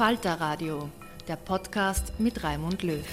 Falter 0.00 0.40
Radio, 0.40 0.88
der 1.28 1.36
Podcast 1.36 2.18
mit 2.18 2.42
Raimund 2.42 2.82
Löw. 2.82 3.04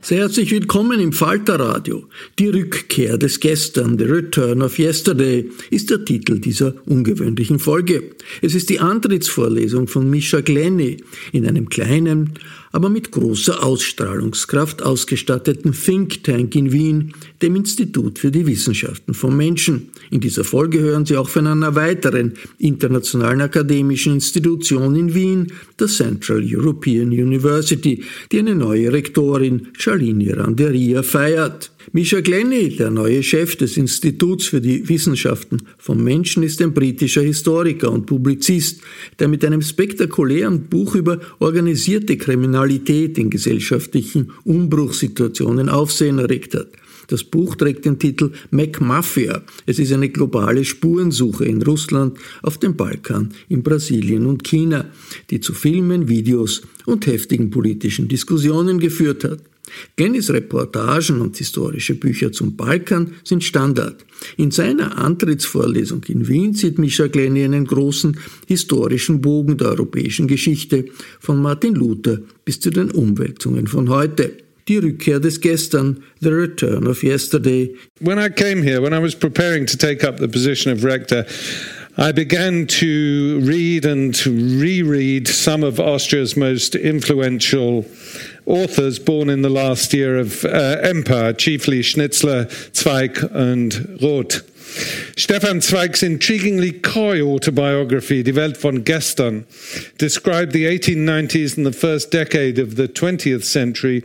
Sehr 0.00 0.18
herzlich 0.18 0.50
willkommen 0.50 0.98
im 0.98 1.12
Falterradio. 1.12 2.08
Die 2.40 2.48
Rückkehr 2.48 3.16
des 3.16 3.38
Gestern, 3.38 3.96
The 3.96 4.06
Return 4.06 4.60
of 4.60 4.76
Yesterday, 4.76 5.48
ist 5.70 5.88
der 5.90 6.04
Titel 6.04 6.40
dieser 6.40 6.74
ungewöhnlichen 6.86 7.60
Folge. 7.60 8.10
Es 8.42 8.56
ist 8.56 8.68
die 8.68 8.80
Antrittsvorlesung 8.80 9.86
von 9.86 10.10
Misha 10.10 10.40
Glenny 10.40 10.96
in 11.30 11.46
einem 11.46 11.68
kleinen, 11.68 12.34
aber 12.74 12.90
mit 12.90 13.12
großer 13.12 13.62
Ausstrahlungskraft 13.62 14.82
ausgestatteten 14.82 15.72
Think 15.72 16.24
Tank 16.24 16.56
in 16.56 16.72
Wien, 16.72 17.14
dem 17.40 17.54
Institut 17.54 18.18
für 18.18 18.32
die 18.32 18.48
Wissenschaften 18.48 19.14
vom 19.14 19.36
Menschen. 19.36 19.90
In 20.10 20.18
dieser 20.18 20.42
Folge 20.42 20.80
hören 20.80 21.06
Sie 21.06 21.16
auch 21.16 21.28
von 21.28 21.46
einer 21.46 21.76
weiteren 21.76 22.34
internationalen 22.58 23.42
akademischen 23.42 24.14
Institution 24.14 24.96
in 24.96 25.14
Wien, 25.14 25.52
der 25.78 25.86
Central 25.86 26.42
European 26.44 27.10
University, 27.10 28.02
die 28.32 28.38
eine 28.40 28.56
neue 28.56 28.92
Rektorin, 28.92 29.68
Charlene 29.78 30.36
Randeria, 30.36 31.04
feiert. 31.04 31.70
Misha 31.92 32.20
Glenny, 32.20 32.76
der 32.76 32.90
neue 32.90 33.22
Chef 33.22 33.56
des 33.56 33.76
Instituts 33.76 34.46
für 34.46 34.60
die 34.60 34.88
Wissenschaften 34.88 35.62
vom 35.76 36.02
Menschen, 36.02 36.42
ist 36.42 36.62
ein 36.62 36.72
britischer 36.72 37.22
Historiker 37.22 37.92
und 37.92 38.06
Publizist, 38.06 38.80
der 39.18 39.28
mit 39.28 39.44
einem 39.44 39.60
spektakulären 39.60 40.64
Buch 40.64 40.94
über 40.94 41.20
organisierte 41.40 42.16
Kriminalität 42.16 43.18
in 43.18 43.30
gesellschaftlichen 43.30 44.32
Umbruchssituationen 44.44 45.68
Aufsehen 45.68 46.18
erregt 46.18 46.54
hat. 46.54 46.68
Das 47.08 47.22
Buch 47.22 47.54
trägt 47.56 47.84
den 47.84 47.98
Titel 47.98 48.32
MacMafia. 48.50 49.42
Es 49.66 49.78
ist 49.78 49.92
eine 49.92 50.08
globale 50.08 50.64
Spurensuche 50.64 51.44
in 51.44 51.60
Russland, 51.62 52.16
auf 52.42 52.56
dem 52.56 52.76
Balkan, 52.76 53.34
in 53.50 53.62
Brasilien 53.62 54.24
und 54.24 54.42
China, 54.42 54.86
die 55.28 55.40
zu 55.40 55.52
Filmen, 55.52 56.08
Videos 56.08 56.62
und 56.86 57.06
heftigen 57.06 57.50
politischen 57.50 58.08
Diskussionen 58.08 58.80
geführt 58.80 59.24
hat. 59.24 59.40
Gennys 59.96 60.30
Reportagen 60.30 61.20
und 61.20 61.36
historische 61.36 61.94
Bücher 61.94 62.32
zum 62.32 62.56
Balkan 62.56 63.14
sind 63.24 63.44
Standard. 63.44 64.04
In 64.36 64.50
seiner 64.50 64.98
Antrittsvorlesung 64.98 66.02
in 66.08 66.28
Wien 66.28 66.54
sieht 66.54 66.78
Mischa 66.78 67.06
Glenny 67.06 67.44
einen 67.44 67.66
großen 67.66 68.16
historischen 68.46 69.20
Bogen 69.20 69.56
der 69.56 69.68
europäischen 69.68 70.28
Geschichte, 70.28 70.86
von 71.20 71.40
Martin 71.40 71.74
Luther 71.74 72.20
bis 72.44 72.60
zu 72.60 72.70
den 72.70 72.90
Umwälzungen 72.90 73.66
von 73.66 73.88
heute. 73.88 74.38
Die 74.66 74.78
Rückkehr 74.78 75.20
des 75.20 75.40
Gestern, 75.40 76.02
the 76.20 76.30
return 76.30 76.86
of 76.86 77.02
yesterday. 77.02 77.74
When 78.00 78.18
I 78.18 78.30
came 78.30 78.62
here, 78.62 78.80
when 78.80 78.94
I 78.94 79.02
was 79.02 79.14
preparing 79.14 79.66
to 79.66 79.76
take 79.76 80.02
up 80.06 80.18
the 80.18 80.28
position 80.28 80.72
of 80.72 80.84
rector, 80.84 81.26
I 81.98 82.12
began 82.12 82.66
to 82.80 83.40
read 83.42 83.84
and 83.84 84.14
to 84.16 84.30
reread 84.30 85.28
some 85.28 85.62
of 85.62 85.78
Austria's 85.78 86.34
most 86.34 86.74
influential 86.74 87.84
authors 88.46 88.98
born 88.98 89.30
in 89.30 89.42
the 89.42 89.48
last 89.48 89.92
year 89.92 90.18
of 90.18 90.44
uh, 90.44 90.78
empire, 90.82 91.32
chiefly 91.32 91.80
Schnitzler, 91.80 92.50
Zweig, 92.74 93.18
and 93.32 93.98
Roth. 94.02 94.50
Stefan 95.16 95.60
Zweig's 95.60 96.02
intriguingly 96.02 96.82
coy 96.82 97.20
autobiography, 97.20 98.22
Die 98.22 98.32
Welt 98.32 98.56
von 98.56 98.82
gestern, 98.82 99.46
described 99.98 100.52
the 100.52 100.64
1890s 100.64 101.56
and 101.56 101.64
the 101.64 101.72
first 101.72 102.10
decade 102.10 102.58
of 102.58 102.76
the 102.76 102.88
20th 102.88 103.44
century 103.44 104.02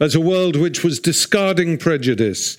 as 0.00 0.14
a 0.14 0.20
world 0.20 0.56
which 0.56 0.82
was 0.82 0.98
discarding 0.98 1.78
prejudice, 1.78 2.56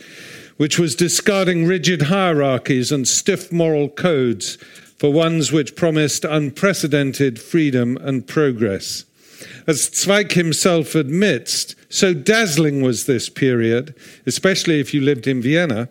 which 0.58 0.80
was 0.80 0.96
discarding 0.96 1.66
rigid 1.66 2.04
hierarchies 2.04 2.92
and 2.92 3.08
stiff 3.08 3.52
moral 3.52 3.90
codes 3.90 4.58
for 4.98 5.12
ones 5.12 5.52
which 5.52 5.76
promised 5.76 6.26
unprecedented 6.26 7.40
freedom 7.40 7.98
and 7.98 8.28
progress. 8.28 9.06
As 9.68 9.90
Zweig 9.90 10.34
himself 10.34 10.96
admits, 10.96 11.76
so 11.90 12.14
dazzling 12.14 12.82
was 12.82 13.06
this 13.06 13.30
period, 13.30 13.96
especially 14.26 14.80
if 14.80 14.94
you 14.94 15.02
lived 15.02 15.28
in 15.28 15.42
Vienna, 15.42 15.90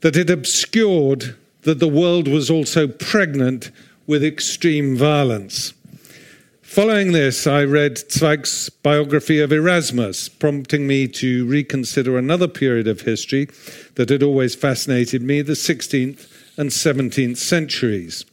that 0.00 0.16
it 0.16 0.30
obscured 0.30 1.36
that 1.62 1.78
the 1.78 1.88
world 1.88 2.28
was 2.28 2.50
also 2.50 2.86
pregnant 2.86 3.70
with 4.06 4.22
extreme 4.22 4.96
violence. 4.96 5.72
Following 6.62 7.12
this, 7.12 7.46
I 7.46 7.62
read 7.64 7.98
Zweig's 8.10 8.68
biography 8.68 9.38
of 9.40 9.52
Erasmus, 9.52 10.28
prompting 10.28 10.86
me 10.86 11.06
to 11.08 11.46
reconsider 11.46 12.18
another 12.18 12.48
period 12.48 12.88
of 12.88 13.02
history 13.02 13.48
that 13.94 14.08
had 14.08 14.22
always 14.22 14.56
fascinated 14.56 15.22
me 15.22 15.40
the 15.40 15.52
16th 15.52 16.26
and 16.56 16.70
17th 16.70 17.36
centuries. 17.36 18.24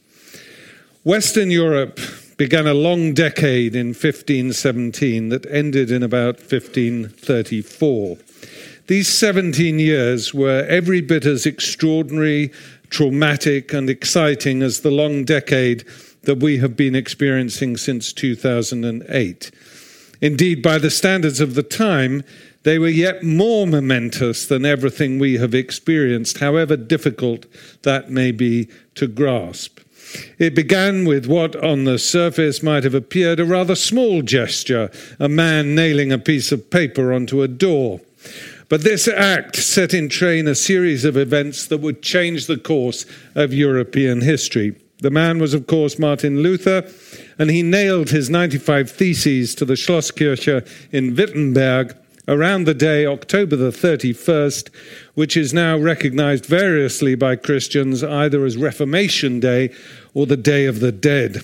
Western 1.04 1.50
Europe 1.50 2.00
began 2.36 2.66
a 2.66 2.74
long 2.74 3.14
decade 3.14 3.76
in 3.76 3.88
1517 3.88 5.28
that 5.28 5.46
ended 5.50 5.90
in 5.90 6.02
about 6.02 6.38
1534. 6.38 8.18
These 8.86 9.08
17 9.08 9.78
years 9.78 10.34
were 10.34 10.66
every 10.68 11.00
bit 11.00 11.24
as 11.24 11.46
extraordinary, 11.46 12.52
traumatic, 12.90 13.72
and 13.72 13.88
exciting 13.88 14.62
as 14.62 14.80
the 14.80 14.90
long 14.90 15.24
decade 15.24 15.84
that 16.22 16.40
we 16.40 16.58
have 16.58 16.76
been 16.76 16.94
experiencing 16.94 17.76
since 17.76 18.12
2008. 18.12 19.50
Indeed, 20.20 20.62
by 20.62 20.78
the 20.78 20.90
standards 20.90 21.40
of 21.40 21.54
the 21.54 21.62
time, 21.62 22.22
they 22.62 22.78
were 22.78 22.88
yet 22.88 23.24
more 23.24 23.66
momentous 23.66 24.46
than 24.46 24.64
everything 24.64 25.18
we 25.18 25.38
have 25.38 25.54
experienced, 25.54 26.38
however 26.38 26.76
difficult 26.76 27.46
that 27.82 28.10
may 28.10 28.30
be 28.30 28.68
to 28.94 29.08
grasp. 29.08 29.80
It 30.38 30.54
began 30.54 31.04
with 31.04 31.26
what 31.26 31.56
on 31.56 31.84
the 31.84 31.98
surface 31.98 32.62
might 32.62 32.84
have 32.84 32.94
appeared 32.94 33.40
a 33.40 33.44
rather 33.44 33.74
small 33.74 34.22
gesture 34.22 34.90
a 35.18 35.28
man 35.28 35.74
nailing 35.74 36.12
a 36.12 36.18
piece 36.18 36.52
of 36.52 36.70
paper 36.70 37.12
onto 37.12 37.42
a 37.42 37.48
door. 37.48 38.00
But 38.68 38.82
this 38.82 39.06
act 39.06 39.56
set 39.56 39.92
in 39.92 40.08
train 40.08 40.48
a 40.48 40.54
series 40.54 41.04
of 41.04 41.16
events 41.16 41.66
that 41.66 41.78
would 41.78 42.02
change 42.02 42.46
the 42.46 42.56
course 42.56 43.04
of 43.34 43.52
European 43.52 44.22
history. 44.22 44.74
The 45.00 45.10
man 45.10 45.38
was, 45.38 45.52
of 45.52 45.66
course, 45.66 45.98
Martin 45.98 46.42
Luther, 46.42 46.88
and 47.38 47.50
he 47.50 47.62
nailed 47.62 48.10
his 48.10 48.30
95 48.30 48.90
Theses 48.90 49.54
to 49.56 49.64
the 49.64 49.74
Schlosskirche 49.74 50.66
in 50.92 51.16
Wittenberg 51.16 51.96
around 52.28 52.64
the 52.64 52.74
day 52.74 53.04
October 53.04 53.56
the 53.56 53.70
31st, 53.70 54.70
which 55.14 55.36
is 55.36 55.52
now 55.52 55.76
recognized 55.76 56.46
variously 56.46 57.14
by 57.14 57.36
Christians 57.36 58.02
either 58.02 58.44
as 58.44 58.56
Reformation 58.56 59.40
Day 59.40 59.70
or 60.14 60.26
the 60.26 60.36
Day 60.36 60.66
of 60.66 60.80
the 60.80 60.92
Dead. 60.92 61.42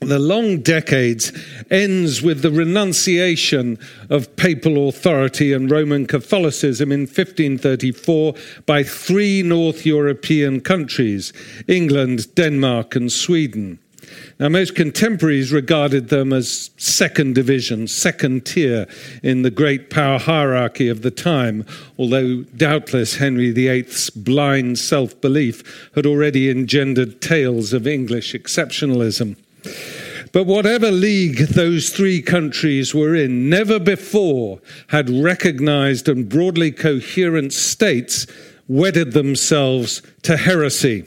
The 0.00 0.18
long 0.20 0.60
decades 0.60 1.32
ends 1.70 2.22
with 2.22 2.42
the 2.42 2.52
renunciation 2.52 3.78
of 4.08 4.36
papal 4.36 4.88
authority 4.88 5.52
and 5.52 5.68
Roman 5.68 6.06
Catholicism 6.06 6.92
in 6.92 7.00
1534 7.00 8.34
by 8.64 8.84
three 8.84 9.42
North 9.42 9.84
European 9.84 10.60
countries 10.60 11.32
England, 11.66 12.32
Denmark, 12.36 12.94
and 12.94 13.10
Sweden. 13.10 13.80
Now, 14.38 14.48
most 14.48 14.74
contemporaries 14.74 15.52
regarded 15.52 16.08
them 16.08 16.32
as 16.32 16.70
second 16.76 17.34
division, 17.34 17.88
second 17.88 18.46
tier 18.46 18.86
in 19.22 19.42
the 19.42 19.50
great 19.50 19.90
power 19.90 20.18
hierarchy 20.18 20.88
of 20.88 21.02
the 21.02 21.10
time, 21.10 21.66
although 21.98 22.42
doubtless 22.56 23.16
Henry 23.16 23.50
VIII's 23.50 24.10
blind 24.10 24.78
self 24.78 25.20
belief 25.20 25.90
had 25.94 26.06
already 26.06 26.50
engendered 26.50 27.20
tales 27.20 27.72
of 27.72 27.86
English 27.86 28.32
exceptionalism. 28.32 29.36
But 30.32 30.44
whatever 30.44 30.90
league 30.90 31.38
those 31.48 31.90
three 31.90 32.20
countries 32.22 32.94
were 32.94 33.14
in, 33.14 33.48
never 33.48 33.78
before 33.78 34.60
had 34.88 35.08
recognized 35.10 36.08
and 36.08 36.28
broadly 36.28 36.70
coherent 36.70 37.52
states 37.52 38.26
wedded 38.68 39.12
themselves 39.12 40.02
to 40.22 40.36
heresy 40.36 41.06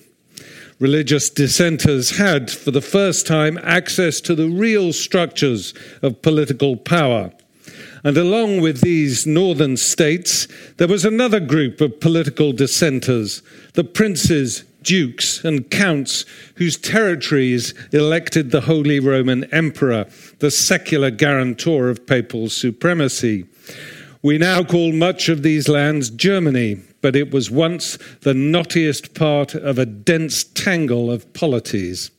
religious 0.82 1.30
dissenters 1.30 2.18
had, 2.18 2.50
for 2.52 2.72
the 2.72 2.82
first 2.82 3.28
time, 3.28 3.58
access 3.62 4.20
to 4.20 4.34
the 4.34 4.50
real 4.50 4.92
structures 4.92 5.74
of 6.02 6.22
political 6.24 6.76
power. 6.76 7.32
And 8.04 8.18
along 8.18 8.62
with 8.62 8.82
these 8.82 9.28
northern 9.28 9.78
states, 9.78 10.48
there 10.78 10.88
was 10.88 11.06
another 11.06 11.40
group 11.40 11.82
of 11.82 12.00
political 12.00 12.52
dissenters, 12.52 13.44
the 13.74 13.84
princes, 13.84 14.64
dukes, 14.82 15.46
and 15.46 15.70
counts 15.70 16.26
whose 16.56 16.78
territories 16.78 17.76
elected 17.92 18.50
the 18.50 18.62
Holy 18.62 19.00
Roman 19.00 19.44
Emperor, 19.54 20.08
the 20.40 20.50
secular 20.50 21.12
guarantor 21.12 21.90
of 21.90 22.08
papal 22.08 22.50
supremacy. 22.50 23.46
We 24.24 24.40
now 24.40 24.64
call 24.64 24.92
much 24.94 25.30
of 25.30 25.44
these 25.44 25.70
lands 25.70 26.10
Germany, 26.10 26.80
but 27.02 27.16
it 27.16 27.32
was 27.32 27.52
once 27.52 27.98
the 28.22 28.34
knottiest 28.34 29.14
part 29.14 29.56
of 29.56 29.78
a 29.78 29.86
dense 29.86 30.44
tangle 30.44 31.12
of 31.12 31.32
polities. 31.34 32.12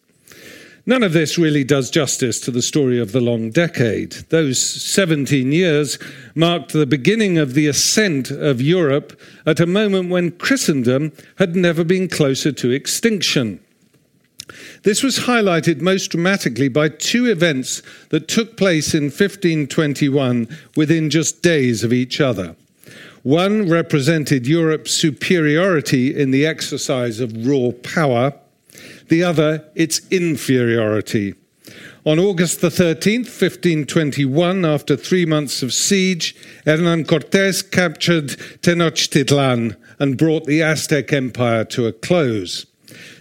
None 0.84 1.04
of 1.04 1.12
this 1.12 1.38
really 1.38 1.62
does 1.62 1.90
justice 1.90 2.40
to 2.40 2.50
the 2.50 2.62
story 2.62 2.98
of 2.98 3.12
the 3.12 3.20
long 3.20 3.50
decade. 3.50 4.12
Those 4.30 4.58
17 4.60 5.52
years 5.52 5.96
marked 6.34 6.72
the 6.72 6.86
beginning 6.86 7.38
of 7.38 7.54
the 7.54 7.68
ascent 7.68 8.32
of 8.32 8.60
Europe 8.60 9.18
at 9.46 9.60
a 9.60 9.66
moment 9.66 10.10
when 10.10 10.32
Christendom 10.32 11.12
had 11.36 11.54
never 11.54 11.84
been 11.84 12.08
closer 12.08 12.50
to 12.50 12.72
extinction. 12.72 13.60
This 14.82 15.04
was 15.04 15.20
highlighted 15.20 15.80
most 15.80 16.10
dramatically 16.10 16.68
by 16.68 16.88
two 16.88 17.30
events 17.30 17.80
that 18.08 18.26
took 18.26 18.56
place 18.56 18.92
in 18.92 19.04
1521 19.04 20.48
within 20.74 21.10
just 21.10 21.42
days 21.42 21.84
of 21.84 21.92
each 21.92 22.20
other. 22.20 22.56
One 23.22 23.68
represented 23.68 24.48
Europe's 24.48 24.92
superiority 24.92 26.14
in 26.14 26.32
the 26.32 26.44
exercise 26.44 27.20
of 27.20 27.46
raw 27.46 27.70
power, 27.70 28.34
the 29.08 29.22
other 29.22 29.64
its 29.76 30.00
inferiority. 30.10 31.34
On 32.04 32.18
August 32.18 32.60
the 32.60 32.68
13th, 32.68 33.30
1521, 33.30 34.64
after 34.64 34.96
three 34.96 35.24
months 35.24 35.62
of 35.62 35.72
siege, 35.72 36.34
Hernan 36.66 37.04
Cortes 37.04 37.62
captured 37.62 38.30
Tenochtitlan 38.60 39.76
and 40.00 40.18
brought 40.18 40.46
the 40.46 40.62
Aztec 40.62 41.12
Empire 41.12 41.64
to 41.66 41.86
a 41.86 41.92
close. 41.92 42.66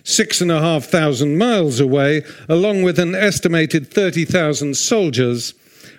Six 0.04 0.42
and 0.42 0.52
a 0.52 0.60
half 0.60 0.86
thousand 0.86 1.38
miles 1.38 1.80
away, 1.80 2.24
along 2.50 2.82
with 2.82 2.98
an 2.98 3.14
estimated 3.14 3.88
30,000 3.94 4.76
soldiers, 4.76 5.54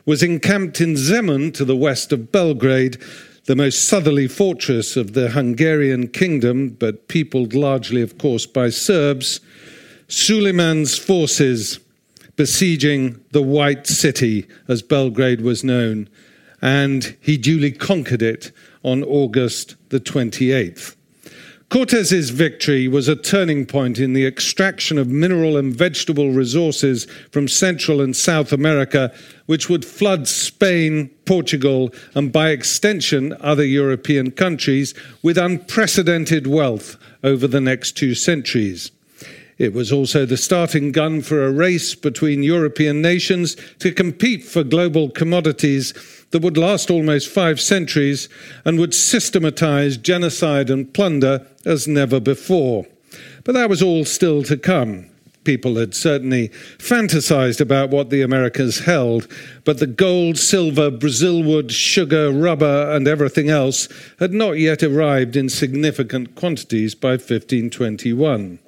was 0.05 0.25
encamped 0.25 0.81
in 0.81 0.97
Zemun 0.97 1.55
to 1.55 1.65
the 1.65 1.77
west 1.77 2.11
of 2.11 2.33
Belgrade 2.33 3.01
the 3.47 3.57
most 3.57 3.89
southerly 3.89 4.29
fortress 4.29 4.97
of 4.97 5.15
the 5.15 5.31
Hungarian 5.31 6.09
kingdom, 6.09 6.71
but 6.71 7.09
peopled 7.09 7.55
largely, 7.55 8.01
of 8.01 8.19
course, 8.19 8.47
by 8.47 8.71
Serbs, 8.71 9.41
Suleiman's 10.09 10.97
forces 10.97 11.81
besieging 12.37 13.21
the 13.33 13.43
White 13.43 13.87
City, 13.87 14.47
as 14.69 14.83
Belgrade 14.83 15.41
was 15.41 15.65
known, 15.65 16.09
and 16.61 17.17
he 17.21 17.37
duly 17.37 17.73
conquered 17.73 18.23
it 18.23 18.53
on 18.83 19.03
August 19.03 19.77
the 19.91 20.01
28th. 20.01 20.97
Cortes's 21.73 22.29
victory 22.29 22.87
was 22.87 23.09
a 23.09 23.17
turning 23.17 23.65
point 23.65 23.99
in 23.99 24.13
the 24.13 24.27
extraction 24.27 24.99
of 24.99 25.09
mineral 25.09 25.57
and 25.57 25.75
vegetable 25.75 26.31
resources 26.31 27.07
from 27.31 27.49
Central 27.49 28.03
and 28.03 28.15
South 28.15 28.53
America, 28.53 29.11
which 29.47 29.71
would 29.71 29.83
flood 29.83 30.29
Spain, 30.29 31.09
Portugal, 31.25 31.91
and 32.15 32.31
by 32.31 32.51
extension 32.51 33.35
other 33.41 33.65
European 33.65 34.33
countries 34.33 34.93
with 35.23 35.39
unprecedented 35.39 36.47
wealth 36.47 36.99
over 37.25 37.47
the 37.47 37.59
next 37.59 37.93
two 37.93 38.15
centuries. 38.15 38.91
It 39.63 39.75
was 39.75 39.93
also 39.93 40.27
the 40.27 40.37
starting 40.37 40.91
gun 40.91 41.23
for 41.23 41.47
a 41.47 41.53
race 41.53 41.95
between 41.95 42.43
European 42.43 43.01
nations 43.01 43.57
to 43.79 43.93
compete 43.93 44.43
for 44.43 44.65
global 44.65 45.09
commodities 45.09 45.95
that 46.33 46.43
would 46.43 46.57
last 46.57 46.91
almost 46.91 47.29
five 47.29 47.61
centuries 47.61 48.29
and 48.65 48.77
would 48.81 48.93
systematize 48.93 49.97
genocide 49.97 50.69
and 50.69 50.93
plunder 50.93 51.47
as 51.65 51.87
never 51.87 52.19
before. 52.19 52.89
But 53.45 53.53
that 53.53 53.71
was 53.71 53.81
all 53.81 54.05
still 54.05 54.43
to 54.43 54.57
come. 54.57 55.07
People 55.45 55.77
had 55.77 55.95
certainly 55.95 56.49
fantasized 56.79 57.61
about 57.61 57.91
what 57.91 58.11
the 58.11 58.23
Americas 58.23 58.81
held, 58.81 59.29
but 59.65 59.79
the 59.79 59.87
gold, 59.87 60.39
silver, 60.39 60.91
Brazil 60.91 61.41
wood, 61.41 61.71
sugar, 61.71 62.33
rubber, 62.33 62.91
and 62.91 63.07
everything 63.07 63.49
else 63.49 63.89
had 64.19 64.33
not 64.33 64.59
yet 64.59 64.83
arrived 64.83 65.37
in 65.37 65.49
significant 65.49 66.35
quantities 66.35 66.97
by 66.97 67.11
1521. 67.11 68.59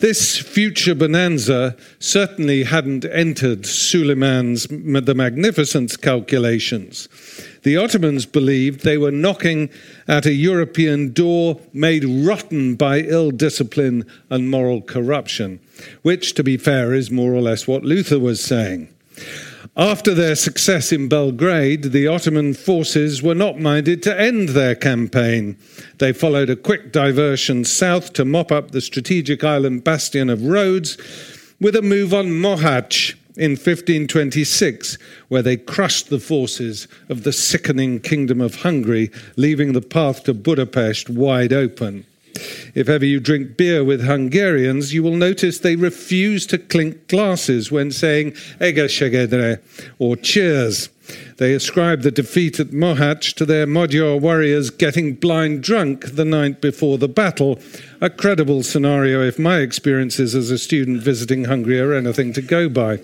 This 0.00 0.38
future 0.38 0.94
bonanza 0.94 1.76
certainly 1.98 2.64
hadn't 2.64 3.04
entered 3.04 3.66
Suleiman's 3.66 4.66
the 4.66 5.14
Magnificent's 5.14 5.98
calculations. 5.98 7.06
The 7.64 7.76
Ottomans 7.76 8.24
believed 8.24 8.80
they 8.80 8.96
were 8.96 9.10
knocking 9.10 9.68
at 10.08 10.24
a 10.24 10.32
European 10.32 11.12
door 11.12 11.60
made 11.74 12.06
rotten 12.06 12.76
by 12.76 13.00
ill 13.00 13.30
discipline 13.30 14.06
and 14.30 14.50
moral 14.50 14.80
corruption, 14.80 15.60
which, 16.00 16.32
to 16.36 16.42
be 16.42 16.56
fair, 16.56 16.94
is 16.94 17.10
more 17.10 17.34
or 17.34 17.42
less 17.42 17.68
what 17.68 17.84
Luther 17.84 18.18
was 18.18 18.42
saying. 18.42 18.88
After 19.76 20.14
their 20.14 20.34
success 20.34 20.90
in 20.90 21.08
Belgrade, 21.08 21.92
the 21.92 22.08
Ottoman 22.08 22.54
forces 22.54 23.22
were 23.22 23.36
not 23.36 23.60
minded 23.60 24.02
to 24.02 24.20
end 24.20 24.50
their 24.50 24.74
campaign. 24.74 25.56
They 25.98 26.12
followed 26.12 26.50
a 26.50 26.56
quick 26.56 26.90
diversion 26.90 27.64
south 27.64 28.12
to 28.14 28.24
mop 28.24 28.50
up 28.50 28.72
the 28.72 28.80
strategic 28.80 29.44
island 29.44 29.84
bastion 29.84 30.28
of 30.28 30.44
Rhodes 30.44 30.98
with 31.60 31.76
a 31.76 31.82
move 31.82 32.12
on 32.12 32.26
Mohacs 32.26 33.14
in 33.36 33.52
1526, 33.52 34.98
where 35.28 35.42
they 35.42 35.56
crushed 35.56 36.10
the 36.10 36.18
forces 36.18 36.88
of 37.08 37.22
the 37.22 37.32
sickening 37.32 38.00
Kingdom 38.00 38.40
of 38.40 38.56
Hungary, 38.56 39.10
leaving 39.36 39.72
the 39.72 39.80
path 39.80 40.24
to 40.24 40.34
Budapest 40.34 41.08
wide 41.08 41.52
open. 41.52 42.04
If 42.74 42.88
ever 42.88 43.04
you 43.04 43.20
drink 43.20 43.56
beer 43.56 43.82
with 43.82 44.04
Hungarians, 44.04 44.94
you 44.94 45.02
will 45.02 45.16
notice 45.16 45.58
they 45.58 45.76
refuse 45.76 46.46
to 46.46 46.58
clink 46.58 47.08
glasses 47.08 47.70
when 47.72 47.90
saying 47.90 48.32
Egészségedre 48.60 49.60
or 49.98 50.16
cheers. 50.16 50.88
They 51.38 51.54
ascribe 51.54 52.02
the 52.02 52.10
defeat 52.10 52.60
at 52.60 52.68
Mohacs 52.68 53.34
to 53.34 53.44
their 53.44 53.66
Magyar 53.66 54.16
warriors 54.18 54.70
getting 54.70 55.14
blind 55.14 55.62
drunk 55.62 56.14
the 56.14 56.24
night 56.24 56.60
before 56.60 56.98
the 56.98 57.08
battle, 57.08 57.58
a 58.00 58.10
credible 58.10 58.62
scenario 58.62 59.22
if 59.22 59.38
my 59.38 59.58
experiences 59.58 60.34
as 60.34 60.50
a 60.50 60.58
student 60.58 61.02
visiting 61.02 61.44
Hungary 61.44 61.80
are 61.80 61.94
anything 61.94 62.32
to 62.34 62.42
go 62.42 62.68
by. 62.68 63.00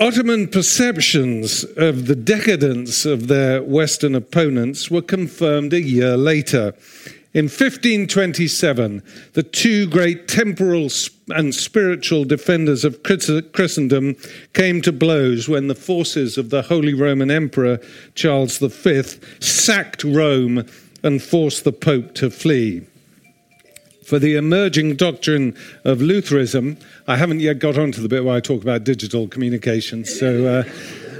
Ottoman 0.00 0.48
perceptions 0.48 1.64
of 1.76 2.06
the 2.08 2.16
decadence 2.16 3.06
of 3.06 3.28
their 3.28 3.62
Western 3.62 4.16
opponents 4.16 4.90
were 4.90 5.00
confirmed 5.00 5.72
a 5.72 5.80
year 5.80 6.16
later. 6.16 6.74
In 7.34 7.46
1527, 7.46 9.02
the 9.32 9.42
two 9.42 9.88
great 9.88 10.28
temporal 10.28 10.88
and 11.30 11.52
spiritual 11.52 12.24
defenders 12.24 12.84
of 12.84 13.02
Christendom 13.02 14.14
came 14.52 14.80
to 14.82 14.92
blows 14.92 15.48
when 15.48 15.66
the 15.66 15.74
forces 15.74 16.38
of 16.38 16.50
the 16.50 16.62
Holy 16.62 16.94
Roman 16.94 17.32
Emperor 17.32 17.80
Charles 18.14 18.58
V 18.58 19.02
sacked 19.40 20.04
Rome 20.04 20.64
and 21.02 21.20
forced 21.20 21.64
the 21.64 21.72
Pope 21.72 22.14
to 22.14 22.30
flee 22.30 22.86
for 24.06 24.20
the 24.20 24.36
emerging 24.36 24.94
doctrine 24.94 25.56
of 25.82 26.00
Lutheranism. 26.00 26.76
I 27.08 27.16
haven't 27.16 27.40
yet 27.40 27.58
got 27.58 27.76
on 27.76 27.90
to 27.92 28.00
the 28.00 28.08
bit 28.08 28.24
where 28.24 28.36
I 28.36 28.40
talk 28.40 28.62
about 28.62 28.84
digital 28.84 29.26
communications, 29.26 30.16
so 30.16 30.46
uh, 30.46 30.62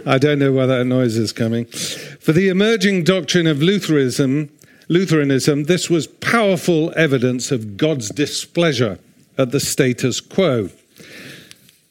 I 0.07 0.19
don't 0.19 0.39
know 0.39 0.53
where 0.53 0.67
that 0.69 0.85
noise 0.85 1.17
is 1.17 1.33
coming. 1.33 1.65
For 1.65 2.33
the 2.33 2.51
emerging 2.51 3.03
doctrine 3.03 3.49
of 3.49 3.63
Lutheranism, 3.63 4.51
Lutheranism, 4.89 5.65
this 5.65 5.89
was 5.89 6.07
powerful 6.07 6.93
evidence 6.97 7.51
of 7.51 7.77
God's 7.77 8.11
displeasure 8.11 8.99
at 9.39 9.51
the 9.51 9.61
status 9.61 10.21
quo. 10.21 10.71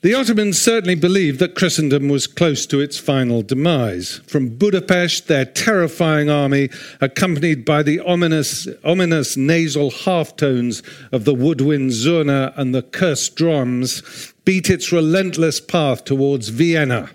The 0.01 0.13
Ottomans 0.13 0.61
certainly 0.61 0.95
believed 0.95 1.39
that 1.39 1.55
Christendom 1.55 2.09
was 2.09 2.27
close 2.27 2.65
to 2.65 2.81
its 2.81 2.97
final 2.97 3.41
demise. 3.41 4.19
From 4.27 4.49
Budapest, 4.49 5.29
their 5.29 5.45
terrifying 5.45 6.29
army, 6.29 6.69
accompanied 6.99 7.63
by 7.63 7.83
the 7.83 8.01
ominous, 8.01 8.67
ominous 8.83 9.37
nasal 9.37 9.91
half 9.91 10.35
tones 10.35 10.83
of 11.13 11.23
the 11.23 11.33
woodwind 11.33 11.91
zurna 11.91 12.53
and 12.57 12.75
the 12.75 12.81
cursed 12.81 13.37
drums, 13.37 14.33
beat 14.43 14.69
its 14.69 14.91
relentless 14.91 15.61
path 15.61 16.03
towards 16.03 16.49
Vienna, 16.49 17.09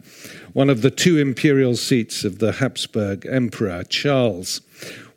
one 0.55 0.71
of 0.71 0.81
the 0.81 0.91
two 0.91 1.19
imperial 1.19 1.77
seats 1.77 2.25
of 2.25 2.39
the 2.39 2.53
Habsburg 2.53 3.27
Emperor 3.27 3.85
Charles 3.85 4.63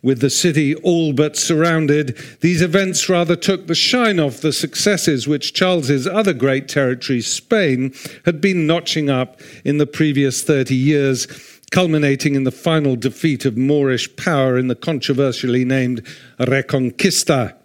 with 0.03 0.20
the 0.20 0.29
city 0.29 0.74
all 0.75 1.13
but 1.13 1.38
surrounded, 1.38 2.17
these 2.41 2.62
events 2.62 3.08
rather 3.08 3.36
took 3.36 3.67
the 3.67 3.75
shine 3.75 4.20
off 4.20 4.41
the 4.41 4.53
successes 4.53 5.27
which 5.27 5.53
Charles's 5.53 6.08
other 6.08 6.34
great 6.34 6.67
territory, 6.67 7.22
Spain, 7.22 7.93
had 8.25 8.41
been 8.41 8.65
notching 8.65 9.10
up 9.10 9.39
in 9.63 9.77
the 9.77 9.86
previous 9.86 10.43
30 10.43 10.75
years, 10.75 11.27
culminating 11.72 12.36
in 12.36 12.43
the 12.43 12.51
final 12.51 12.96
defeat 12.96 13.46
of 13.46 13.58
Moorish 13.58 14.15
power 14.15 14.58
in 14.58 14.67
the 14.67 14.75
controversially 14.75 15.63
named 15.63 16.01
Reconquista. 16.39 17.55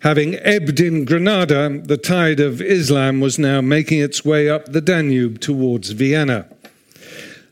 Having 0.00 0.36
ebbed 0.36 0.80
in 0.80 1.04
Granada, 1.04 1.80
the 1.84 1.96
tide 1.96 2.40
of 2.40 2.60
Islam 2.60 3.20
was 3.20 3.38
now 3.38 3.60
making 3.60 4.00
its 4.00 4.24
way 4.24 4.48
up 4.48 4.72
the 4.72 4.80
Danube 4.80 5.40
towards 5.40 5.90
Vienna. 5.90 6.46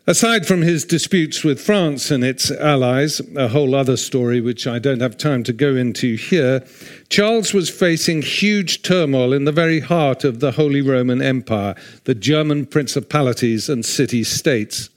Aside 0.07 0.47
from 0.47 0.63
his 0.63 0.87
disputes 0.87 1.45
with 1.45 1.61
France 1.61 2.11
and 2.11 2.25
its 2.25 2.51
allies, 2.51 3.21
a 3.37 3.49
whole 3.49 3.75
other 3.75 3.99
story 3.99 4.41
which 4.41 4.67
I 4.67 4.79
don't 4.79 5.01
have 5.01 5.19
time 5.19 5.45
to 5.45 5.53
go 5.53 5.77
into 5.77 6.17
here, 6.17 6.65
Charles 7.11 7.53
was 7.53 7.69
facing 7.69 8.23
huge 8.23 8.81
turmoil 8.81 9.35
in 9.35 9.45
the 9.45 9.53
very 9.53 9.81
heart 9.81 10.25
of 10.25 10.41
the 10.41 10.53
Holy 10.53 10.81
Roman 10.81 11.21
Empire, 11.21 11.75
the 12.05 12.15
German 12.15 12.65
principalities 12.65 13.69
and 13.69 13.85
city 13.85 14.25
states. 14.25 14.89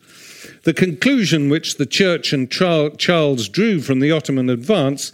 The 0.63 0.73
conclusion 0.73 1.49
which 1.49 1.75
the 1.75 1.85
Church 1.85 2.31
and 2.31 2.49
Charles 2.49 3.49
drew 3.49 3.81
from 3.81 3.99
the 3.99 4.11
Ottoman 4.11 4.49
advance 4.49 5.11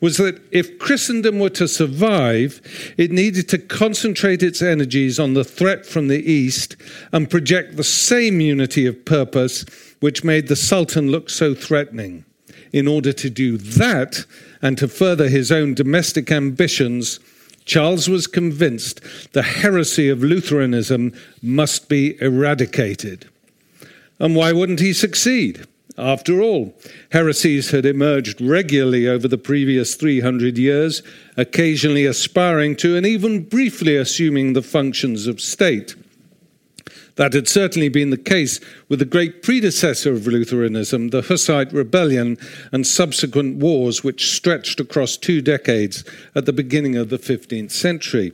was 0.00 0.16
that 0.18 0.40
if 0.50 0.78
Christendom 0.78 1.38
were 1.38 1.50
to 1.50 1.68
survive, 1.68 2.60
it 2.96 3.10
needed 3.10 3.48
to 3.48 3.58
concentrate 3.58 4.42
its 4.42 4.62
energies 4.62 5.18
on 5.18 5.34
the 5.34 5.44
threat 5.44 5.86
from 5.86 6.08
the 6.08 6.30
East 6.30 6.76
and 7.12 7.30
project 7.30 7.76
the 7.76 7.84
same 7.84 8.40
unity 8.40 8.86
of 8.86 9.04
purpose 9.04 9.64
which 10.00 10.24
made 10.24 10.48
the 10.48 10.56
Sultan 10.56 11.10
look 11.10 11.30
so 11.30 11.54
threatening. 11.54 12.24
In 12.72 12.86
order 12.86 13.12
to 13.12 13.30
do 13.30 13.56
that 13.56 14.26
and 14.60 14.76
to 14.78 14.88
further 14.88 15.28
his 15.28 15.50
own 15.50 15.74
domestic 15.74 16.30
ambitions, 16.30 17.20
Charles 17.64 18.08
was 18.08 18.26
convinced 18.26 19.00
the 19.32 19.42
heresy 19.42 20.08
of 20.08 20.22
Lutheranism 20.22 21.12
must 21.42 21.88
be 21.88 22.20
eradicated. 22.20 23.28
And 24.18 24.36
why 24.36 24.52
wouldn't 24.52 24.80
he 24.80 24.92
succeed? 24.92 25.66
After 25.98 26.42
all, 26.42 26.74
heresies 27.12 27.70
had 27.70 27.86
emerged 27.86 28.40
regularly 28.40 29.08
over 29.08 29.26
the 29.26 29.38
previous 29.38 29.94
300 29.94 30.58
years, 30.58 31.02
occasionally 31.36 32.04
aspiring 32.04 32.76
to 32.76 32.96
and 32.96 33.06
even 33.06 33.44
briefly 33.44 33.96
assuming 33.96 34.52
the 34.52 34.62
functions 34.62 35.26
of 35.26 35.40
state. 35.40 35.94
That 37.14 37.32
had 37.32 37.48
certainly 37.48 37.88
been 37.88 38.10
the 38.10 38.18
case 38.18 38.60
with 38.90 38.98
the 38.98 39.06
great 39.06 39.42
predecessor 39.42 40.12
of 40.12 40.26
Lutheranism, 40.26 41.08
the 41.08 41.22
Hussite 41.22 41.72
Rebellion, 41.72 42.36
and 42.72 42.86
subsequent 42.86 43.56
wars 43.56 44.04
which 44.04 44.34
stretched 44.34 44.80
across 44.80 45.16
two 45.16 45.40
decades 45.40 46.04
at 46.34 46.44
the 46.44 46.52
beginning 46.52 46.94
of 46.94 47.08
the 47.08 47.18
15th 47.18 47.70
century. 47.70 48.32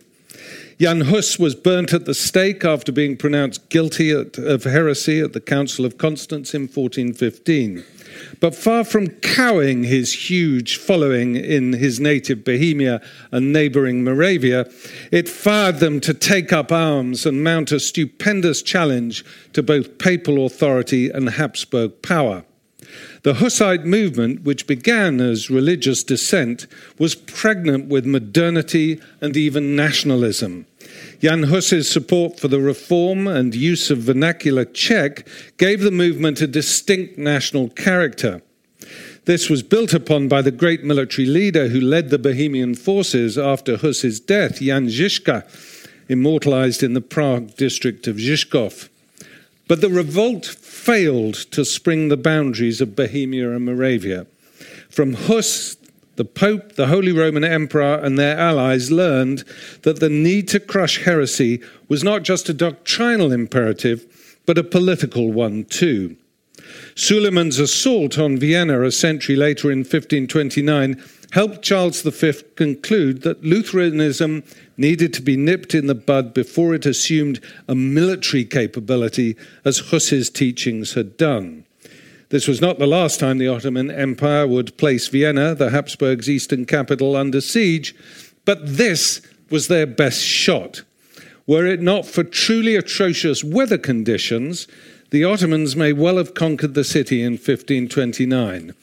Jan 0.78 1.02
Hus 1.02 1.38
was 1.38 1.54
burnt 1.54 1.92
at 1.92 2.06
the 2.06 2.14
stake 2.14 2.64
after 2.64 2.90
being 2.90 3.16
pronounced 3.16 3.68
guilty 3.68 4.10
of 4.10 4.64
heresy 4.64 5.20
at 5.20 5.32
the 5.32 5.40
Council 5.40 5.84
of 5.84 5.96
Constance 5.96 6.54
in 6.54 6.62
1415. 6.62 7.84
But 8.40 8.54
far 8.54 8.84
from 8.84 9.08
cowing 9.08 9.84
his 9.84 10.28
huge 10.28 10.76
following 10.76 11.36
in 11.36 11.74
his 11.74 12.00
native 12.00 12.44
Bohemia 12.44 13.00
and 13.30 13.52
neighboring 13.52 14.02
Moravia, 14.02 14.68
it 15.10 15.28
fired 15.28 15.78
them 15.78 16.00
to 16.00 16.14
take 16.14 16.52
up 16.52 16.72
arms 16.72 17.26
and 17.26 17.44
mount 17.44 17.72
a 17.72 17.78
stupendous 17.78 18.62
challenge 18.62 19.24
to 19.52 19.62
both 19.62 19.98
papal 19.98 20.44
authority 20.44 21.10
and 21.10 21.30
Habsburg 21.30 22.02
power. 22.02 22.44
The 23.22 23.34
Hussite 23.34 23.84
movement, 23.84 24.42
which 24.42 24.66
began 24.66 25.20
as 25.20 25.48
religious 25.48 26.02
dissent, 26.02 26.66
was 26.98 27.14
pregnant 27.14 27.88
with 27.88 28.04
modernity 28.04 29.00
and 29.20 29.36
even 29.36 29.76
nationalism. 29.76 30.66
Jan 31.20 31.44
Hus's 31.44 31.88
support 31.88 32.40
for 32.40 32.48
the 32.48 32.58
reform 32.58 33.28
and 33.28 33.54
use 33.54 33.90
of 33.92 33.98
vernacular 33.98 34.64
Czech 34.64 35.26
gave 35.56 35.82
the 35.82 35.92
movement 35.92 36.40
a 36.40 36.48
distinct 36.48 37.16
national 37.16 37.68
character. 37.68 38.42
This 39.24 39.48
was 39.48 39.62
built 39.62 39.94
upon 39.94 40.26
by 40.26 40.42
the 40.42 40.50
great 40.50 40.82
military 40.82 41.26
leader 41.26 41.68
who 41.68 41.80
led 41.80 42.10
the 42.10 42.18
Bohemian 42.18 42.74
forces 42.74 43.38
after 43.38 43.76
Hus's 43.76 44.18
death, 44.18 44.58
Jan 44.60 44.88
Žižka, 44.88 45.44
immortalized 46.08 46.82
in 46.82 46.94
the 46.94 47.00
Prague 47.00 47.54
district 47.54 48.08
of 48.08 48.16
Žižkov. 48.16 48.88
But 49.72 49.80
the 49.80 49.88
revolt 49.88 50.44
failed 50.44 51.32
to 51.52 51.64
spring 51.64 52.08
the 52.08 52.18
boundaries 52.18 52.82
of 52.82 52.94
Bohemia 52.94 53.52
and 53.52 53.64
Moravia. 53.64 54.26
From 54.90 55.14
Hus, 55.14 55.78
the 56.16 56.26
Pope, 56.26 56.72
the 56.72 56.88
Holy 56.88 57.10
Roman 57.10 57.42
Emperor, 57.42 57.94
and 57.94 58.18
their 58.18 58.36
allies 58.36 58.90
learned 58.90 59.44
that 59.80 59.98
the 59.98 60.10
need 60.10 60.46
to 60.48 60.60
crush 60.60 61.02
heresy 61.04 61.62
was 61.88 62.04
not 62.04 62.22
just 62.22 62.50
a 62.50 62.52
doctrinal 62.52 63.32
imperative, 63.32 64.04
but 64.44 64.58
a 64.58 64.62
political 64.62 65.32
one 65.32 65.64
too. 65.64 66.18
Suleiman's 66.94 67.58
assault 67.58 68.18
on 68.18 68.36
Vienna 68.36 68.82
a 68.82 68.92
century 68.92 69.36
later 69.36 69.72
in 69.72 69.78
1529 69.78 71.02
helped 71.30 71.62
Charles 71.62 72.02
V 72.02 72.32
conclude 72.56 73.22
that 73.22 73.42
Lutheranism 73.42 74.44
needed 74.82 75.14
to 75.14 75.22
be 75.22 75.36
nipped 75.36 75.74
in 75.74 75.86
the 75.86 75.94
bud 75.94 76.34
before 76.34 76.74
it 76.74 76.84
assumed 76.84 77.40
a 77.66 77.74
military 77.74 78.44
capability, 78.44 79.36
as 79.64 79.78
Hus's 79.78 80.28
teachings 80.28 80.92
had 80.92 81.16
done. 81.16 81.64
This 82.28 82.48
was 82.48 82.60
not 82.60 82.78
the 82.78 82.86
last 82.86 83.20
time 83.20 83.38
the 83.38 83.48
Ottoman 83.48 83.90
Empire 83.90 84.46
would 84.46 84.76
place 84.76 85.06
Vienna, 85.08 85.54
the 85.54 85.70
Habsburgs' 85.70 86.28
eastern 86.28 86.66
capital, 86.66 87.14
under 87.14 87.40
siege, 87.40 87.94
but 88.44 88.58
this 88.76 89.22
was 89.50 89.68
their 89.68 89.86
best 89.86 90.20
shot. 90.20 90.82
Were 91.46 91.66
it 91.66 91.80
not 91.80 92.06
for 92.06 92.24
truly 92.24 92.74
atrocious 92.74 93.44
weather 93.44 93.78
conditions, 93.78 94.66
the 95.10 95.24
Ottomans 95.24 95.76
may 95.76 95.92
well 95.92 96.16
have 96.16 96.34
conquered 96.34 96.74
the 96.74 96.84
city 96.84 97.22
in 97.22 97.32
1529. 97.32 98.74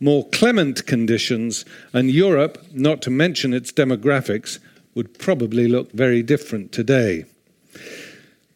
More 0.00 0.28
clement 0.28 0.86
conditions, 0.86 1.64
and 1.92 2.10
Europe, 2.10 2.62
not 2.72 3.00
to 3.02 3.10
mention 3.10 3.54
its 3.54 3.72
demographics, 3.72 4.58
would 4.98 5.16
probably 5.16 5.68
look 5.68 5.92
very 5.92 6.24
different 6.24 6.72
today. 6.72 7.24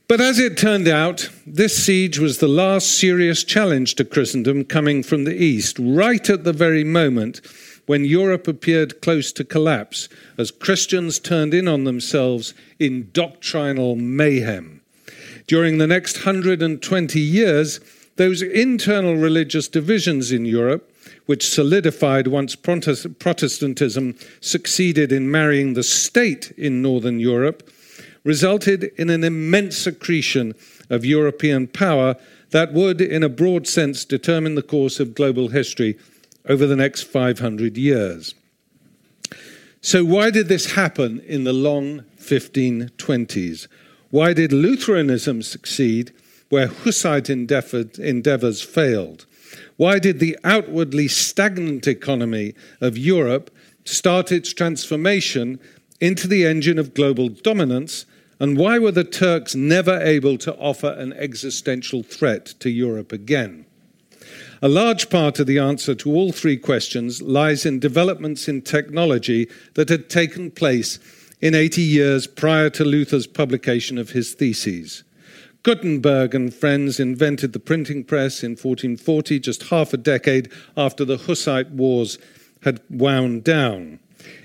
But 0.09 0.21
as 0.21 0.41
it 0.41 0.59
turned 0.59 0.89
out, 0.89 1.31
this 1.47 1.87
siege 1.87 2.19
was 2.19 2.39
the 2.39 2.49
last 2.49 2.99
serious 2.99 3.45
challenge 3.45 3.95
to 3.95 4.05
Christendom 4.05 4.65
coming 4.65 5.05
from 5.05 5.23
the 5.23 5.37
east, 5.37 5.77
right 5.79 6.29
at 6.29 6.43
the 6.43 6.53
very 6.53 6.83
moment 6.83 7.41
when 7.87 8.05
Europe 8.05 8.49
appeared 8.49 9.01
close 9.01 9.31
to 9.35 9.45
collapse 9.45 10.09
as 10.37 10.51
Christians 10.51 11.21
turned 11.21 11.55
in 11.55 11.69
on 11.69 11.85
themselves 11.85 12.55
in 12.81 13.11
doctrinal 13.13 13.95
mayhem. 13.95 14.81
During 15.47 15.79
the 15.79 15.87
next 15.87 16.27
120 16.27 17.21
years, 17.21 17.79
those 18.17 18.43
internal 18.43 19.15
religious 19.15 19.69
divisions 19.69 20.33
in 20.33 20.45
Europe, 20.45 20.92
which 21.27 21.49
solidified 21.49 22.27
once 22.27 22.57
Protestantism 22.57 24.17
succeeded 24.41 25.13
in 25.13 25.31
marrying 25.31 25.75
the 25.75 25.83
state 25.83 26.53
in 26.57 26.83
Northern 26.83 27.21
Europe, 27.21 27.71
resulted 28.25 28.85
in 28.97 29.11
an 29.11 29.25
immense 29.25 29.87
accretion 29.87 30.55
of 30.91 31.05
European 31.05 31.67
power 31.67 32.17
that 32.51 32.73
would, 32.73 33.01
in 33.01 33.23
a 33.23 33.29
broad 33.29 33.67
sense, 33.67 34.05
determine 34.05 34.55
the 34.55 34.63
course 34.63 35.01
of 35.01 35.15
global 35.15 35.49
history 35.49 35.99
over 36.49 36.67
the 36.67 36.77
next 36.77 37.03
500 37.03 37.77
years. 37.77 38.35
So, 39.81 40.05
why 40.05 40.31
did 40.31 40.49
this 40.49 40.73
happen 40.73 41.21
in 41.21 41.45
the 41.45 41.53
long 41.53 42.05
1520s? 42.21 43.67
Why 44.11 44.33
did 44.33 44.53
Lutheranism 44.53 45.43
succeed 45.43 46.13
where 46.51 46.69
Hussite 46.69 47.31
endeavors 47.31 48.63
failed? 48.63 49.27
Why 49.77 49.99
did 49.99 50.19
the 50.19 50.39
outwardly 50.45 51.09
stagnant 51.09 51.87
economy 51.87 52.55
of 52.81 52.99
Europe 52.99 53.51
start 53.85 54.31
its 54.31 54.53
transformation 54.53 55.59
into 56.01 56.29
the 56.29 56.45
engine 56.45 56.79
of 56.79 56.95
global 56.95 57.29
dominance? 57.29 58.07
And 58.39 58.57
why 58.57 58.79
were 58.79 58.93
the 58.93 59.05
Turks 59.05 59.55
never 59.55 60.01
able 60.01 60.37
to 60.39 60.55
offer 60.57 60.91
an 60.91 61.13
existential 61.13 62.03
threat 62.03 62.47
to 62.61 62.71
Europe 62.71 63.13
again? 63.13 63.67
A 64.61 64.69
large 64.69 65.11
part 65.11 65.41
of 65.41 65.47
the 65.49 65.59
answer 65.59 65.95
to 65.97 66.13
all 66.15 66.31
three 66.31 66.57
questions 66.57 67.21
lies 67.21 67.67
in 67.67 67.81
developments 67.81 68.49
in 68.49 68.63
technology 68.63 69.49
that 69.75 69.89
had 69.89 70.09
taken 70.09 70.53
place 70.53 71.01
in 71.41 71.55
80 71.55 71.83
years 71.83 72.27
prior 72.29 72.71
to 72.71 72.85
Luther's 72.85 73.27
publication 73.27 73.99
of 73.99 74.11
his 74.11 74.35
theses. 74.35 75.03
Gutenberg 75.63 76.35
and 76.35 76.53
friends 76.53 76.99
invented 76.99 77.53
the 77.53 77.61
printing 77.61 78.03
press 78.03 78.43
in 78.43 78.53
1440, 78.53 79.39
just 79.39 79.65
half 79.65 79.93
a 79.93 79.97
decade 79.97 80.51
after 80.77 81.05
the 81.05 81.19
Hussite 81.19 81.71
Wars 81.71 82.19
had 82.63 82.81
wound 82.91 83.45
down. 83.45 84.01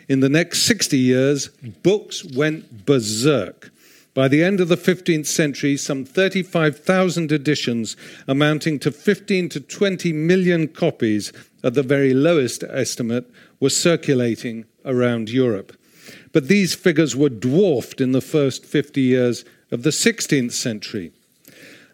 In 0.08 0.20
the 0.20 0.30
next 0.30 0.64
60 0.64 0.98
years, 0.98 1.48
books 1.82 2.24
went 2.24 2.86
berserk. 2.86 3.72
By 4.14 4.28
the 4.28 4.44
end 4.44 4.60
of 4.60 4.68
the 4.68 4.78
15th 4.78 5.28
century, 5.28 5.78
some 5.78 6.06
35,000 6.06 7.32
editions, 7.32 7.96
amounting 8.28 8.80
to 8.80 8.92
15 8.92 9.50
to 9.50 9.60
20 9.60 10.14
million 10.14 10.68
copies 10.68 11.34
at 11.64 11.74
the 11.74 11.84
very 11.84 12.14
lowest 12.14 12.64
estimate, 12.64 13.30
were 13.60 13.70
circulating 13.70 14.66
around 14.86 15.30
Europe. 15.30 15.74
But 16.32 16.48
these 16.48 16.74
figures 16.74 17.16
were 17.16 17.30
dwarfed 17.30 18.02
in 18.02 18.12
the 18.12 18.22
first 18.22 18.66
50 18.66 19.02
years 19.02 19.46
of 19.72 19.84
the 19.84 19.90
16th 19.90 20.52
century. 20.52 21.12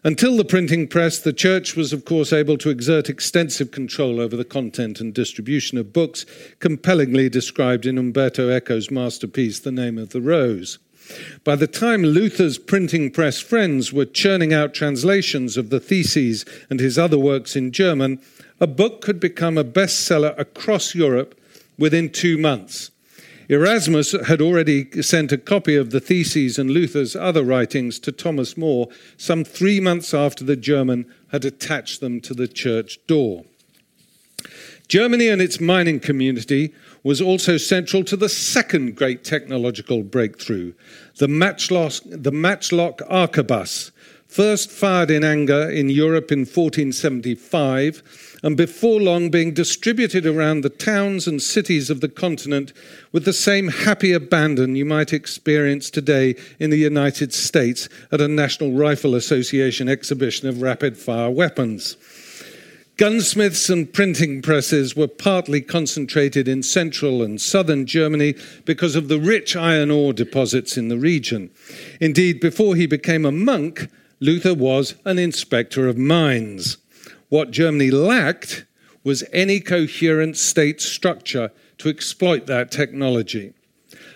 Until 0.06 0.36
the 0.36 0.44
printing 0.44 0.86
press, 0.86 1.18
the 1.18 1.32
church 1.32 1.76
was, 1.76 1.94
of 1.94 2.04
course, 2.04 2.30
able 2.30 2.58
to 2.58 2.68
exert 2.68 3.08
extensive 3.08 3.70
control 3.70 4.20
over 4.20 4.36
the 4.36 4.44
content 4.44 5.00
and 5.00 5.14
distribution 5.14 5.78
of 5.78 5.94
books, 5.94 6.26
compellingly 6.58 7.30
described 7.30 7.86
in 7.86 7.96
Umberto 7.96 8.50
Eco's 8.50 8.90
masterpiece, 8.90 9.60
The 9.60 9.72
Name 9.72 9.96
of 9.96 10.10
the 10.10 10.20
Rose. 10.20 10.78
By 11.42 11.56
the 11.56 11.66
time 11.66 12.02
Luther's 12.02 12.58
printing 12.58 13.10
press 13.10 13.40
friends 13.40 13.94
were 13.94 14.04
churning 14.04 14.52
out 14.52 14.74
translations 14.74 15.56
of 15.56 15.70
the 15.70 15.80
theses 15.80 16.44
and 16.68 16.80
his 16.80 16.98
other 16.98 17.18
works 17.18 17.56
in 17.56 17.72
German, 17.72 18.20
a 18.60 18.66
book 18.66 19.00
could 19.00 19.20
become 19.20 19.56
a 19.56 19.64
bestseller 19.64 20.38
across 20.38 20.94
Europe 20.94 21.38
within 21.78 22.10
two 22.10 22.38
months. 22.38 22.90
Erasmus 23.48 24.14
had 24.26 24.40
already 24.40 24.90
sent 25.02 25.32
a 25.32 25.38
copy 25.38 25.76
of 25.76 25.90
the 25.90 26.00
theses 26.00 26.58
and 26.58 26.70
Luther's 26.70 27.14
other 27.14 27.42
writings 27.42 27.98
to 28.00 28.12
Thomas 28.12 28.56
More 28.56 28.88
some 29.16 29.44
three 29.44 29.80
months 29.80 30.14
after 30.14 30.44
the 30.44 30.56
German 30.56 31.06
had 31.28 31.44
attached 31.44 32.00
them 32.00 32.20
to 32.22 32.32
the 32.32 32.48
church 32.48 32.98
door. 33.06 33.44
Germany 34.88 35.28
and 35.28 35.40
its 35.40 35.60
mining 35.60 36.00
community 36.00 36.74
was 37.02 37.20
also 37.20 37.56
central 37.56 38.04
to 38.04 38.16
the 38.16 38.28
second 38.28 38.96
great 38.96 39.24
technological 39.24 40.02
breakthrough, 40.02 40.72
the 41.18 41.28
matchlock, 41.28 41.92
the 42.06 42.32
matchlock 42.32 42.98
arquebus, 43.10 43.90
first 44.26 44.70
fired 44.70 45.10
in 45.10 45.24
anger 45.24 45.70
in 45.70 45.88
Europe 45.88 46.32
in 46.32 46.40
1475, 46.40 48.33
and 48.44 48.58
before 48.58 49.00
long 49.00 49.30
being 49.30 49.54
distributed 49.54 50.26
around 50.26 50.60
the 50.60 50.68
towns 50.68 51.26
and 51.26 51.40
cities 51.40 51.88
of 51.88 52.02
the 52.02 52.08
continent 52.08 52.74
with 53.10 53.24
the 53.24 53.32
same 53.32 53.68
happy 53.68 54.12
abandon 54.12 54.76
you 54.76 54.84
might 54.84 55.14
experience 55.14 55.88
today 55.88 56.36
in 56.60 56.68
the 56.68 56.76
United 56.76 57.32
States 57.32 57.88
at 58.12 58.20
a 58.20 58.28
National 58.28 58.72
Rifle 58.72 59.14
Association 59.14 59.88
exhibition 59.88 60.46
of 60.46 60.60
rapid 60.60 60.98
fire 60.98 61.30
weapons. 61.30 61.96
Gunsmiths 62.98 63.70
and 63.70 63.90
printing 63.90 64.42
presses 64.42 64.94
were 64.94 65.08
partly 65.08 65.62
concentrated 65.62 66.46
in 66.46 66.62
central 66.62 67.22
and 67.22 67.40
southern 67.40 67.86
Germany 67.86 68.34
because 68.66 68.94
of 68.94 69.08
the 69.08 69.18
rich 69.18 69.56
iron 69.56 69.90
ore 69.90 70.12
deposits 70.12 70.76
in 70.76 70.88
the 70.88 70.98
region. 70.98 71.48
Indeed, 71.98 72.40
before 72.40 72.76
he 72.76 72.86
became 72.86 73.24
a 73.24 73.32
monk, 73.32 73.88
Luther 74.20 74.54
was 74.54 74.96
an 75.06 75.18
inspector 75.18 75.88
of 75.88 75.96
mines. 75.96 76.76
What 77.34 77.50
Germany 77.50 77.90
lacked 77.90 78.64
was 79.02 79.24
any 79.32 79.58
coherent 79.58 80.36
state 80.36 80.80
structure 80.80 81.50
to 81.78 81.88
exploit 81.88 82.46
that 82.46 82.70
technology. 82.70 83.54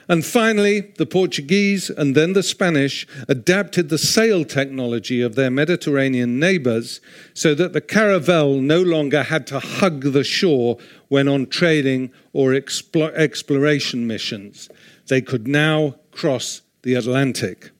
And 0.09 0.25
finally, 0.25 0.93
the 0.99 1.05
Portuguese 1.05 1.91
and 1.91 2.15
then 2.15 2.35
the 2.35 2.45
Spanish 2.45 3.09
adapted 3.27 3.89
the 3.89 3.99
sail 3.99 4.45
technology 4.45 5.21
of 5.21 5.35
their 5.35 5.51
Mediterranean 5.51 6.39
neighbors 6.39 7.01
so 7.35 7.57
that 7.57 7.73
the 7.73 7.81
caravel 7.81 8.61
no 8.61 8.81
longer 8.81 9.25
had 9.25 9.49
to 9.49 9.59
hug 9.59 10.13
the 10.13 10.23
shore 10.23 10.79
when 11.09 11.27
on 11.27 11.47
trading 11.47 12.13
or 12.33 12.55
exploration 12.55 14.07
missions. 14.07 14.69
They 15.09 15.23
could 15.23 15.49
now 15.49 15.97
cross 16.13 16.63
the 16.83 16.95
Atlantic. 16.95 17.73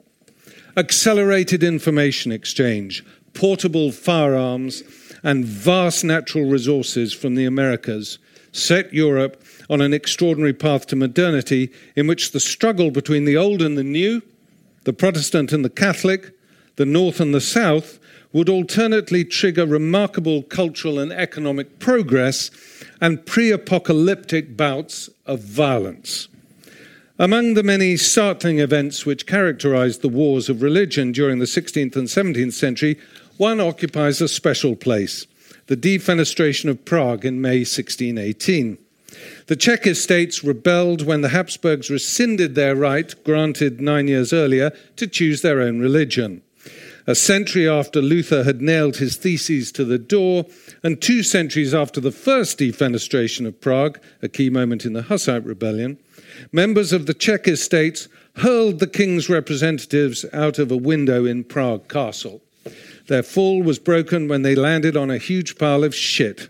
Accelerated 0.77 1.63
information 1.63 2.33
exchange, 2.33 3.05
portable 3.35 3.93
firearms, 3.93 4.83
and 5.23 5.45
vast 5.45 6.05
natural 6.05 6.45
resources 6.45 7.13
from 7.13 7.35
the 7.35 7.45
Americas 7.45 8.19
set 8.53 8.93
Europe 8.93 9.43
on 9.71 9.81
an 9.81 9.93
extraordinary 9.93 10.53
path 10.53 10.87
to 10.87 10.97
modernity 10.97 11.71
in 11.97 12.07
which 12.07 12.33
the 12.33 12.41
struggle 12.41 12.91
between 12.91 13.25
the 13.25 13.37
old 13.37 13.63
and 13.63 13.77
the 13.77 13.85
new, 13.85 14.23
the 14.85 14.93
Protestant 14.93 15.53
and 15.53 15.65
the 15.65 15.71
Catholic, 15.71 16.33
the 16.77 16.87
North 16.87 17.21
and 17.21 17.35
the 17.35 17.41
South, 17.41 17.99
would 18.33 18.49
alternately 18.49 19.25
trigger 19.25 19.67
remarkable 19.67 20.43
cultural 20.43 20.99
and 20.99 21.13
economic 21.13 21.79
progress 21.79 22.51
and 23.01 23.25
pre 23.25 23.51
apocalyptic 23.51 24.57
bouts 24.57 25.09
of 25.27 25.41
violence. 25.41 26.29
Among 27.19 27.55
the 27.55 27.65
many 27.65 27.97
startling 27.97 28.61
events 28.61 29.05
which 29.05 29.27
characterized 29.27 30.03
the 30.03 30.09
wars 30.09 30.49
of 30.49 30.63
religion 30.63 31.11
during 31.11 31.39
the 31.41 31.47
16th 31.47 31.97
and 31.97 32.07
17th 32.07 32.53
century, 32.53 32.99
one 33.39 33.61
occupies 33.61 34.21
a 34.21 34.29
special 34.29 34.77
place 34.77 35.27
the 35.69 35.77
defenestration 35.77 36.71
of 36.71 36.85
Prague 36.85 37.27
in 37.27 37.43
May 37.43 37.59
1618. 37.59 38.79
The 39.47 39.57
Czech 39.57 39.87
estates 39.87 40.43
rebelled 40.43 41.05
when 41.05 41.21
the 41.21 41.29
Habsburgs 41.29 41.91
rescinded 41.91 42.55
their 42.55 42.75
right, 42.75 43.15
granted 43.23 43.81
nine 43.81 44.09
years 44.09 44.33
earlier, 44.33 44.73
to 44.97 45.07
choose 45.07 45.43
their 45.43 45.61
own 45.61 45.79
religion. 45.79 46.43
A 47.07 47.15
century 47.15 47.69
after 47.69 48.03
Luther 48.03 48.45
had 48.45 48.63
nailed 48.63 48.97
his 48.97 49.17
theses 49.17 49.71
to 49.73 49.85
the 49.85 49.99
door, 49.99 50.47
and 50.83 51.01
two 51.01 51.23
centuries 51.23 51.75
after 51.75 52.01
the 52.01 52.13
first 52.13 52.59
defenestration 52.59 53.47
of 53.47 53.61
Prague, 53.61 53.99
a 54.23 54.29
key 54.29 54.51
moment 54.51 54.85
in 54.85 54.95
the 54.95 55.03
Hussite 55.03 55.45
rebellion, 55.45 55.99
members 56.51 56.93
of 56.93 57.07
the 57.07 57.15
Czech 57.15 57.47
estates 57.47 58.09
hurled 58.37 58.79
the 58.79 58.87
king's 58.87 59.29
representatives 59.29 60.25
out 60.33 60.59
of 60.59 60.71
a 60.71 60.77
window 60.77 61.25
in 61.25 61.45
Prague 61.45 61.89
Castle. 61.89 62.43
Their 63.09 63.23
fall 63.23 63.63
was 63.63 63.79
broken 63.79 64.29
when 64.29 64.43
they 64.43 64.55
landed 64.55 64.97
on 64.97 65.11
a 65.11 65.19
huge 65.19 65.59
pile 65.59 65.83
of 65.85 65.95
shit 65.95 66.49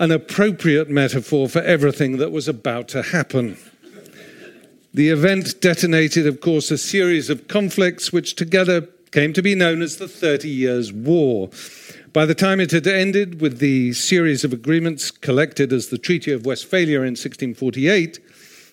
an 0.00 0.10
appropriate 0.10 0.90
metaphor 0.90 1.48
for 1.48 1.60
everything 1.60 2.16
that 2.16 2.32
was 2.32 2.48
about 2.48 2.88
to 2.88 3.02
happen. 3.02 3.56
The 4.92 5.10
event 5.10 5.60
detonated, 5.60 6.26
of 6.26 6.40
course, 6.40 6.70
a 6.70 6.78
series 6.78 7.30
of 7.30 7.48
conflicts 7.48 8.12
which 8.12 8.34
together 8.34 8.88
came 9.12 9.32
to 9.32 9.42
be 9.42 9.54
known 9.54 9.82
as 9.82 9.96
the 9.96 10.08
Thirty 10.08 10.48
Years' 10.48 10.92
War. 10.92 11.50
By 12.12 12.26
the 12.26 12.34
time 12.34 12.60
it 12.60 12.70
had 12.70 12.86
ended 12.86 13.40
with 13.40 13.58
the 13.58 13.92
series 13.92 14.44
of 14.44 14.52
agreements 14.52 15.10
collected 15.10 15.72
as 15.72 15.88
the 15.88 15.98
Treaty 15.98 16.32
of 16.32 16.46
Westphalia 16.46 16.98
in 16.98 17.14
1648, 17.14 18.18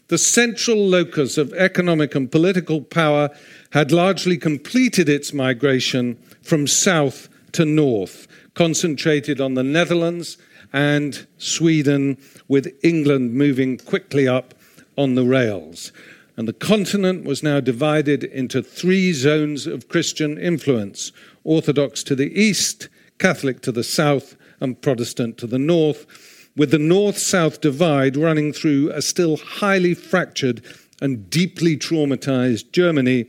the 0.07 0.17
central 0.17 0.77
locus 0.77 1.37
of 1.37 1.53
economic 1.53 2.15
and 2.15 2.31
political 2.31 2.81
power 2.81 3.29
had 3.71 3.91
largely 3.91 4.37
completed 4.37 5.07
its 5.07 5.33
migration 5.33 6.17
from 6.41 6.67
south 6.67 7.29
to 7.53 7.65
north, 7.65 8.27
concentrated 8.53 9.39
on 9.41 9.53
the 9.53 9.63
Netherlands 9.63 10.37
and 10.73 11.27
Sweden, 11.37 12.17
with 12.47 12.73
England 12.83 13.33
moving 13.33 13.77
quickly 13.77 14.27
up 14.27 14.53
on 14.97 15.15
the 15.15 15.25
rails. 15.25 15.91
And 16.37 16.47
the 16.47 16.53
continent 16.53 17.25
was 17.25 17.43
now 17.43 17.59
divided 17.59 18.23
into 18.23 18.63
three 18.63 19.13
zones 19.13 19.67
of 19.67 19.89
Christian 19.89 20.37
influence 20.37 21.11
Orthodox 21.43 22.03
to 22.03 22.15
the 22.15 22.33
east, 22.39 22.87
Catholic 23.17 23.61
to 23.61 23.71
the 23.71 23.83
south, 23.83 24.35
and 24.59 24.81
Protestant 24.81 25.37
to 25.39 25.47
the 25.47 25.59
north, 25.59 26.49
with 26.55 26.71
the 26.71 26.79
north 26.79 27.17
south 27.17 27.61
divide 27.61 28.15
running 28.15 28.53
through 28.53 28.91
a 28.91 29.01
still 29.01 29.37
highly 29.37 29.93
fractured 29.93 30.63
and 31.01 31.29
deeply 31.29 31.75
traumatized 31.75 32.71
Germany, 32.71 33.25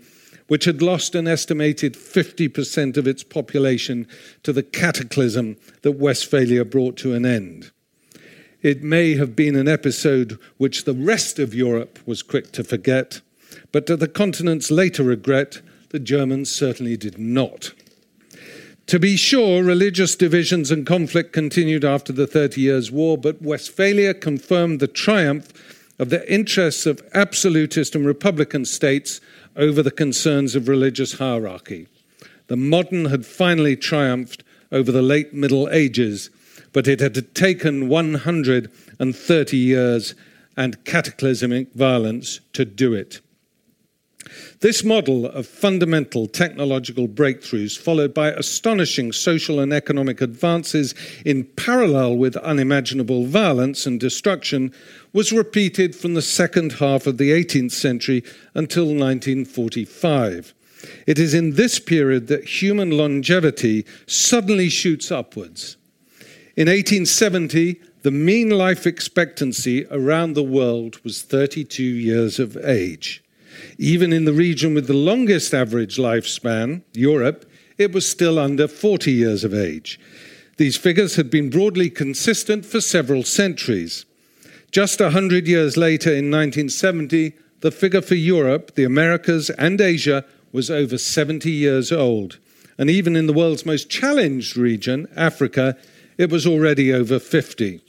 which 0.52 0.66
had 0.66 0.82
lost 0.82 1.14
an 1.14 1.26
estimated 1.26 1.94
50% 1.94 2.98
of 2.98 3.06
its 3.06 3.22
population 3.22 4.06
to 4.42 4.52
the 4.52 4.62
cataclysm 4.62 5.56
that 5.80 5.92
Westphalia 5.92 6.62
brought 6.62 6.94
to 6.98 7.14
an 7.14 7.24
end. 7.24 7.70
It 8.60 8.82
may 8.82 9.14
have 9.14 9.34
been 9.34 9.56
an 9.56 9.66
episode 9.66 10.38
which 10.58 10.84
the 10.84 10.92
rest 10.92 11.38
of 11.38 11.54
Europe 11.54 11.98
was 12.04 12.22
quick 12.22 12.52
to 12.52 12.64
forget, 12.64 13.22
but 13.72 13.86
to 13.86 13.96
the 13.96 14.06
continent's 14.06 14.70
later 14.70 15.04
regret, 15.04 15.62
the 15.88 15.98
Germans 15.98 16.54
certainly 16.54 16.98
did 16.98 17.18
not. 17.18 17.72
To 18.88 18.98
be 18.98 19.16
sure, 19.16 19.64
religious 19.64 20.14
divisions 20.14 20.70
and 20.70 20.84
conflict 20.84 21.32
continued 21.32 21.82
after 21.82 22.12
the 22.12 22.26
Thirty 22.26 22.60
Years' 22.60 22.92
War, 22.92 23.16
but 23.16 23.40
Westphalia 23.40 24.12
confirmed 24.12 24.80
the 24.80 24.86
triumph 24.86 25.50
of 25.98 26.10
the 26.10 26.30
interests 26.30 26.84
of 26.84 27.00
absolutist 27.14 27.94
and 27.94 28.04
republican 28.04 28.64
states 28.64 29.20
over 29.56 29.82
the 29.82 29.90
concerns 29.90 30.54
of 30.54 30.68
religious 30.68 31.14
hierarchy. 31.14 31.86
The 32.48 32.56
modern 32.56 33.06
had 33.06 33.26
finally 33.26 33.76
triumphed 33.76 34.44
over 34.70 34.90
the 34.90 35.02
late 35.02 35.32
Middle 35.34 35.68
Ages, 35.70 36.30
but 36.72 36.88
it 36.88 37.00
had 37.00 37.34
taken 37.34 37.88
130 37.88 39.56
years 39.56 40.14
and 40.56 40.84
cataclysmic 40.84 41.72
violence 41.74 42.40
to 42.52 42.64
do 42.64 42.94
it. 42.94 43.20
This 44.60 44.84
model 44.84 45.26
of 45.26 45.46
fundamental 45.46 46.26
technological 46.26 47.08
breakthroughs, 47.08 47.78
followed 47.78 48.14
by 48.14 48.30
astonishing 48.30 49.12
social 49.12 49.60
and 49.60 49.72
economic 49.72 50.20
advances 50.20 50.94
in 51.24 51.44
parallel 51.44 52.16
with 52.16 52.36
unimaginable 52.36 53.26
violence 53.26 53.86
and 53.86 53.98
destruction, 53.98 54.72
was 55.12 55.32
repeated 55.32 55.94
from 55.94 56.14
the 56.14 56.22
second 56.22 56.72
half 56.72 57.06
of 57.06 57.18
the 57.18 57.30
18th 57.30 57.72
century 57.72 58.22
until 58.54 58.84
1945. 58.86 60.54
It 61.06 61.18
is 61.18 61.34
in 61.34 61.54
this 61.54 61.78
period 61.78 62.26
that 62.28 62.62
human 62.62 62.90
longevity 62.90 63.86
suddenly 64.06 64.68
shoots 64.68 65.10
upwards. 65.10 65.76
In 66.56 66.68
1870, 66.68 67.80
the 68.02 68.10
mean 68.10 68.50
life 68.50 68.86
expectancy 68.86 69.86
around 69.90 70.34
the 70.34 70.42
world 70.42 71.02
was 71.04 71.22
32 71.22 71.82
years 71.82 72.38
of 72.38 72.56
age. 72.56 73.22
Even 73.78 74.12
in 74.12 74.24
the 74.24 74.32
region 74.32 74.74
with 74.74 74.86
the 74.86 74.94
longest 74.94 75.54
average 75.54 75.96
lifespan, 75.96 76.82
Europe, 76.92 77.50
it 77.78 77.92
was 77.92 78.08
still 78.08 78.38
under 78.38 78.68
40 78.68 79.12
years 79.12 79.44
of 79.44 79.54
age. 79.54 79.98
These 80.56 80.76
figures 80.76 81.16
had 81.16 81.30
been 81.30 81.50
broadly 81.50 81.90
consistent 81.90 82.64
for 82.64 82.80
several 82.80 83.24
centuries. 83.24 84.04
Just 84.70 85.00
a 85.00 85.10
hundred 85.10 85.46
years 85.46 85.76
later, 85.76 86.10
in 86.10 86.30
1970, 86.30 87.32
the 87.60 87.70
figure 87.70 88.02
for 88.02 88.14
Europe, 88.14 88.74
the 88.74 88.84
Americas, 88.84 89.50
and 89.50 89.80
Asia 89.80 90.24
was 90.52 90.70
over 90.70 90.98
70 90.98 91.50
years 91.50 91.90
old. 91.90 92.38
And 92.78 92.90
even 92.90 93.16
in 93.16 93.26
the 93.26 93.32
world's 93.32 93.66
most 93.66 93.90
challenged 93.90 94.56
region, 94.56 95.08
Africa, 95.16 95.76
it 96.18 96.30
was 96.30 96.46
already 96.46 96.92
over 96.92 97.18
50. 97.18 97.80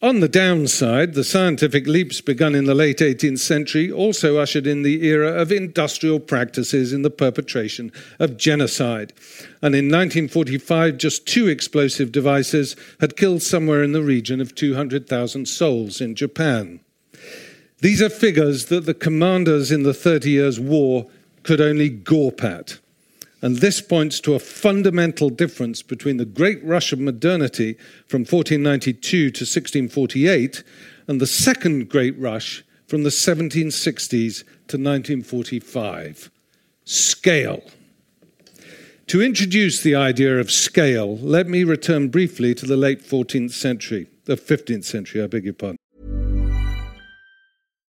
On 0.00 0.20
the 0.20 0.28
downside, 0.28 1.14
the 1.14 1.24
scientific 1.24 1.88
leaps 1.88 2.20
begun 2.20 2.54
in 2.54 2.66
the 2.66 2.74
late 2.74 2.98
18th 2.98 3.40
century 3.40 3.90
also 3.90 4.38
ushered 4.38 4.64
in 4.64 4.82
the 4.82 5.04
era 5.04 5.32
of 5.32 5.50
industrial 5.50 6.20
practices 6.20 6.92
in 6.92 7.02
the 7.02 7.10
perpetration 7.10 7.90
of 8.20 8.36
genocide. 8.36 9.12
And 9.60 9.74
in 9.74 9.86
1945, 9.86 10.98
just 10.98 11.26
two 11.26 11.48
explosive 11.48 12.12
devices 12.12 12.76
had 13.00 13.16
killed 13.16 13.42
somewhere 13.42 13.82
in 13.82 13.90
the 13.90 14.04
region 14.04 14.40
of 14.40 14.54
200,000 14.54 15.48
souls 15.48 16.00
in 16.00 16.14
Japan. 16.14 16.78
These 17.80 18.00
are 18.00 18.08
figures 18.08 18.66
that 18.66 18.86
the 18.86 18.94
commanders 18.94 19.72
in 19.72 19.82
the 19.82 19.94
Thirty 19.94 20.30
Years' 20.30 20.60
War 20.60 21.08
could 21.42 21.60
only 21.60 21.90
gawp 21.90 22.44
at. 22.44 22.78
And 23.40 23.58
this 23.58 23.80
points 23.80 24.20
to 24.20 24.34
a 24.34 24.40
fundamental 24.40 25.30
difference 25.30 25.82
between 25.82 26.16
the 26.16 26.24
great 26.24 26.62
rush 26.64 26.92
of 26.92 26.98
modernity 26.98 27.74
from 28.06 28.22
1492 28.22 29.30
to 29.30 29.42
1648 29.42 30.64
and 31.06 31.20
the 31.20 31.26
second 31.26 31.88
great 31.88 32.18
rush 32.18 32.64
from 32.86 33.04
the 33.04 33.10
1760s 33.10 34.42
to 34.66 34.76
1945 34.76 36.30
scale. 36.84 37.62
To 39.08 39.22
introduce 39.22 39.82
the 39.82 39.94
idea 39.94 40.38
of 40.38 40.50
scale, 40.50 41.16
let 41.18 41.48
me 41.48 41.64
return 41.64 42.08
briefly 42.08 42.54
to 42.54 42.66
the 42.66 42.76
late 42.76 43.02
14th 43.02 43.52
century, 43.52 44.08
the 44.24 44.36
15th 44.36 44.84
century, 44.84 45.22
I 45.22 45.26
beg 45.26 45.44
your 45.44 45.54
pardon. 45.54 45.78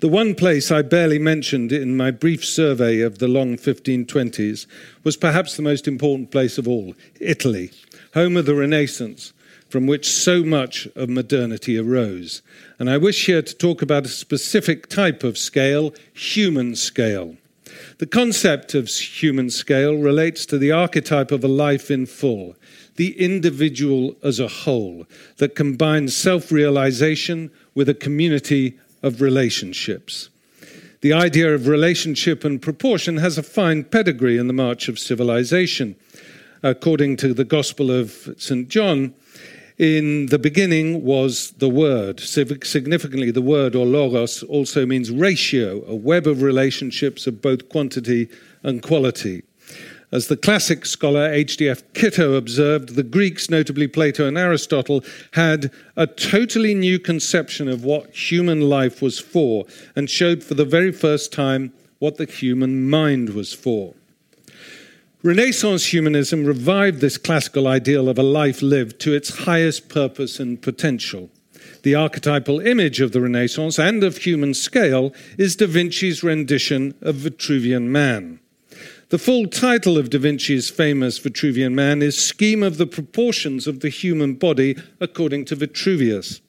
The 0.00 0.08
one 0.08 0.34
place 0.34 0.70
I 0.70 0.80
barely 0.80 1.18
mentioned 1.18 1.72
in 1.72 1.94
my 1.94 2.10
brief 2.10 2.42
survey 2.42 3.00
of 3.00 3.18
the 3.18 3.28
long 3.28 3.58
1520s 3.58 4.66
was 5.04 5.18
perhaps 5.18 5.56
the 5.56 5.62
most 5.62 5.86
important 5.86 6.30
place 6.30 6.56
of 6.56 6.66
all 6.66 6.94
Italy, 7.20 7.70
home 8.14 8.38
of 8.38 8.46
the 8.46 8.54
Renaissance, 8.54 9.34
from 9.68 9.86
which 9.86 10.08
so 10.08 10.42
much 10.42 10.88
of 10.96 11.10
modernity 11.10 11.76
arose. 11.76 12.40
And 12.78 12.88
I 12.88 12.96
wish 12.96 13.26
here 13.26 13.42
to 13.42 13.54
talk 13.54 13.82
about 13.82 14.06
a 14.06 14.08
specific 14.08 14.88
type 14.88 15.22
of 15.22 15.36
scale, 15.36 15.92
human 16.14 16.76
scale. 16.76 17.36
The 17.98 18.06
concept 18.06 18.74
of 18.74 18.88
human 18.88 19.50
scale 19.50 19.96
relates 19.98 20.46
to 20.46 20.56
the 20.56 20.72
archetype 20.72 21.30
of 21.30 21.44
a 21.44 21.48
life 21.48 21.90
in 21.90 22.06
full, 22.06 22.56
the 22.96 23.20
individual 23.20 24.16
as 24.22 24.40
a 24.40 24.48
whole, 24.48 25.04
that 25.36 25.54
combines 25.54 26.16
self 26.16 26.50
realization 26.50 27.50
with 27.74 27.90
a 27.90 27.94
community 27.94 28.78
of 29.02 29.20
relationships. 29.20 30.28
The 31.00 31.12
idea 31.12 31.54
of 31.54 31.66
relationship 31.66 32.44
and 32.44 32.60
proportion 32.60 33.16
has 33.16 33.38
a 33.38 33.42
fine 33.42 33.84
pedigree 33.84 34.36
in 34.36 34.46
the 34.48 34.52
march 34.52 34.88
of 34.88 34.98
civilization. 34.98 35.96
According 36.62 37.16
to 37.18 37.32
the 37.32 37.44
Gospel 37.44 37.90
of 37.90 38.34
St. 38.36 38.68
John, 38.68 39.14
in 39.78 40.26
the 40.26 40.38
beginning 40.38 41.02
was 41.02 41.52
the 41.52 41.70
Word. 41.70 42.20
Significantly, 42.20 43.30
the 43.30 43.40
word 43.40 43.74
or 43.74 43.86
logos 43.86 44.42
also 44.42 44.84
means 44.84 45.10
ratio, 45.10 45.82
a 45.86 45.94
web 45.94 46.26
of 46.26 46.42
relationships 46.42 47.26
of 47.26 47.40
both 47.40 47.70
quantity 47.70 48.28
and 48.62 48.82
quality. 48.82 49.42
As 50.12 50.26
the 50.26 50.36
classic 50.36 50.86
scholar 50.86 51.30
H.D.F. 51.30 51.82
Kitto 51.94 52.34
observed, 52.34 52.96
the 52.96 53.04
Greeks, 53.04 53.48
notably 53.48 53.86
Plato 53.86 54.26
and 54.26 54.36
Aristotle, 54.36 55.04
had 55.32 55.70
a 55.96 56.06
totally 56.06 56.74
new 56.74 56.98
conception 56.98 57.68
of 57.68 57.84
what 57.84 58.10
human 58.14 58.62
life 58.62 59.00
was 59.00 59.20
for 59.20 59.66
and 59.94 60.10
showed 60.10 60.42
for 60.42 60.54
the 60.54 60.64
very 60.64 60.90
first 60.90 61.32
time 61.32 61.72
what 62.00 62.16
the 62.16 62.24
human 62.24 62.90
mind 62.90 63.30
was 63.30 63.52
for. 63.52 63.94
Renaissance 65.22 65.92
humanism 65.92 66.44
revived 66.44 67.00
this 67.00 67.18
classical 67.18 67.68
ideal 67.68 68.08
of 68.08 68.18
a 68.18 68.22
life 68.22 68.62
lived 68.62 68.98
to 69.00 69.14
its 69.14 69.44
highest 69.44 69.88
purpose 69.88 70.40
and 70.40 70.60
potential. 70.60 71.30
The 71.82 71.94
archetypal 71.94 72.58
image 72.60 73.00
of 73.00 73.12
the 73.12 73.20
Renaissance 73.20 73.78
and 73.78 74.02
of 74.02 74.16
human 74.16 74.54
scale 74.54 75.14
is 75.38 75.56
Da 75.56 75.66
Vinci's 75.66 76.24
rendition 76.24 76.94
of 77.00 77.16
Vitruvian 77.16 77.84
Man. 77.84 78.40
The 79.10 79.18
full 79.18 79.48
title 79.48 79.98
of 79.98 80.08
Da 80.08 80.20
Vinci's 80.20 80.70
famous 80.70 81.18
Vitruvian 81.18 81.72
Man 81.72 82.00
is 82.00 82.16
Scheme 82.16 82.62
of 82.62 82.76
the 82.76 82.86
Proportions 82.86 83.66
of 83.66 83.80
the 83.80 83.88
Human 83.88 84.34
Body 84.34 84.76
according 85.00 85.46
to 85.46 85.56
Vitruvius. 85.56 86.40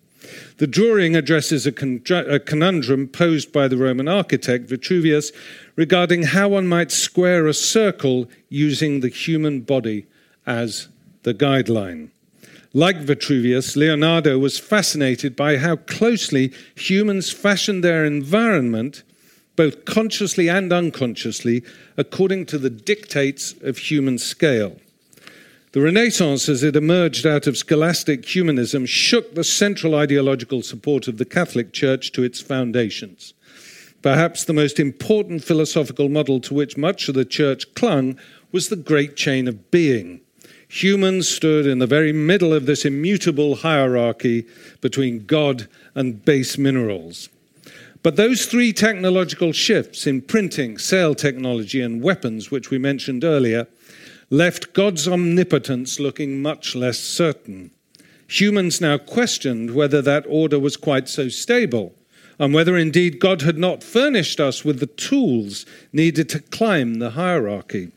The 0.58 0.67
drawing 0.67 1.15
addresses 1.15 1.65
a, 1.65 1.71
conundrum 1.71 3.08
posed 3.08 3.52
by 3.52 3.67
the 3.67 3.78
Roman 3.78 4.08
architect 4.08 4.69
Vitruvius 4.69 5.32
regarding 5.76 6.21
how 6.21 6.50
one 6.50 6.67
might 6.67 6.91
square 6.91 7.47
a 7.47 7.54
circle 7.56 8.30
using 8.50 9.00
the 9.00 9.10
human 9.10 9.62
body 9.62 10.06
as 10.45 10.88
the 11.24 11.34
guideline. 11.34 12.12
Like 12.76 12.97
Vitruvius, 12.97 13.76
Leonardo 13.76 14.38
was 14.38 14.60
fascinated 14.60 15.36
by 15.36 15.58
how 15.58 15.78
closely 15.78 16.54
humans 16.76 17.32
fashioned 17.32 17.84
their 17.84 18.06
environment 18.06 19.02
both 19.56 19.86
consciously 19.86 20.50
and 20.50 20.72
unconsciously, 20.72 21.64
according 21.98 22.46
to 22.48 22.58
the 22.58 22.70
dictates 22.70 23.54
of 23.62 23.78
human 23.78 24.18
scale. 24.18 24.78
The 25.74 25.82
Renaissance, 25.82 26.50
as 26.50 26.64
it 26.64 26.76
emerged 26.76 27.26
out 27.26 27.48
of 27.48 27.58
scholastic 27.58 28.26
humanism, 28.26 28.86
shook 28.86 29.36
the 29.36 29.44
central 29.44 29.96
ideological 29.96 30.62
support 30.64 31.08
of 31.08 31.18
the 31.18 31.26
Catholic 31.26 31.72
Church 31.72 32.12
to 32.12 32.24
its 32.24 32.42
foundations. 32.42 33.34
Perhaps 34.02 34.44
the 34.44 34.54
most 34.54 34.80
important 34.80 35.44
philosophical 35.44 36.10
model 36.10 36.42
to 36.42 36.54
which 36.54 36.76
much 36.76 37.08
of 37.08 37.16
the 37.16 37.24
church 37.24 37.74
clung 37.74 38.18
was 38.52 38.68
the 38.68 38.76
great 38.76 39.16
chain 39.16 39.48
of 39.48 39.72
being. 39.72 40.20
Humans 40.68 41.30
stood 41.30 41.68
in 41.68 41.80
the 41.80 41.88
very 41.88 42.12
middle 42.12 42.54
of 42.54 42.66
this 42.66 42.84
immutable 42.84 43.56
hierarchy 43.56 44.46
between 44.82 45.26
God 45.26 45.68
and 45.94 46.24
base 46.26 46.58
minerals. 46.58 47.30
But 48.04 48.16
those 48.16 48.46
three 48.46 48.74
technological 48.74 49.52
shifts 49.52 50.08
in 50.08 50.22
printing, 50.22 50.78
sail 50.78 51.14
technology, 51.14 51.82
and 51.82 52.02
weapons, 52.02 52.50
which 52.50 52.72
we 52.72 52.80
mentioned 52.80 53.24
earlier, 53.24 53.68
left 54.32 54.74
God's 54.74 55.08
omnipotence 55.08 56.00
looking 56.00 56.42
much 56.42 56.76
less 56.76 56.98
certain. 56.98 57.72
Humans 58.28 58.82
now 58.82 58.98
questioned 58.98 59.76
whether 59.76 60.02
that 60.02 60.26
order 60.28 60.58
was 60.58 60.78
quite 60.78 61.10
so 61.10 61.28
stable 61.28 61.94
and 62.40 62.54
whether 62.54 62.76
indeed 62.76 63.20
God 63.20 63.44
had 63.44 63.58
not 63.58 63.84
furnished 63.84 64.40
us 64.40 64.66
with 64.66 64.80
the 64.80 64.88
tools 64.88 65.66
needed 65.94 66.28
to 66.30 66.40
climb 66.40 66.96
the 66.96 67.12
hierarchy. 67.12 67.92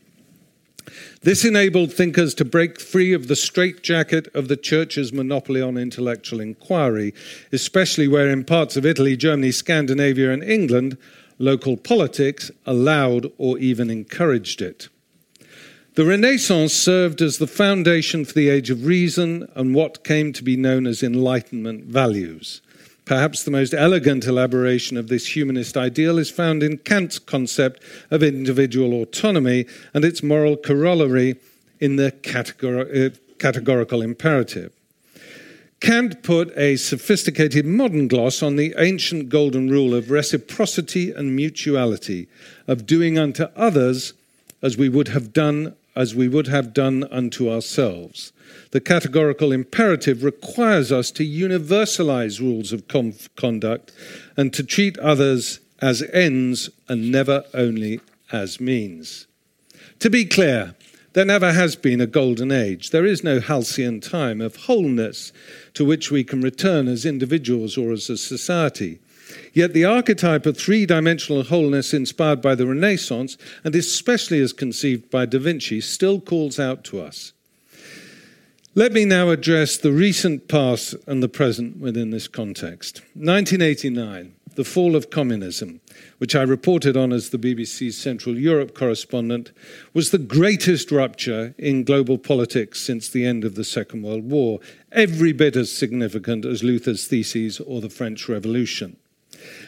This 1.25 1.43
enabled 1.43 1.91
thinkers 1.91 2.35
to 2.35 2.45
break 2.45 2.79
free 2.79 3.11
of 3.11 3.27
the 3.27 3.35
straitjacket 3.35 4.27
of 4.35 4.47
the 4.47 4.55
church's 4.55 5.11
monopoly 5.11 5.59
on 5.59 5.75
intellectual 5.75 6.39
inquiry, 6.39 7.15
especially 7.51 8.07
where 8.07 8.29
in 8.29 8.43
parts 8.43 8.77
of 8.77 8.85
Italy, 8.85 9.17
Germany, 9.17 9.51
Scandinavia, 9.51 10.31
and 10.31 10.43
England, 10.43 10.99
local 11.39 11.77
politics 11.77 12.51
allowed 12.67 13.31
or 13.39 13.57
even 13.57 13.89
encouraged 13.89 14.61
it. 14.61 14.87
The 15.95 16.05
Renaissance 16.05 16.75
served 16.75 17.23
as 17.23 17.39
the 17.39 17.47
foundation 17.47 18.23
for 18.23 18.33
the 18.33 18.49
Age 18.49 18.69
of 18.69 18.85
Reason 18.85 19.49
and 19.55 19.73
what 19.73 20.03
came 20.03 20.31
to 20.31 20.43
be 20.43 20.55
known 20.55 20.85
as 20.85 21.01
Enlightenment 21.01 21.85
values. 21.85 22.61
Perhaps 23.05 23.43
the 23.43 23.51
most 23.51 23.73
elegant 23.73 24.25
elaboration 24.25 24.97
of 24.97 25.07
this 25.07 25.35
humanist 25.35 25.77
ideal 25.77 26.17
is 26.17 26.31
found 26.31 26.63
in 26.63 26.79
Kant's 26.79 27.19
concept 27.19 27.81
of 28.09 28.23
individual 28.23 28.93
autonomy 29.01 29.65
and 29.93 30.03
its 30.03 30.23
moral 30.23 30.57
corollary 30.57 31.35
in 31.79 31.97
the 31.97 32.11
categor- 32.11 33.13
uh, 33.13 33.15
categorical 33.37 34.01
imperative. 34.01 34.71
Kant 35.81 36.23
put 36.23 36.51
a 36.57 36.77
sophisticated 36.77 37.65
modern 37.65 38.07
gloss 38.07 38.41
on 38.41 38.55
the 38.55 38.73
ancient 38.77 39.29
golden 39.29 39.69
rule 39.69 39.93
of 39.93 40.09
reciprocity 40.09 41.11
and 41.11 41.35
mutuality, 41.35 42.27
of 42.67 42.87
doing 42.87 43.19
unto 43.19 43.43
others 43.55 44.13
as 44.63 44.77
we 44.77 44.89
would 44.89 45.09
have 45.09 45.31
done 45.31 45.75
as 45.95 46.15
we 46.15 46.27
would 46.27 46.47
have 46.47 46.73
done 46.73 47.03
unto 47.11 47.49
ourselves 47.49 48.33
the 48.71 48.81
categorical 48.81 49.51
imperative 49.51 50.23
requires 50.23 50.91
us 50.91 51.11
to 51.11 51.25
universalize 51.25 52.39
rules 52.39 52.73
of 52.73 52.87
conduct 53.35 53.91
and 54.35 54.53
to 54.53 54.63
treat 54.63 54.97
others 54.99 55.59
as 55.81 56.03
ends 56.13 56.69
and 56.87 57.11
never 57.11 57.43
only 57.53 58.01
as 58.31 58.59
means. 58.59 59.27
To 59.99 60.09
be 60.09 60.25
clear, 60.25 60.75
there 61.13 61.25
never 61.25 61.53
has 61.53 61.77
been 61.77 62.01
a 62.01 62.07
golden 62.07 62.51
age. 62.51 62.89
There 62.89 63.05
is 63.05 63.23
no 63.23 63.39
halcyon 63.39 64.01
time 64.01 64.41
of 64.41 64.55
wholeness 64.57 65.31
to 65.73 65.85
which 65.85 66.11
we 66.11 66.23
can 66.23 66.41
return 66.41 66.87
as 66.87 67.05
individuals 67.05 67.77
or 67.77 67.91
as 67.93 68.09
a 68.09 68.17
society. 68.17 68.99
Yet 69.53 69.73
the 69.73 69.85
archetype 69.85 70.45
of 70.45 70.57
three 70.57 70.85
dimensional 70.85 71.43
wholeness 71.43 71.93
inspired 71.93 72.41
by 72.41 72.55
the 72.55 72.67
Renaissance, 72.67 73.37
and 73.63 73.75
especially 73.75 74.41
as 74.41 74.53
conceived 74.53 75.09
by 75.09 75.25
Da 75.25 75.39
Vinci, 75.39 75.81
still 75.81 76.19
calls 76.19 76.59
out 76.59 76.83
to 76.85 77.01
us. 77.01 77.33
Let 78.77 78.91
me 78.91 79.05
now 79.05 79.29
address 79.29 79.77
the 79.77 79.93
recent 79.93 80.49
past 80.49 80.95
and 81.07 81.23
the 81.23 81.29
present 81.29 81.77
within 81.77 82.09
this 82.09 82.27
context. 82.27 82.99
1989, 83.13 84.35
the 84.55 84.65
fall 84.65 84.97
of 84.97 85.09
communism, 85.09 85.79
which 86.17 86.35
I 86.35 86.41
reported 86.41 86.97
on 86.97 87.13
as 87.13 87.29
the 87.29 87.37
BBC's 87.37 87.97
Central 87.97 88.37
Europe 88.37 88.75
correspondent, 88.75 89.53
was 89.93 90.11
the 90.11 90.17
greatest 90.17 90.91
rupture 90.91 91.55
in 91.57 91.85
global 91.85 92.17
politics 92.17 92.81
since 92.81 93.07
the 93.07 93.25
end 93.25 93.45
of 93.45 93.55
the 93.55 93.63
Second 93.63 94.01
World 94.01 94.29
War, 94.29 94.59
every 94.91 95.31
bit 95.31 95.55
as 95.55 95.71
significant 95.71 96.43
as 96.43 96.61
Luther's 96.61 97.07
theses 97.07 97.61
or 97.61 97.79
the 97.79 97.89
French 97.89 98.27
Revolution. 98.27 98.97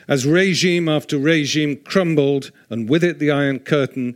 As 0.07 0.25
regime 0.25 0.87
after 0.89 1.17
regime 1.17 1.77
crumbled, 1.77 2.51
and 2.69 2.89
with 2.89 3.03
it 3.03 3.19
the 3.19 3.31
Iron 3.31 3.59
Curtain, 3.59 4.15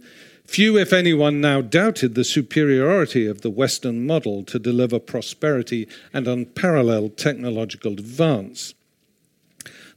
Few, 0.51 0.77
if 0.77 0.91
anyone, 0.91 1.39
now 1.39 1.61
doubted 1.61 2.13
the 2.13 2.25
superiority 2.25 3.25
of 3.25 3.39
the 3.39 3.49
Western 3.49 4.05
model 4.05 4.43
to 4.43 4.59
deliver 4.59 4.99
prosperity 4.99 5.87
and 6.11 6.27
unparalleled 6.27 7.15
technological 7.15 7.93
advance. 7.93 8.73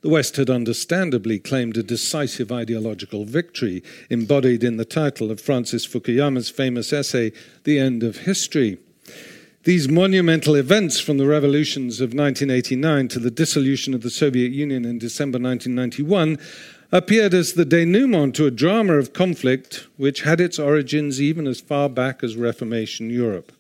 The 0.03 0.11
West 0.11 0.37
had 0.37 0.51
understandably 0.51 1.41
claimed 1.41 1.77
a 1.77 1.83
decisive 1.83 2.53
ideological 2.53 3.25
victory, 3.25 3.83
embodied 4.09 4.63
in 4.63 4.77
the 4.77 4.85
title 4.85 5.33
of 5.33 5.41
Francis 5.41 5.85
Fukuyama's 5.85 6.51
famous 6.51 6.93
essay, 6.93 7.33
The 7.65 7.81
End 7.81 8.05
of 8.05 8.19
History. 8.19 8.79
These 9.65 9.89
monumental 9.89 10.57
events 10.57 11.01
from 11.01 11.17
the 11.17 11.27
revolutions 11.27 12.03
of 12.03 12.13
1989 12.13 13.09
to 13.09 13.19
the 13.19 13.31
dissolution 13.31 13.95
of 13.95 14.03
the 14.03 14.11
Soviet 14.11 14.53
Union 14.53 14.85
in 14.85 14.99
December 14.99 15.39
1991 15.39 16.39
appeared 16.93 17.33
as 17.33 17.55
the 17.55 17.65
denouement 17.65 18.35
to 18.35 18.45
a 18.45 18.51
drama 18.51 18.93
of 18.99 19.15
conflict 19.15 19.87
which 19.97 20.21
had 20.21 20.39
its 20.39 20.59
origins 20.59 21.19
even 21.19 21.47
as 21.47 21.63
far 21.63 21.89
back 21.89 22.23
as 22.23 22.37
Reformation 22.37 23.09
Europe. 23.09 23.53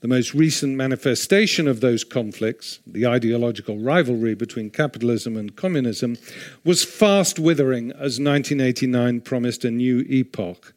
The 0.00 0.08
most 0.08 0.34
recent 0.34 0.76
manifestation 0.76 1.66
of 1.66 1.80
those 1.80 2.04
conflicts, 2.04 2.80
the 2.86 3.06
ideological 3.06 3.78
rivalry 3.78 4.34
between 4.34 4.68
capitalism 4.68 5.38
and 5.38 5.56
communism, 5.56 6.18
was 6.64 6.84
fast 6.84 7.38
withering 7.38 7.92
as 7.92 8.20
1989 8.20 9.22
promised 9.22 9.64
a 9.64 9.70
new 9.70 10.00
epoch. 10.06 10.74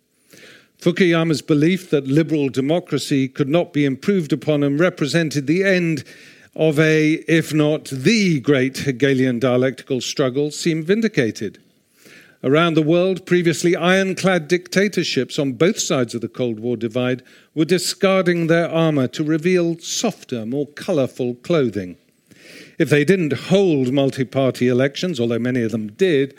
Fukuyama's 0.84 1.42
belief 1.42 1.90
that 1.92 2.08
liberal 2.08 2.50
democracy 2.50 3.30
could 3.30 3.48
not 3.48 3.72
be 3.72 3.86
improved 3.86 4.34
upon 4.34 4.64
and 4.64 4.78
represented 4.78 5.48
the 5.48 5.64
end 5.64 6.04
of 6.58 6.78
a, 6.78 7.14
if 7.26 7.54
not 7.54 7.86
the 7.86 8.42
great 8.42 8.80
Hegelian 8.80 9.40
dialectical 9.40 10.02
struggle, 10.02 10.52
seemed 10.52 10.84
vindicated. 10.84 11.58
Around 12.44 12.74
the 12.74 12.82
world, 12.82 13.26
previously 13.26 13.78
ironclad 13.78 14.50
dictatorships 14.50 15.40
on 15.40 15.54
both 15.54 15.80
sides 15.80 16.14
of 16.16 16.20
the 16.20 16.28
Cold 16.28 16.60
War 16.60 16.76
divide 16.76 17.24
were 17.56 17.64
discarding 17.64 18.48
their 18.48 18.70
armor 18.70 19.08
to 19.08 19.24
reveal 19.24 19.80
softer, 19.80 20.46
more 20.46 20.68
colorful 20.68 21.36
clothing. 21.36 21.96
If 22.78 22.90
they 22.90 23.06
didn't 23.06 23.32
hold 23.32 23.94
multi 23.94 24.26
party 24.26 24.68
elections, 24.68 25.18
although 25.18 25.40
many 25.40 25.62
of 25.62 25.72
them 25.72 25.94
did, 25.94 26.36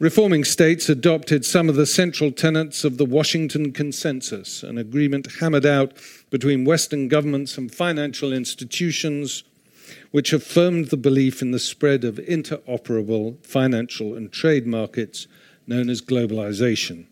reforming 0.00 0.42
states 0.44 0.88
adopted 0.88 1.44
some 1.44 1.68
of 1.68 1.76
the 1.76 1.86
central 1.86 2.32
tenets 2.32 2.82
of 2.84 2.96
the 2.96 3.04
Washington 3.04 3.70
Consensus, 3.70 4.64
an 4.64 4.78
agreement 4.78 5.28
hammered 5.38 5.66
out 5.66 5.92
between 6.30 6.64
Western 6.64 7.06
governments 7.06 7.56
and 7.56 7.72
financial 7.72 8.32
institutions 8.32 9.44
which 10.10 10.32
affirmed 10.32 10.86
the 10.86 10.96
belief 10.96 11.42
in 11.42 11.50
the 11.50 11.58
spread 11.58 12.02
of 12.02 12.16
interoperable 12.16 13.44
financial 13.44 14.14
and 14.14 14.32
trade 14.32 14.66
markets 14.66 15.26
known 15.66 15.90
as 15.90 16.00
globalization. 16.00 17.04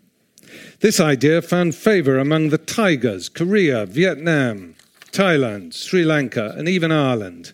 This 0.81 0.99
idea 0.99 1.43
found 1.43 1.75
favor 1.75 2.19
among 2.19 2.49
the 2.49 2.59
tigers, 2.59 3.29
Korea, 3.29 3.85
Vietnam, 3.85 4.77
Thailand, 5.13 5.75
Sri 5.75 6.05
Lanka, 6.05 6.55
and 6.57 6.69
even 6.69 6.91
Ireland. 6.91 7.53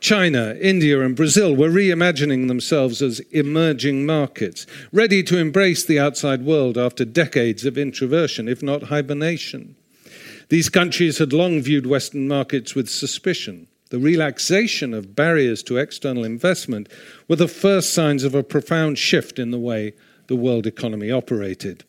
China, 0.00 0.56
India, 0.60 1.00
and 1.00 1.16
Brazil 1.16 1.56
were 1.56 1.70
reimagining 1.70 2.48
themselves 2.48 3.00
as 3.00 3.20
emerging 3.30 4.04
markets, 4.04 4.66
ready 4.92 5.22
to 5.22 5.38
embrace 5.38 5.84
the 5.84 5.98
outside 5.98 6.44
world 6.44 6.76
after 6.76 7.04
decades 7.04 7.64
of 7.64 7.78
introversion, 7.78 8.48
if 8.48 8.62
not 8.62 8.84
hibernation. 8.84 9.76
These 10.48 10.68
countries 10.68 11.18
had 11.18 11.32
long 11.32 11.60
viewed 11.62 11.86
Western 11.86 12.28
markets 12.28 12.74
with 12.74 12.88
suspicion. 12.88 13.66
The 13.90 13.98
relaxation 13.98 14.92
of 14.92 15.14
barriers 15.14 15.62
to 15.64 15.78
external 15.78 16.24
investment 16.24 16.88
were 17.28 17.36
the 17.36 17.48
first 17.48 17.94
signs 17.94 18.24
of 18.24 18.34
a 18.34 18.42
profound 18.42 18.98
shift 18.98 19.38
in 19.38 19.50
the 19.50 19.58
way 19.58 19.94
the 20.26 20.36
world 20.36 20.66
economy 20.66 21.10
operated. 21.10 21.84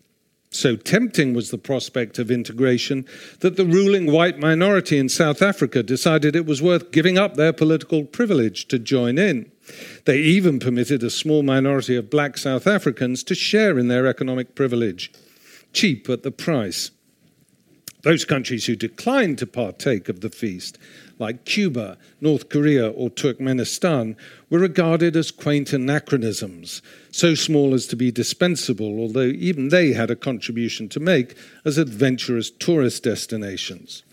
So 0.56 0.78
tempting 0.78 1.34
was 1.34 1.52
the 1.52 1.58
prospect 1.58 2.18
of 2.18 2.32
integration 2.32 3.06
that 3.42 3.58
the 3.58 3.66
ruling 3.66 4.10
white 4.10 4.40
minority 4.40 4.98
in 4.98 5.10
South 5.10 5.42
Africa 5.42 5.84
decided 5.84 6.34
it 6.34 6.46
was 6.46 6.62
worth 6.62 6.92
giving 6.92 7.18
up 7.18 7.36
their 7.36 7.52
political 7.52 8.06
privilege 8.06 8.68
to 8.70 8.80
join 8.80 9.18
in. 9.18 9.52
They 10.06 10.20
even 10.20 10.60
permitted 10.60 11.04
a 11.04 11.10
small 11.10 11.44
minority 11.44 11.98
of 11.98 12.10
black 12.10 12.38
South 12.38 12.68
Africans 12.68 13.22
to 13.26 13.36
share 13.36 13.78
in 13.78 13.90
their 13.90 14.08
economic 14.08 14.56
privilege, 14.56 15.12
cheap 15.74 16.10
at 16.10 16.24
the 16.24 16.32
price. 16.32 16.92
Those 18.06 18.24
countries 18.24 18.68
who 18.68 18.76
declined 18.76 19.40
to 19.40 19.48
partake 19.48 20.10
of 20.10 20.22
the 20.22 20.30
feast 20.30 20.78
like 21.18 21.44
Cuba, 21.44 21.98
North 22.22 22.50
Korea, 22.50 22.88
or 22.88 23.10
Turkmenistan, 23.10 24.16
were 24.48 24.60
regarded 24.60 25.16
as 25.16 25.32
quaint 25.32 25.74
anachronisms, 25.74 26.84
so 27.10 27.34
small 27.34 27.74
as 27.74 27.88
to 27.88 27.96
be 27.96 28.12
dispensable, 28.12 29.00
although 29.00 29.22
even 29.22 29.70
they 29.70 29.94
had 29.94 30.12
a 30.12 30.16
contribution 30.16 30.88
to 30.90 31.00
make 31.00 31.36
as 31.66 31.80
adventurous 31.80 32.52
tourist 32.52 33.02
destinations. 33.02 34.04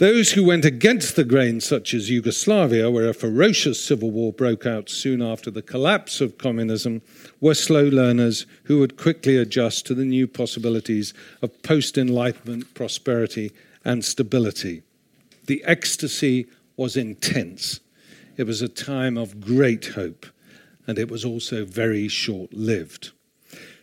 Those 0.00 0.32
who 0.32 0.44
went 0.44 0.64
against 0.64 1.14
the 1.14 1.24
grain, 1.24 1.60
such 1.60 1.92
as 1.92 2.08
Yugoslavia, 2.08 2.90
where 2.90 3.10
a 3.10 3.12
ferocious 3.12 3.84
civil 3.84 4.10
war 4.10 4.32
broke 4.32 4.64
out 4.64 4.88
soon 4.88 5.20
after 5.20 5.50
the 5.50 5.60
collapse 5.60 6.22
of 6.22 6.38
communism, 6.38 7.02
were 7.38 7.52
slow 7.52 7.84
learners 7.84 8.46
who 8.64 8.78
would 8.78 8.96
quickly 8.96 9.36
adjust 9.36 9.84
to 9.84 9.94
the 9.94 10.06
new 10.06 10.26
possibilities 10.26 11.12
of 11.42 11.62
post 11.62 11.98
Enlightenment 11.98 12.72
prosperity 12.72 13.52
and 13.84 14.02
stability. 14.02 14.84
The 15.44 15.62
ecstasy 15.66 16.46
was 16.78 16.96
intense. 16.96 17.80
It 18.38 18.44
was 18.44 18.62
a 18.62 18.68
time 18.68 19.18
of 19.18 19.38
great 19.38 19.84
hope, 19.88 20.24
and 20.86 20.98
it 20.98 21.10
was 21.10 21.26
also 21.26 21.66
very 21.66 22.08
short 22.08 22.54
lived. 22.54 23.10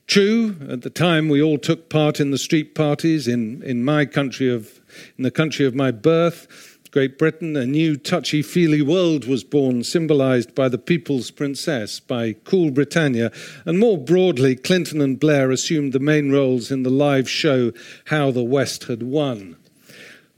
True, 0.08 0.56
at 0.68 0.82
the 0.82 0.90
time 0.90 1.30
we 1.30 1.44
all 1.44 1.58
took 1.60 1.90
part 1.90 2.20
in 2.20 2.32
the 2.32 2.38
street 2.38 2.74
parties 2.74 3.28
in, 3.28 3.62
in 3.62 3.84
my 3.84 4.06
country 4.06 4.50
of 4.50 4.80
in 5.18 5.24
the 5.24 5.32
country 5.32 5.66
of 5.66 5.76
my 5.76 5.92
birth, 5.92 6.78
Great 6.92 7.18
Britain, 7.20 7.56
a 7.56 7.66
new 7.66 7.96
touchy 7.96 8.42
feely 8.42 8.82
world 8.82 9.28
was 9.28 9.44
born, 9.44 9.84
symbolized 9.84 10.56
by 10.56 10.68
the 10.68 10.80
People's 10.80 11.30
Princess, 11.30 12.00
by 12.00 12.34
Cool 12.44 12.72
Britannia, 12.72 13.32
and 13.66 13.78
more 13.78 13.98
broadly, 13.98 14.56
Clinton 14.56 15.00
and 15.00 15.20
Blair 15.20 15.52
assumed 15.52 15.94
the 15.94 16.00
main 16.00 16.32
roles 16.32 16.72
in 16.72 16.82
the 16.82 16.90
live 16.90 17.30
show 17.30 17.72
How 18.06 18.32
the 18.32 18.44
West 18.44 18.86
Had 18.86 19.04
Won. 19.04 19.58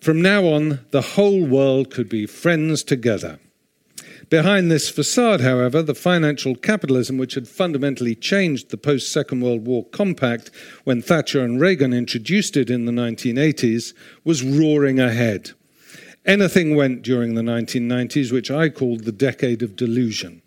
From 0.02 0.22
now 0.22 0.46
on, 0.46 0.80
the 0.92 1.02
whole 1.02 1.46
world 1.46 1.92
could 1.92 2.10
be 2.10 2.26
friends 2.26 2.84
together. 2.84 3.40
Behind 4.30 4.70
this 4.70 4.90
facade, 4.90 5.42
however, 5.42 5.82
the 5.82 5.96
financial 5.96 6.56
capitalism 6.56 7.18
which 7.18 7.34
had 7.34 7.48
fundamentally 7.48 8.14
changed 8.14 8.70
the 8.70 8.78
post 8.78 9.12
Second 9.12 9.42
World 9.42 9.66
War 9.66 9.86
compact 9.86 10.52
when 10.84 11.02
Thatcher 11.02 11.44
and 11.44 11.60
Reagan 11.60 11.94
introduced 11.94 12.56
it 12.56 12.70
in 12.70 12.86
the 12.86 12.92
1980s 12.92 13.94
was 14.24 14.44
roaring 14.44 15.00
ahead. 15.00 15.52
Anything 16.28 16.76
went 16.76 17.02
during 17.02 17.34
the 17.34 17.42
1990s, 17.42 18.32
which 18.32 18.52
I 18.52 18.70
called 18.70 19.06
the 19.06 19.12
decade 19.12 19.64
of 19.64 19.76
delusion. 19.76 20.44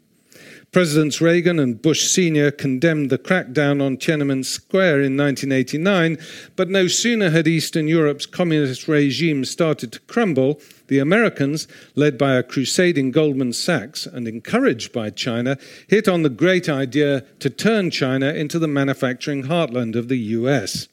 Presidents 0.71 1.21
Reagan 1.21 1.59
and 1.59 1.83
Bush 1.83 2.09
Sr. 2.09 2.51
condemned 2.51 3.11
the 3.11 3.19
crackdown 3.19 3.83
on 3.85 3.99
Tiananmen 3.99 4.43
Square 4.43 5.03
in 5.03 5.19
1989, 5.19 6.17
but 6.57 6.71
no 6.71 6.87
sooner 6.87 7.29
had 7.29 7.47
Eastern 7.47 7.89
Europe's 7.89 8.25
communist 8.25 8.89
regime 8.89 9.45
started 9.45 9.93
to 9.93 10.01
crumble, 10.01 10.61
the 10.93 10.99
Americans, 10.99 11.67
led 11.95 12.19
by 12.19 12.35
a 12.35 12.43
crusading 12.43 13.11
Goldman 13.13 13.55
Sachs 13.55 14.05
and 14.05 14.29
encouraged 14.29 14.93
by 14.93 15.09
China, 15.09 15.57
hit 15.89 16.07
on 16.07 16.23
the 16.23 16.29
great 16.29 16.69
idea 16.69 17.23
to 17.41 17.49
turn 17.49 17.91
China 17.91 18.31
into 18.33 18.59
the 18.59 18.69
manufacturing 18.69 19.45
heartland 19.45 19.97
of 19.97 20.09
the 20.09 20.19
US. 20.19 20.89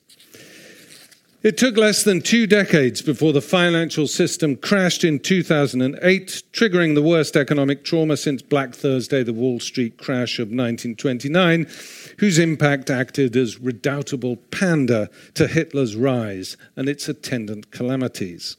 It 1.44 1.58
took 1.58 1.76
less 1.76 2.04
than 2.04 2.22
two 2.22 2.48
decades 2.48 3.02
before 3.02 3.34
the 3.34 3.42
financial 3.42 4.08
system 4.08 4.56
crashed 4.56 5.04
in 5.04 5.20
2008, 5.20 6.44
triggering 6.54 6.96
the 6.96 7.02
worst 7.02 7.36
economic 7.36 7.84
trauma 7.84 8.16
since 8.16 8.42
Black 8.42 8.74
Thursday, 8.74 9.24
the 9.24 9.34
Wall 9.34 9.60
Street 9.60 9.98
crash 9.98 10.40
of 10.40 10.48
1929, 10.48 11.66
whose 12.20 12.40
impact 12.40 12.90
acted 12.90 13.36
as 13.36 13.60
redoubtable 13.60 14.38
pander 14.52 15.10
to 15.34 15.48
Hitler's 15.48 15.98
rise 15.98 16.56
and 16.78 16.88
its 16.88 17.10
attendant 17.10 17.72
calamities. 17.72 18.56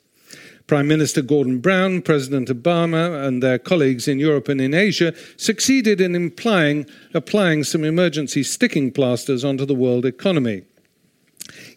Prime 0.70 0.86
Minister 0.86 1.20
Gordon 1.20 1.58
Brown, 1.58 2.00
President 2.00 2.48
Obama, 2.48 3.26
and 3.26 3.42
their 3.42 3.58
colleagues 3.58 4.06
in 4.06 4.20
Europe 4.20 4.48
and 4.48 4.60
in 4.60 4.72
Asia 4.72 5.12
succeeded 5.36 6.00
in 6.00 6.14
implying, 6.14 6.86
applying 7.12 7.64
some 7.64 7.82
emergency 7.82 8.44
sticking 8.44 8.92
plasters 8.92 9.44
onto 9.44 9.66
the 9.66 9.74
world 9.74 10.06
economy. 10.06 10.62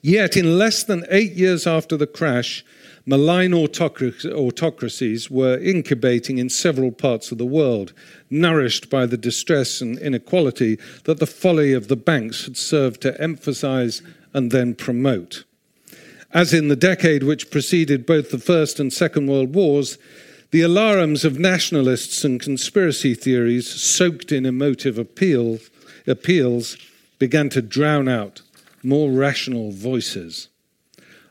Yet, 0.03 0.37
in 0.37 0.59
less 0.59 0.83
than 0.83 1.07
eight 1.09 1.31
years 1.31 1.65
after 1.65 1.97
the 1.97 2.05
crash, 2.05 2.63
malign 3.07 3.51
autocracies 3.51 5.31
were 5.31 5.57
incubating 5.57 6.37
in 6.37 6.49
several 6.49 6.91
parts 6.91 7.31
of 7.31 7.39
the 7.39 7.47
world, 7.47 7.93
nourished 8.29 8.91
by 8.91 9.07
the 9.07 9.17
distress 9.17 9.81
and 9.81 9.97
inequality 9.97 10.77
that 11.05 11.17
the 11.17 11.25
folly 11.25 11.73
of 11.73 11.87
the 11.87 11.95
banks 11.95 12.45
had 12.45 12.57
served 12.57 13.01
to 13.01 13.19
emphasize 13.19 14.03
and 14.35 14.51
then 14.51 14.75
promote. 14.75 15.45
As 16.33 16.51
in 16.51 16.67
the 16.67 16.75
decade 16.75 17.21
which 17.21 17.51
preceded 17.51 18.07
both 18.07 18.31
the 18.31 18.39
First 18.39 18.79
and 18.79 18.91
Second 18.91 19.27
World 19.27 19.53
Wars, 19.53 19.99
the 20.49 20.61
alarums 20.61 21.23
of 21.23 21.37
nationalists 21.37 22.23
and 22.23 22.39
conspiracy 22.39 23.13
theories, 23.13 23.69
soaked 23.69 24.31
in 24.31 24.45
emotive 24.45 24.97
appeal, 24.97 25.59
appeals, 26.07 26.75
began 27.19 27.49
to 27.49 27.61
drown 27.61 28.07
out 28.07 28.41
more 28.81 29.11
rational 29.11 29.71
voices. 29.71 30.49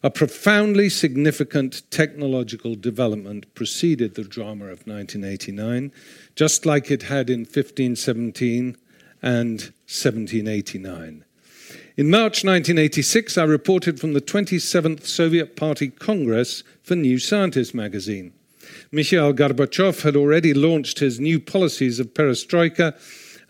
A 0.05 0.11
profoundly 0.11 0.89
significant 0.89 1.83
technological 1.91 2.77
development 2.77 3.53
preceded 3.55 4.15
the 4.15 4.25
drama 4.25 4.67
of 4.67 4.87
1989, 4.87 5.93
just 6.37 6.65
like 6.65 6.91
it 6.91 7.05
had 7.05 7.29
in 7.29 7.41
1517 7.41 8.77
and 9.21 9.61
1789. 9.87 11.25
In 11.95 12.09
March 12.09 12.43
1986, 12.43 13.37
I 13.37 13.45
reported 13.45 14.01
from 14.01 14.15
the 14.15 14.23
27th 14.23 15.05
Soviet 15.05 15.57
Party 15.57 15.89
Congress 15.89 16.65
for 16.83 16.97
New 16.97 17.19
Scientist 17.19 17.75
magazine. 17.75 18.33
Mikhail 18.91 19.35
Gorbachev 19.35 20.01
had 20.01 20.17
already 20.17 20.55
launched 20.55 21.01
his 21.01 21.21
new 21.21 21.39
policies 21.39 22.01
of 22.01 22.15
perestroika 22.15 22.99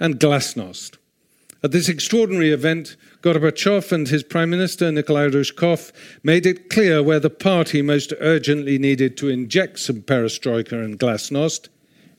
and 0.00 0.18
glasnost. 0.18 0.96
At 1.62 1.70
this 1.70 1.88
extraordinary 1.88 2.50
event, 2.50 2.96
Gorbachev 3.20 3.92
and 3.92 4.08
his 4.08 4.24
Prime 4.24 4.50
Minister 4.50 4.90
Nikolai 4.90 5.28
Ryzhkov 5.28 5.92
made 6.24 6.44
it 6.44 6.68
clear 6.68 7.00
where 7.00 7.20
the 7.20 7.30
party 7.30 7.80
most 7.80 8.12
urgently 8.18 8.76
needed 8.76 9.16
to 9.18 9.28
inject 9.28 9.78
some 9.78 10.02
perestroika 10.02 10.84
and 10.84 10.98
glasnost 10.98 11.68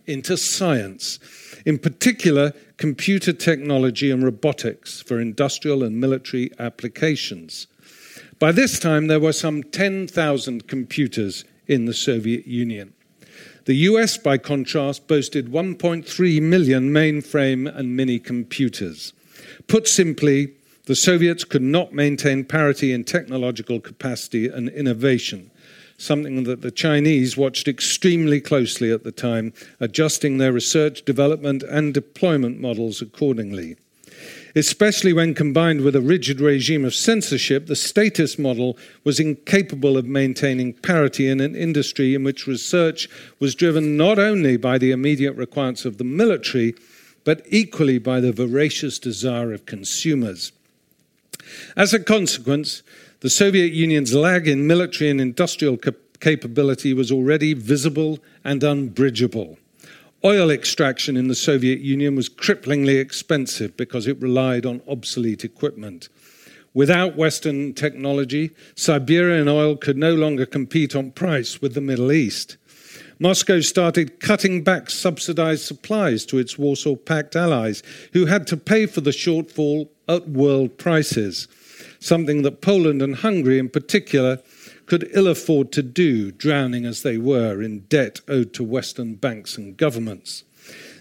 into 0.06 0.38
science, 0.38 1.20
in 1.66 1.78
particular, 1.78 2.54
computer 2.78 3.34
technology 3.34 4.12
and 4.12 4.24
robotics 4.24 5.02
for 5.02 5.20
industrial 5.20 5.84
and 5.84 6.00
military 6.00 6.52
applications. 6.60 7.68
By 8.40 8.52
this 8.52 8.80
time, 8.80 9.08
there 9.08 9.20
were 9.20 9.34
some 9.34 9.64
10,000 9.64 10.68
computers 10.68 11.46
in 11.68 11.86
the 11.86 11.94
Soviet 11.94 12.46
Union. 12.46 12.94
The 13.66 13.76
US, 13.76 14.18
by 14.18 14.38
contrast, 14.38 15.08
boasted 15.08 15.48
1.3 15.48 16.42
million 16.42 16.92
mainframe 16.92 17.74
and 17.74 17.96
mini 17.96 18.20
computers. 18.20 19.14
Put 19.68 19.88
simply, 19.88 20.54
the 20.86 20.96
Soviets 20.96 21.46
could 21.46 21.62
not 21.62 21.94
maintain 21.94 22.44
parity 22.44 22.92
in 22.92 23.06
technological 23.06 23.80
capacity 23.80 24.48
and 24.48 24.68
innovation, 24.68 25.50
something 25.98 26.44
that 26.44 26.62
the 26.62 26.72
Chinese 26.72 27.38
watched 27.38 27.68
extremely 27.68 28.42
closely 28.42 28.92
at 28.92 29.04
the 29.04 29.12
time, 29.12 29.54
adjusting 29.80 30.38
their 30.38 30.52
research, 30.52 31.04
development, 31.06 31.64
and 31.64 31.94
deployment 31.94 32.60
models 32.60 33.02
accordingly. 33.02 33.78
Especially 34.56 35.14
when 35.14 35.34
combined 35.34 35.82
with 35.82 35.96
a 35.96 36.02
rigid 36.02 36.40
regime 36.40 36.86
of 36.86 36.94
censorship, 36.94 37.66
the 37.66 37.76
status 37.76 38.38
model 38.38 38.78
was 39.04 39.20
incapable 39.20 39.98
of 39.98 40.06
maintaining 40.06 40.74
parity 40.74 41.28
in 41.28 41.40
an 41.40 41.56
industry 41.56 42.14
in 42.14 42.24
which 42.24 42.46
research 42.46 43.10
was 43.40 43.56
driven 43.56 43.98
not 43.98 44.20
only 44.20 44.56
by 44.56 44.78
the 44.78 44.92
immediate 44.92 45.36
requirements 45.36 45.86
of 45.86 45.98
the 45.98 46.04
military, 46.04 46.76
but 47.24 47.42
equally 47.48 47.98
by 47.98 48.20
the 48.20 48.32
voracious 48.32 49.00
desire 49.00 49.54
of 49.54 49.66
consumers. 49.66 50.52
As 51.76 51.94
a 51.94 52.00
consequence, 52.00 52.84
the 53.24 53.30
Soviet 53.30 53.72
Union's 53.72 54.14
lag 54.14 54.50
in 54.50 54.68
military 54.68 55.10
and 55.10 55.22
industrial 55.22 55.78
cap- 55.78 55.96
capability 56.20 56.94
was 56.94 57.10
already 57.10 57.54
visible 57.54 58.20
and 58.44 58.62
unbridgeable. 58.62 59.58
Oil 60.26 60.52
extraction 60.52 61.16
in 61.16 61.30
the 61.30 61.36
Soviet 61.36 61.80
Union 61.80 62.18
was 62.18 62.28
cripplingly 62.28 63.00
expensive 63.00 63.78
because 63.78 64.08
it 64.08 64.22
relied 64.22 64.66
on 64.66 64.82
obsolete 64.90 65.46
equipment. 65.46 66.10
Without 66.74 67.16
Western 67.16 67.74
technology, 67.74 68.52
Siberian 68.76 69.48
oil 69.48 69.78
could 69.78 69.98
no 69.98 70.14
longer 70.14 70.46
compete 70.46 70.94
on 70.94 71.12
price 71.12 71.62
with 71.62 71.76
the 71.76 71.82
Middle 71.82 72.12
East. 72.12 72.58
Moscow 73.20 73.62
started 73.62 74.20
cutting 74.20 74.66
back 74.66 74.90
subsidized 74.90 75.62
supplies 75.62 76.26
to 76.26 76.40
its 76.40 76.58
Warsaw 76.58 76.98
Pact 76.98 77.38
allies, 77.38 77.84
who 78.12 78.26
had 78.26 78.48
to 78.48 78.58
pay 78.58 78.86
for 78.86 79.00
the 79.00 79.12
shortfall 79.12 79.88
at 80.10 80.28
world 80.28 80.78
prices, 80.78 81.48
something 82.04 82.42
that 82.42 82.62
Poland 82.62 83.02
and 83.02 83.16
Hungary 83.16 83.58
in 83.58 83.70
particular 83.70 84.40
could 84.86 85.10
ill 85.14 85.28
afford 85.28 85.72
to 85.72 85.82
do, 85.82 86.32
drowning 86.32 86.86
as 86.86 87.02
they 87.02 87.18
were 87.18 87.62
in 87.62 87.80
debt 87.82 88.20
owed 88.28 88.54
to 88.54 88.64
Western 88.64 89.16
banks 89.16 89.58
and 89.58 89.78
governments. 89.78 90.44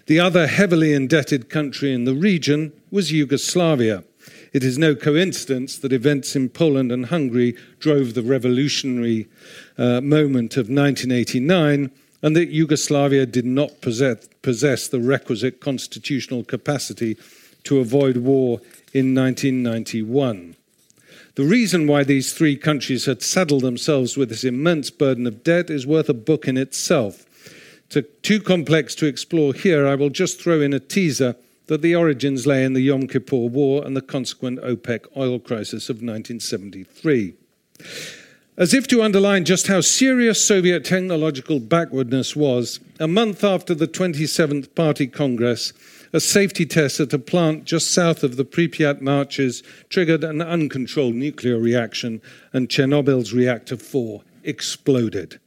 The 0.07 0.21
other 0.21 0.47
heavily 0.47 0.93
indebted 0.93 1.51
country 1.51 1.93
in 1.93 2.05
the 2.05 2.15
region 2.15 2.73
was 2.91 3.13
Yugoslavia. 3.13 4.05
It 4.53 4.63
is 4.63 4.79
no 4.79 4.95
coincidence 4.95 5.79
that 5.79 5.93
events 5.93 6.37
in 6.37 6.49
Poland 6.49 6.93
and 6.93 7.07
Hungary 7.07 7.57
drove 7.81 8.15
the 8.15 8.23
revolutionary 8.23 9.29
uh, 9.79 10.01
moment 10.01 10.57
of 10.57 10.69
1989 10.69 11.91
and 12.23 12.37
that 12.37 12.51
Yugoslavia 12.51 13.27
did 13.27 13.47
not 13.47 13.81
possess, 13.81 14.29
possess 14.43 14.87
the 14.87 15.01
requisite 15.01 15.61
constitutional 15.61 16.45
capacity 16.45 17.17
to 17.65 17.81
avoid 17.81 18.19
war 18.19 18.61
in 18.93 19.15
1991. 19.15 20.55
The 21.35 21.45
reason 21.45 21.87
why 21.87 22.05
these 22.05 22.35
three 22.35 22.57
countries 22.57 23.07
had 23.07 23.23
saddled 23.23 23.63
themselves 23.63 24.19
with 24.19 24.29
this 24.29 24.45
immense 24.45 24.91
burden 24.91 25.27
of 25.27 25.43
debt 25.43 25.71
is 25.71 25.87
worth 25.87 26.11
a 26.11 26.15
book 26.15 26.47
in 26.47 26.59
itself. 26.59 27.25
It's 27.91 28.07
too 28.21 28.41
complex 28.41 28.95
to 28.97 29.07
explore 29.07 29.55
here. 29.55 29.87
I 29.87 29.95
will 29.95 30.11
just 30.11 30.43
throw 30.43 30.61
in 30.61 30.75
a 30.75 30.81
teaser 30.81 31.37
that 31.69 31.81
the 31.81 31.95
origins 31.95 32.47
lay 32.47 32.65
in 32.65 32.75
the 32.75 32.83
Yom 32.83 33.07
Kippur 33.07 33.49
War 33.49 33.83
and 33.85 33.97
the 33.97 34.03
consequent 34.03 34.61
OPEC 34.61 35.07
oil 35.17 35.39
crisis 35.39 35.89
of 35.89 35.97
1973. 35.97 37.35
As 38.59 38.75
if 38.75 38.87
to 38.89 39.03
underline 39.03 39.47
just 39.47 39.69
how 39.69 39.81
serious 39.81 40.45
Soviet 40.45 40.85
technological 40.85 41.61
backwardness 41.61 42.37
was, 42.37 42.79
a 43.01 43.09
month 43.09 43.43
after 43.43 43.75
the 43.75 43.89
27th 43.89 44.75
Party 44.75 45.07
Congress, 45.07 45.73
a 46.13 46.21
safety 46.21 46.67
test 46.67 47.01
at 47.01 47.13
a 47.13 47.19
plant 47.19 47.65
just 47.65 47.93
south 47.93 48.23
of 48.23 48.37
the 48.37 48.45
Pripyat 48.45 49.01
Marshes 49.01 49.63
triggered 49.89 50.25
an 50.25 50.43
uncontrolled 50.43 51.15
nuclear 51.15 51.59
reaction, 51.59 52.21
and 52.53 52.69
Chernobyl's 52.69 53.33
reactor 53.33 53.77
4 53.77 54.23
exploded. 54.45 55.41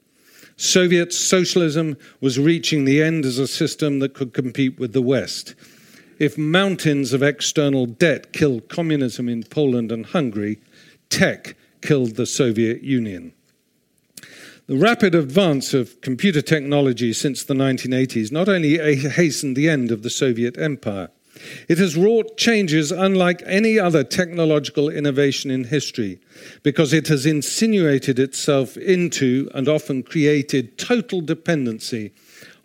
Soviet 0.58 1.14
socialism 1.14 1.98
was 2.22 2.40
reaching 2.40 2.86
the 2.86 3.02
end 3.02 3.26
as 3.26 3.38
a 3.38 3.48
system 3.48 4.00
that 4.00 4.14
could 4.14 4.34
compete 4.34 4.80
with 4.80 4.94
the 4.94 5.02
West. 5.02 5.54
If 6.18 6.38
mountains 6.38 7.12
of 7.12 7.22
external 7.22 7.86
debt 7.86 8.32
killed 8.32 8.70
communism 8.70 9.28
in 9.28 9.44
Poland 9.44 9.92
and 9.92 10.06
Hungary, 10.06 10.60
tech 11.10 11.56
killed 11.82 12.16
the 12.16 12.26
Soviet 12.26 12.84
Union. 12.84 13.34
The 14.68 14.78
rapid 14.78 15.14
advance 15.14 15.76
of 15.76 16.02
computer 16.02 16.42
technology 16.42 17.14
since 17.14 17.44
the 17.44 17.54
1980s 17.54 18.32
not 18.32 18.50
only 18.50 18.80
hastened 18.98 19.56
the 19.56 19.70
end 19.70 19.92
of 19.92 20.02
the 20.02 20.10
Soviet 20.10 20.58
Empire, 20.58 21.10
it 21.70 21.78
has 21.78 21.96
wrought 21.96 22.36
changes 22.36 22.92
unlike 22.92 23.44
any 23.46 23.78
other 23.78 24.04
technological 24.04 24.90
innovation 24.90 25.52
in 25.52 25.66
history 25.66 26.20
because 26.64 26.94
it 26.94 27.10
has 27.10 27.28
insinuated 27.28 28.18
itself 28.18 28.76
into 28.76 29.52
and 29.54 29.70
often 29.70 30.02
created 30.02 30.80
total 30.80 31.22
dependency 31.22 32.12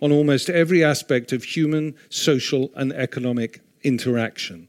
on 0.01 0.11
almost 0.11 0.49
every 0.49 0.83
aspect 0.83 1.33
of 1.33 1.45
human, 1.45 1.95
social, 2.09 2.71
and 2.77 2.95
economic 2.95 3.61
interaction. 3.83 4.69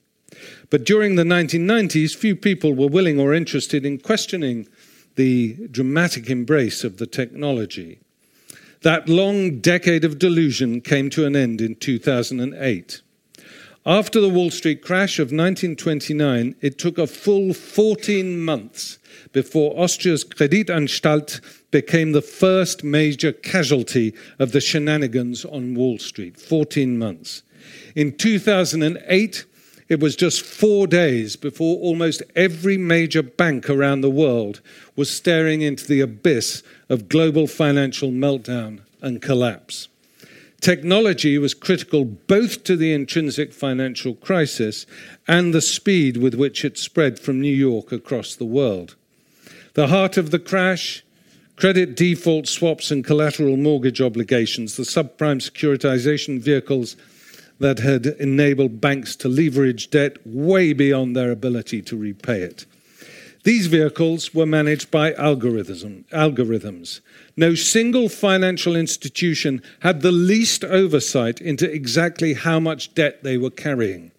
But 0.69 0.83
during 0.83 1.15
the 1.15 1.23
1990s, 1.23 2.13
few 2.13 2.35
people 2.35 2.73
were 2.73 2.87
willing 2.87 3.19
or 3.19 3.33
interested 3.33 3.85
in 3.85 3.99
questioning 3.99 4.67
the 5.21 5.67
dramatic 5.69 6.31
embrace 6.31 6.83
of 6.83 6.97
the 6.97 7.05
technology. 7.05 7.99
That 8.81 9.07
long 9.07 9.59
decade 9.59 10.03
of 10.03 10.17
delusion 10.17 10.81
came 10.81 11.11
to 11.11 11.27
an 11.27 11.35
end 11.35 11.61
in 11.61 11.75
2008. 11.75 13.01
After 13.85 14.19
the 14.19 14.29
Wall 14.29 14.49
Street 14.49 14.81
crash 14.81 15.19
of 15.19 15.25
1929, 15.25 16.55
it 16.61 16.79
took 16.79 16.97
a 16.97 17.05
full 17.05 17.53
14 17.53 18.43
months 18.43 18.97
before 19.31 19.79
Austria's 19.79 20.25
Kreditanstalt 20.25 21.39
became 21.69 22.13
the 22.13 22.23
first 22.23 22.83
major 22.83 23.31
casualty 23.31 24.15
of 24.39 24.53
the 24.53 24.61
shenanigans 24.61 25.45
on 25.45 25.75
Wall 25.75 25.99
Street. 25.99 26.39
14 26.39 26.97
months. 26.97 27.43
In 27.95 28.17
2008, 28.17 29.45
it 29.91 29.99
was 29.99 30.15
just 30.15 30.41
four 30.41 30.87
days 30.87 31.35
before 31.35 31.77
almost 31.79 32.23
every 32.33 32.77
major 32.77 33.21
bank 33.21 33.69
around 33.69 33.99
the 33.99 34.09
world 34.09 34.61
was 34.95 35.11
staring 35.11 35.61
into 35.61 35.85
the 35.85 35.99
abyss 35.99 36.63
of 36.87 37.09
global 37.09 37.45
financial 37.45 38.09
meltdown 38.09 38.79
and 39.01 39.21
collapse. 39.21 39.89
Technology 40.61 41.37
was 41.37 41.53
critical 41.53 42.05
both 42.05 42.63
to 42.63 42.77
the 42.77 42.93
intrinsic 42.93 43.51
financial 43.51 44.15
crisis 44.15 44.85
and 45.27 45.53
the 45.53 45.59
speed 45.59 46.15
with 46.15 46.35
which 46.35 46.63
it 46.63 46.77
spread 46.77 47.19
from 47.19 47.41
New 47.41 47.53
York 47.53 47.91
across 47.91 48.33
the 48.33 48.45
world. 48.45 48.95
The 49.73 49.87
heart 49.87 50.15
of 50.15 50.31
the 50.31 50.39
crash 50.39 51.03
credit 51.57 51.97
default 51.97 52.47
swaps 52.47 52.91
and 52.91 53.03
collateral 53.03 53.57
mortgage 53.57 53.99
obligations, 53.99 54.77
the 54.77 54.83
subprime 54.83 55.41
securitization 55.41 56.39
vehicles 56.39 56.95
that 57.61 57.79
had 57.79 58.05
enabled 58.05 58.81
banks 58.81 59.15
to 59.15 59.29
leverage 59.29 59.89
debt 59.89 60.17
way 60.25 60.73
beyond 60.73 61.15
their 61.15 61.31
ability 61.31 61.81
to 61.83 61.95
repay 61.95 62.41
it. 62.41 62.65
These 63.43 63.67
vehicles 63.67 64.35
were 64.35 64.45
managed 64.45 64.91
by 64.91 65.13
algorithm, 65.13 66.05
algorithms. 66.11 66.99
No 67.35 67.55
single 67.55 68.07
financial 68.07 68.75
institution 68.75 69.63
had 69.79 70.01
the 70.01 70.11
least 70.11 70.63
oversight 70.63 71.41
into 71.41 71.71
exactly 71.71 72.33
how 72.33 72.59
much 72.59 72.93
debt 72.93 73.23
they 73.23 73.37
were 73.37 73.49
carrying. 73.49 74.11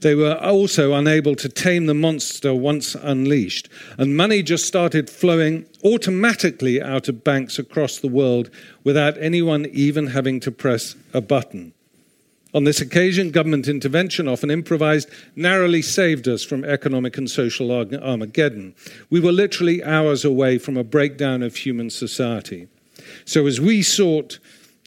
They 0.00 0.14
were 0.14 0.36
also 0.36 0.94
unable 0.94 1.34
to 1.36 1.48
tame 1.48 1.86
the 1.86 1.94
monster 1.94 2.54
once 2.54 2.94
unleashed, 2.94 3.68
and 3.98 4.16
money 4.16 4.42
just 4.42 4.66
started 4.66 5.10
flowing 5.10 5.66
automatically 5.84 6.82
out 6.82 7.08
of 7.08 7.24
banks 7.24 7.58
across 7.58 7.98
the 7.98 8.08
world 8.08 8.50
without 8.82 9.16
anyone 9.18 9.66
even 9.72 10.08
having 10.08 10.40
to 10.40 10.50
press 10.50 10.96
a 11.12 11.20
button. 11.20 11.72
On 12.54 12.62
this 12.62 12.80
occasion, 12.80 13.32
government 13.32 13.66
intervention, 13.66 14.28
often 14.28 14.48
improvised, 14.48 15.10
narrowly 15.34 15.82
saved 15.82 16.28
us 16.28 16.44
from 16.44 16.64
economic 16.64 17.18
and 17.18 17.28
social 17.28 17.72
Armageddon. 17.72 18.76
We 19.10 19.18
were 19.18 19.32
literally 19.32 19.82
hours 19.82 20.24
away 20.24 20.58
from 20.58 20.76
a 20.76 20.84
breakdown 20.84 21.42
of 21.42 21.56
human 21.56 21.90
society. 21.90 22.68
So, 23.24 23.48
as 23.48 23.60
we 23.60 23.82
sought 23.82 24.38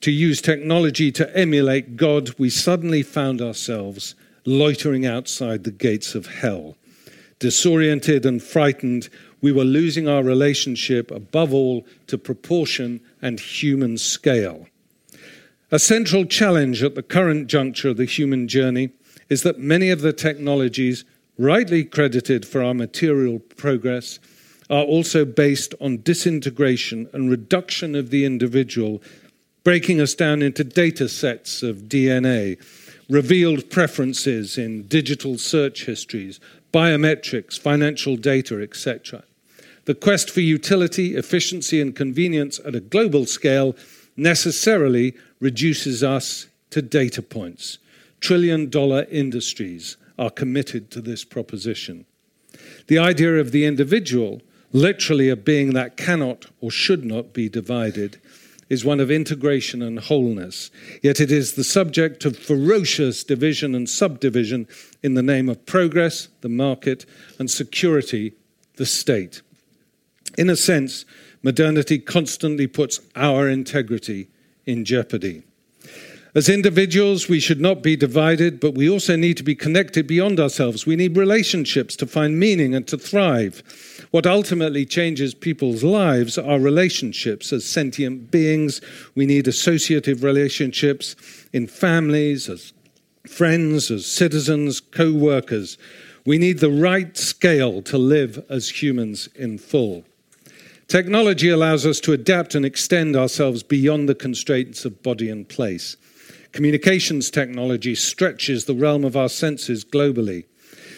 to 0.02 0.12
use 0.12 0.42
technology 0.42 1.12
to 1.12 1.38
emulate 1.38 1.98
God, 1.98 2.34
we 2.40 2.50
suddenly 2.50 3.04
found 3.04 3.42
ourselves 3.42 4.16
loitering 4.46 5.06
outside 5.06 5.66
the 5.66 5.72
gates 5.72 6.16
of 6.16 6.26
hell. 6.26 6.78
Disoriented 7.40 8.26
and 8.26 8.42
frightened, 8.42 9.10
we 9.42 9.52
were 9.52 9.66
losing 9.66 10.08
our 10.08 10.24
relationship, 10.24 11.12
above 11.12 11.54
all, 11.54 11.86
to 12.08 12.18
proportion 12.18 13.02
and 13.22 13.42
human 13.42 13.98
scale. 13.98 14.68
A 15.70 15.80
central 15.80 16.24
challenge 16.24 16.82
at 16.82 16.96
the 16.96 17.04
current 17.04 17.48
juncture 17.48 17.90
of 17.90 17.98
the 17.98 18.06
human 18.06 18.48
journey 18.48 18.92
is 19.28 19.44
that 19.44 19.60
many 19.60 19.90
of 19.90 20.00
the 20.00 20.14
technologies 20.14 21.04
rightly 21.38 21.84
credited 21.84 22.46
for 22.46 22.64
our 22.64 22.74
material 22.74 23.40
progress 23.40 24.18
are 24.70 24.86
also 24.86 25.26
based 25.26 25.76
on 25.82 25.98
disintegration 25.98 27.10
and 27.12 27.30
reduction 27.30 27.96
of 27.96 28.12
the 28.12 28.24
individual, 28.24 29.02
breaking 29.66 30.00
us 30.00 30.16
down 30.16 30.42
into 30.42 30.64
data 30.64 31.10
sets 31.10 31.62
of 31.62 31.90
DNA, 31.90 32.58
revealed 33.10 33.70
preferences 33.70 34.58
in 34.58 34.84
digital 34.84 35.38
search 35.38 35.86
histories, 35.86 36.40
biometrics, 36.74 37.60
financial 37.60 38.16
data, 38.16 38.62
etc. 38.62 39.22
The 39.84 39.96
quest 39.96 40.30
for 40.30 40.40
utility, 40.42 41.18
efficiency, 41.18 41.82
and 41.82 41.94
convenience 41.94 42.58
at 42.64 42.76
a 42.76 42.80
global 42.80 43.26
scale 43.26 43.76
necessarily 44.16 45.14
reduces 45.40 46.04
us 46.04 46.48
to 46.72 46.82
data 46.82 47.22
points. 47.22 47.78
Trillion 48.20 48.70
dollar 48.70 49.06
industries 49.12 49.98
are 50.18 50.30
committed 50.30 50.90
to 50.92 51.02
this 51.02 51.24
proposition. 51.24 52.06
The 52.88 52.98
idea 52.98 53.36
of 53.38 53.52
the 53.52 53.66
individual, 53.66 54.42
literally 54.72 55.30
a 55.30 55.36
being 55.36 55.74
that 55.74 55.98
cannot 55.98 56.48
or 56.60 56.72
should 56.72 57.06
not 57.06 57.34
be 57.34 57.50
divided, 57.50 58.20
is 58.70 58.84
one 58.84 59.00
of 59.00 59.10
integration 59.10 59.82
and 59.82 60.00
wholeness, 60.00 60.72
yet 61.02 61.22
it 61.22 61.32
is 61.32 61.54
the 61.54 61.64
subject 61.64 62.26
of 62.26 62.38
ferocious 62.38 63.24
division 63.24 63.74
and 63.74 63.90
subdivision 63.90 64.68
in 65.02 65.14
the 65.14 65.24
name 65.24 65.48
of 65.48 65.66
progress, 65.66 66.28
the 66.42 66.50
market, 66.50 67.06
and 67.40 67.50
security, 67.50 68.34
the 68.76 68.86
state. 68.86 69.42
In 70.38 70.50
a 70.50 70.58
sense, 70.58 71.06
modernity 71.44 71.98
constantly 71.98 72.68
puts 72.68 73.00
our 73.16 73.48
integrity 73.48 74.28
in 74.68 74.86
jeopardy. 74.86 75.44
As 76.36 76.50
individuals, 76.50 77.28
we 77.28 77.40
should 77.40 77.60
not 77.60 77.82
be 77.82 77.96
divided, 77.96 78.60
but 78.60 78.76
we 78.76 78.88
also 78.88 79.16
need 79.16 79.38
to 79.38 79.44
be 79.44 79.56
connected 79.56 80.06
beyond 80.06 80.40
ourselves. 80.40 80.86
We 80.86 80.96
need 80.96 81.18
relationships 81.18 81.96
to 81.96 82.06
find 82.06 82.38
meaning 82.38 82.76
and 82.76 82.88
to 82.90 82.98
thrive. 82.98 83.64
What 84.12 84.28
ultimately 84.28 84.86
changes 84.86 85.34
people's 85.34 85.84
lives 85.84 86.38
are 86.38 86.60
relationships 86.60 87.52
as 87.52 87.66
sentient 87.66 88.30
beings. 88.30 88.82
We 89.16 89.26
need 89.26 89.48
associative 89.48 90.24
relationships 90.24 91.16
in 91.54 91.66
families, 91.66 92.50
as 92.50 92.72
friends, 93.28 93.90
as 93.90 94.06
citizens, 94.06 94.80
co 94.80 95.14
workers. 95.14 95.80
We 96.24 96.38
need 96.38 96.60
the 96.60 96.70
right 96.70 97.18
scale 97.18 97.82
to 97.82 97.98
live 97.98 98.46
as 98.48 98.82
humans 98.82 99.28
in 99.34 99.58
full. 99.58 100.06
Technology 100.88 101.50
allows 101.50 101.86
us 101.86 102.00
to 102.00 102.14
adapt 102.14 102.56
and 102.56 102.66
extend 102.66 103.14
ourselves 103.18 103.62
beyond 103.62 104.08
the 104.08 104.16
constraints 104.16 104.86
of 104.86 105.04
body 105.04 105.30
and 105.30 105.50
place. 105.50 105.98
Communications 106.54 107.30
technology 107.30 107.94
stretches 107.94 108.66
the 108.66 108.74
realm 108.74 109.04
of 109.04 109.18
our 109.18 109.28
senses 109.28 109.84
globally. 109.84 110.46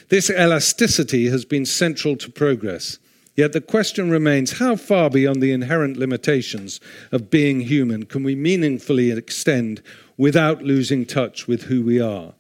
This 0.10 0.30
elasticity 0.30 1.30
has 1.30 1.44
been 1.44 1.66
central 1.66 2.16
to 2.18 2.30
progress. 2.30 3.00
Yet 3.36 3.54
the 3.54 3.62
question 3.62 4.12
remains 4.12 4.60
how 4.60 4.76
far 4.76 5.10
beyond 5.10 5.42
the 5.42 5.52
inherent 5.52 5.98
limitations 5.98 6.80
of 7.12 7.32
being 7.32 7.62
human 7.62 8.06
can 8.06 8.22
we 8.22 8.36
meaningfully 8.36 9.10
extend 9.10 9.82
without 10.18 10.62
losing 10.62 11.04
touch 11.04 11.48
with 11.48 11.64
who 11.64 11.82
we 11.82 12.00
are? 12.00 12.34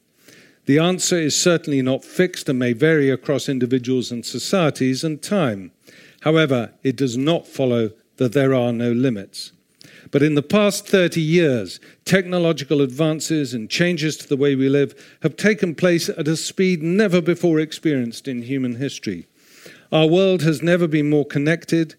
The 0.66 0.78
answer 0.78 1.18
is 1.18 1.36
certainly 1.36 1.82
not 1.82 2.06
fixed 2.06 2.48
and 2.48 2.60
may 2.60 2.74
vary 2.74 3.10
across 3.10 3.50
individuals 3.50 4.12
and 4.12 4.24
societies 4.24 5.04
and 5.04 5.20
time. 5.20 5.72
However, 6.22 6.74
it 6.84 6.96
does 6.96 7.18
not 7.18 7.48
follow 7.48 7.92
that 8.18 8.34
there 8.34 8.54
are 8.54 8.74
no 8.74 8.92
limits. 8.92 9.52
But 10.12 10.24
in 10.24 10.36
the 10.36 10.42
past 10.42 10.88
30 10.88 11.22
years, 11.22 11.80
technological 12.06 12.82
advances 12.82 13.54
and 13.54 13.70
changes 13.70 14.18
to 14.18 14.28
the 14.28 14.38
way 14.38 14.56
we 14.56 14.70
live 14.70 15.18
have 15.22 15.36
taken 15.36 15.76
place 15.76 16.10
at 16.10 16.28
a 16.28 16.36
speed 16.36 16.82
never 16.82 17.22
before 17.22 17.60
experienced 17.60 18.28
in 18.28 18.42
human 18.42 18.76
history. 18.76 19.28
Our 19.92 20.08
world 20.08 20.42
has 20.44 20.62
never 20.62 20.88
been 20.88 21.10
more 21.10 21.26
connected, 21.26 21.96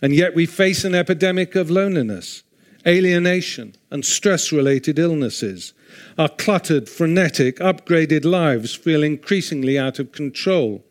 and 0.00 0.14
yet 0.14 0.34
we 0.34 0.46
face 0.46 0.84
an 0.84 0.94
epidemic 0.94 1.54
of 1.54 1.70
loneliness, 1.70 2.42
alienation, 2.86 3.74
and 3.90 4.04
stress 4.04 4.52
related 4.52 4.98
illnesses. 4.98 5.72
Our 6.18 6.28
cluttered, 6.28 6.88
frenetic, 6.88 7.58
upgraded 7.58 8.24
lives 8.24 8.74
feel 8.74 9.02
increasingly 9.02 9.78
out 9.78 9.98
of 9.98 10.12
control. 10.12 10.84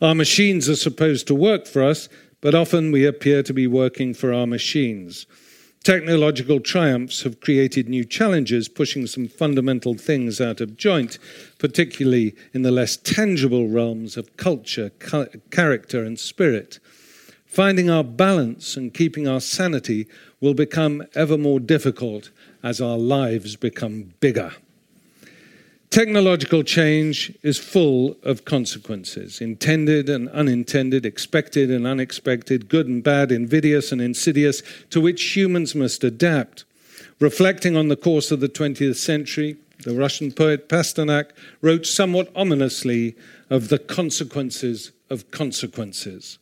Our 0.00 0.14
machines 0.14 0.68
are 0.68 0.76
supposed 0.76 1.26
to 1.28 1.34
work 1.34 1.66
for 1.66 1.82
us, 1.82 2.08
but 2.40 2.54
often 2.54 2.92
we 2.92 3.04
appear 3.06 3.42
to 3.42 3.52
be 3.52 3.66
working 3.66 4.14
for 4.14 4.32
our 4.32 4.46
machines. 4.46 5.26
Technological 5.82 6.60
triumphs 6.60 7.22
have 7.22 7.40
created 7.40 7.88
new 7.88 8.04
challenges, 8.04 8.68
pushing 8.68 9.06
some 9.06 9.26
fundamental 9.26 9.94
things 9.94 10.38
out 10.38 10.60
of 10.60 10.76
joint, 10.76 11.18
particularly 11.58 12.34
in 12.52 12.60
the 12.60 12.70
less 12.70 12.98
tangible 12.98 13.66
realms 13.66 14.18
of 14.18 14.36
culture, 14.36 14.90
character, 15.50 16.04
and 16.04 16.18
spirit. 16.18 16.80
Finding 17.46 17.88
our 17.88 18.04
balance 18.04 18.76
and 18.76 18.92
keeping 18.92 19.26
our 19.26 19.40
sanity 19.40 20.06
will 20.40 20.54
become 20.54 21.02
ever 21.14 21.38
more 21.38 21.58
difficult 21.58 22.30
as 22.62 22.80
our 22.80 22.98
lives 22.98 23.56
become 23.56 24.12
bigger. 24.20 24.52
Technological 25.90 26.62
change 26.62 27.36
is 27.42 27.58
full 27.58 28.16
of 28.22 28.44
consequences, 28.44 29.40
intended 29.40 30.08
and 30.08 30.28
unintended, 30.28 31.04
expected 31.04 31.68
and 31.68 31.84
unexpected, 31.84 32.68
good 32.68 32.86
and 32.86 33.02
bad, 33.02 33.32
invidious 33.32 33.90
and 33.90 34.00
insidious, 34.00 34.62
to 34.90 35.00
which 35.00 35.34
humans 35.34 35.74
must 35.74 36.04
adapt. 36.04 36.64
Reflecting 37.18 37.76
on 37.76 37.88
the 37.88 37.96
course 37.96 38.30
of 38.30 38.38
the 38.38 38.48
20th 38.48 38.94
century, 38.94 39.56
the 39.82 39.92
Russian 39.92 40.30
poet 40.30 40.68
Pasternak 40.68 41.30
wrote 41.60 41.84
somewhat 41.84 42.30
ominously 42.36 43.16
of 43.50 43.68
the 43.68 43.78
consequences 43.80 44.92
of 45.10 45.28
consequences. 45.32 46.38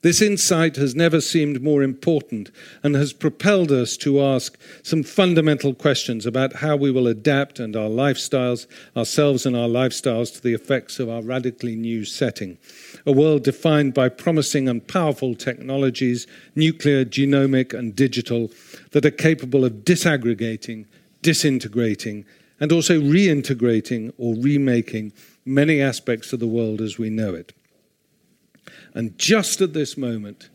This 0.00 0.22
insight 0.22 0.76
has 0.76 0.94
never 0.94 1.20
seemed 1.20 1.60
more 1.60 1.82
important 1.82 2.52
and 2.84 2.94
has 2.94 3.12
propelled 3.12 3.72
us 3.72 3.96
to 3.96 4.22
ask 4.22 4.56
some 4.84 5.02
fundamental 5.02 5.74
questions 5.74 6.24
about 6.24 6.52
how 6.52 6.76
we 6.76 6.92
will 6.92 7.08
adapt 7.08 7.58
and 7.58 7.74
our 7.74 7.88
lifestyles, 7.88 8.68
ourselves 8.96 9.44
and 9.44 9.56
our 9.56 9.66
lifestyles, 9.66 10.32
to 10.34 10.40
the 10.40 10.54
effects 10.54 11.00
of 11.00 11.08
our 11.08 11.20
radically 11.20 11.74
new 11.74 12.04
setting. 12.04 12.58
A 13.06 13.10
world 13.10 13.42
defined 13.42 13.92
by 13.92 14.08
promising 14.08 14.68
and 14.68 14.86
powerful 14.86 15.34
technologies, 15.34 16.28
nuclear, 16.54 17.04
genomic, 17.04 17.76
and 17.76 17.96
digital, 17.96 18.52
that 18.92 19.04
are 19.04 19.10
capable 19.10 19.64
of 19.64 19.84
disaggregating, 19.84 20.86
disintegrating, 21.22 22.24
and 22.60 22.70
also 22.70 23.00
reintegrating 23.00 24.12
or 24.16 24.36
remaking 24.36 25.12
many 25.44 25.80
aspects 25.80 26.32
of 26.32 26.38
the 26.38 26.46
world 26.46 26.80
as 26.80 26.98
we 26.98 27.10
know 27.10 27.34
it. 27.34 27.52
And 28.98 29.16
just 29.16 29.60
at 29.60 29.74
this 29.74 29.96
moment, 29.96 30.50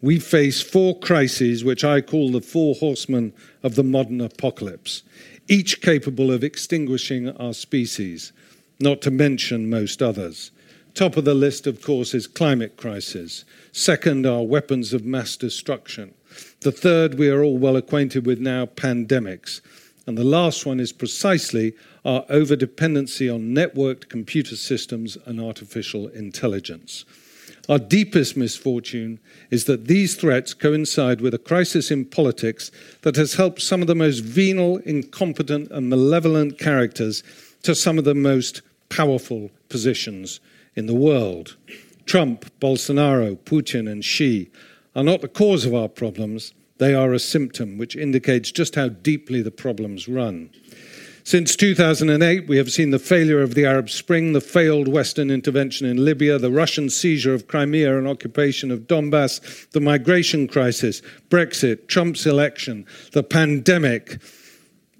we 0.00 0.18
face 0.18 0.62
four 0.62 0.98
crises, 0.98 1.62
which 1.62 1.84
I 1.84 2.00
call 2.00 2.30
the 2.30 2.40
four 2.40 2.74
horsemen 2.74 3.34
of 3.62 3.74
the 3.74 3.84
modern 3.84 4.22
apocalypse, 4.22 5.02
each 5.46 5.82
capable 5.82 6.30
of 6.30 6.42
extinguishing 6.42 7.28
our 7.36 7.52
species, 7.52 8.32
not 8.80 9.02
to 9.02 9.10
mention 9.10 9.68
most 9.68 10.00
others. 10.00 10.52
Top 10.94 11.18
of 11.18 11.26
the 11.26 11.34
list, 11.34 11.66
of 11.66 11.82
course, 11.82 12.14
is 12.14 12.26
climate 12.26 12.78
crisis. 12.78 13.44
Second 13.72 14.24
are 14.24 14.42
weapons 14.42 14.94
of 14.94 15.04
mass 15.04 15.36
destruction. 15.36 16.14
The 16.60 16.72
third, 16.72 17.18
we 17.18 17.28
are 17.28 17.42
all 17.42 17.58
well 17.58 17.76
acquainted 17.76 18.24
with 18.24 18.40
now, 18.40 18.64
pandemics. 18.64 19.60
And 20.06 20.16
the 20.16 20.24
last 20.24 20.64
one 20.64 20.80
is 20.80 20.92
precisely 20.94 21.74
our 22.06 22.24
overdependency 22.30 23.32
on 23.32 23.54
networked 23.54 24.08
computer 24.08 24.56
systems 24.56 25.18
and 25.26 25.38
artificial 25.38 26.08
intelligence. 26.08 27.04
Our 27.68 27.78
deepest 27.78 28.36
misfortune 28.36 29.20
is 29.50 29.66
that 29.66 29.86
these 29.86 30.16
threats 30.16 30.52
coincide 30.52 31.20
with 31.20 31.32
a 31.32 31.38
crisis 31.38 31.90
in 31.90 32.06
politics 32.06 32.72
that 33.02 33.16
has 33.16 33.34
helped 33.34 33.62
some 33.62 33.82
of 33.82 33.86
the 33.86 33.94
most 33.94 34.20
venal, 34.20 34.78
incompetent, 34.78 35.70
and 35.70 35.88
malevolent 35.88 36.58
characters 36.58 37.22
to 37.62 37.74
some 37.74 37.98
of 37.98 38.04
the 38.04 38.14
most 38.14 38.62
powerful 38.88 39.50
positions 39.68 40.40
in 40.74 40.86
the 40.86 40.94
world. 40.94 41.56
Trump, 42.04 42.50
Bolsonaro, 42.60 43.36
Putin, 43.36 43.90
and 43.90 44.04
Xi 44.04 44.50
are 44.96 45.04
not 45.04 45.20
the 45.20 45.28
cause 45.28 45.64
of 45.64 45.74
our 45.74 45.88
problems, 45.88 46.52
they 46.78 46.94
are 46.94 47.12
a 47.12 47.18
symptom 47.18 47.78
which 47.78 47.94
indicates 47.94 48.50
just 48.50 48.74
how 48.74 48.88
deeply 48.88 49.40
the 49.40 49.52
problems 49.52 50.08
run. 50.08 50.50
Since 51.24 51.54
2008, 51.54 52.48
we 52.48 52.56
have 52.56 52.72
seen 52.72 52.90
the 52.90 52.98
failure 52.98 53.40
of 53.40 53.54
the 53.54 53.64
Arab 53.64 53.88
Spring, 53.88 54.32
the 54.32 54.40
failed 54.40 54.88
Western 54.88 55.30
intervention 55.30 55.86
in 55.86 56.04
Libya, 56.04 56.36
the 56.36 56.50
Russian 56.50 56.90
seizure 56.90 57.32
of 57.32 57.46
Crimea 57.46 57.96
and 57.96 58.08
occupation 58.08 58.72
of 58.72 58.88
Donbass, 58.88 59.70
the 59.70 59.80
migration 59.80 60.48
crisis, 60.48 61.00
Brexit, 61.30 61.86
Trump's 61.86 62.26
election, 62.26 62.84
the 63.12 63.22
pandemic, 63.22 64.20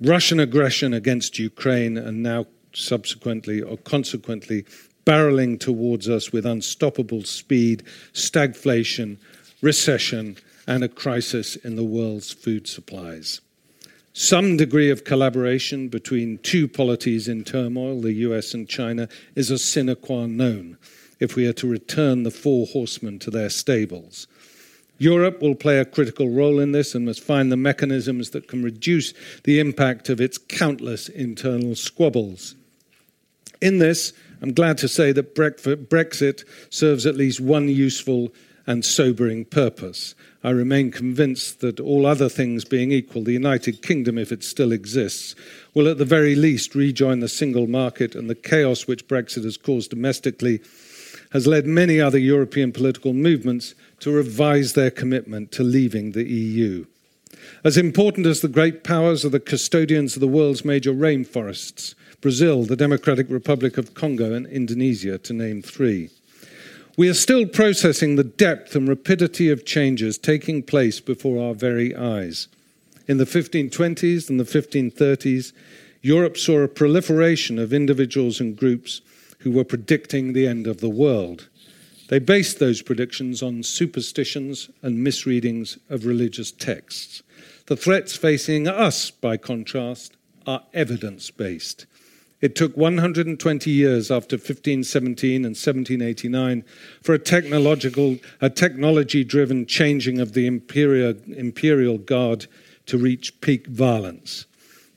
Russian 0.00 0.38
aggression 0.38 0.94
against 0.94 1.40
Ukraine, 1.40 1.98
and 1.98 2.22
now 2.22 2.46
subsequently 2.72 3.60
or 3.60 3.76
consequently 3.78 4.64
barreling 5.04 5.58
towards 5.58 6.08
us 6.08 6.32
with 6.32 6.46
unstoppable 6.46 7.24
speed, 7.24 7.82
stagflation, 8.12 9.18
recession, 9.60 10.36
and 10.68 10.84
a 10.84 10.88
crisis 10.88 11.56
in 11.56 11.74
the 11.74 11.84
world's 11.84 12.30
food 12.30 12.68
supplies. 12.68 13.40
Some 14.14 14.58
degree 14.58 14.90
of 14.90 15.04
collaboration 15.04 15.88
between 15.88 16.38
two 16.38 16.68
polities 16.68 17.28
in 17.28 17.44
turmoil, 17.44 18.00
the 18.00 18.12
US 18.12 18.52
and 18.52 18.68
China, 18.68 19.08
is 19.34 19.50
a 19.50 19.58
sine 19.58 19.94
qua 19.96 20.26
non 20.26 20.76
if 21.18 21.34
we 21.34 21.46
are 21.46 21.52
to 21.54 21.68
return 21.68 22.22
the 22.22 22.30
four 22.30 22.66
horsemen 22.66 23.18
to 23.20 23.30
their 23.30 23.48
stables. 23.48 24.26
Europe 24.98 25.40
will 25.40 25.54
play 25.54 25.78
a 25.78 25.84
critical 25.84 26.28
role 26.28 26.60
in 26.60 26.72
this 26.72 26.94
and 26.94 27.06
must 27.06 27.22
find 27.22 27.50
the 27.50 27.56
mechanisms 27.56 28.30
that 28.30 28.48
can 28.48 28.62
reduce 28.62 29.14
the 29.44 29.58
impact 29.58 30.08
of 30.08 30.20
its 30.20 30.36
countless 30.36 31.08
internal 31.08 31.74
squabbles. 31.74 32.54
In 33.60 33.78
this, 33.78 34.12
I'm 34.42 34.52
glad 34.52 34.78
to 34.78 34.88
say 34.88 35.12
that 35.12 35.34
Brexit 35.34 36.44
serves 36.70 37.06
at 37.06 37.16
least 37.16 37.40
one 37.40 37.68
useful 37.68 38.32
and 38.66 38.84
sobering 38.84 39.44
purpose. 39.44 40.14
I 40.44 40.50
remain 40.50 40.90
convinced 40.90 41.60
that, 41.60 41.78
all 41.78 42.04
other 42.04 42.28
things 42.28 42.64
being 42.64 42.90
equal, 42.90 43.22
the 43.22 43.32
United 43.32 43.80
Kingdom, 43.82 44.18
if 44.18 44.32
it 44.32 44.42
still 44.42 44.72
exists, 44.72 45.36
will 45.72 45.88
at 45.88 45.98
the 45.98 46.04
very 46.04 46.34
least 46.34 46.74
rejoin 46.74 47.20
the 47.20 47.28
single 47.28 47.68
market, 47.68 48.14
and 48.14 48.28
the 48.28 48.34
chaos 48.34 48.86
which 48.86 49.06
Brexit 49.06 49.44
has 49.44 49.56
caused 49.56 49.90
domestically 49.90 50.60
has 51.30 51.46
led 51.46 51.64
many 51.66 52.00
other 52.00 52.18
European 52.18 52.72
political 52.72 53.12
movements 53.12 53.74
to 54.00 54.10
revise 54.10 54.72
their 54.72 54.90
commitment 54.90 55.52
to 55.52 55.62
leaving 55.62 56.12
the 56.12 56.28
EU. 56.28 56.84
As 57.64 57.76
important 57.76 58.26
as 58.26 58.40
the 58.40 58.48
great 58.48 58.84
powers 58.84 59.24
are 59.24 59.30
the 59.30 59.40
custodians 59.40 60.14
of 60.14 60.20
the 60.20 60.28
world's 60.28 60.64
major 60.64 60.92
rainforests 60.92 61.94
Brazil, 62.20 62.62
the 62.64 62.76
Democratic 62.76 63.28
Republic 63.28 63.76
of 63.76 63.94
Congo, 63.94 64.32
and 64.32 64.46
Indonesia, 64.46 65.18
to 65.18 65.32
name 65.32 65.60
three. 65.60 66.08
We 67.02 67.08
are 67.08 67.14
still 67.14 67.46
processing 67.46 68.14
the 68.14 68.22
depth 68.22 68.76
and 68.76 68.86
rapidity 68.86 69.48
of 69.48 69.66
changes 69.66 70.16
taking 70.16 70.62
place 70.62 71.00
before 71.00 71.44
our 71.44 71.52
very 71.52 71.96
eyes. 71.96 72.46
In 73.08 73.16
the 73.16 73.24
1520s 73.24 74.30
and 74.30 74.38
the 74.38 74.44
1530s, 74.44 75.52
Europe 76.00 76.36
saw 76.36 76.60
a 76.60 76.68
proliferation 76.68 77.58
of 77.58 77.72
individuals 77.72 78.38
and 78.38 78.56
groups 78.56 79.00
who 79.40 79.50
were 79.50 79.64
predicting 79.64 80.32
the 80.32 80.46
end 80.46 80.68
of 80.68 80.78
the 80.78 80.88
world. 80.88 81.48
They 82.06 82.20
based 82.20 82.60
those 82.60 82.82
predictions 82.82 83.42
on 83.42 83.64
superstitions 83.64 84.70
and 84.80 85.02
misreadings 85.02 85.78
of 85.90 86.06
religious 86.06 86.52
texts. 86.52 87.24
The 87.66 87.76
threats 87.76 88.16
facing 88.16 88.68
us, 88.68 89.10
by 89.10 89.38
contrast, 89.38 90.16
are 90.46 90.62
evidence 90.72 91.32
based. 91.32 91.86
It 92.42 92.56
took 92.56 92.76
120 92.76 93.70
years 93.70 94.10
after 94.10 94.34
1517 94.34 95.36
and 95.36 95.54
1789 95.54 96.64
for 97.00 97.14
a 97.14 97.18
technological, 97.18 98.18
a 98.40 98.50
technology-driven 98.50 99.66
changing 99.66 100.18
of 100.18 100.32
the 100.32 100.46
imperial, 100.46 101.14
imperial 101.28 101.98
guard 101.98 102.46
to 102.86 102.98
reach 102.98 103.40
peak 103.40 103.68
violence. 103.68 104.46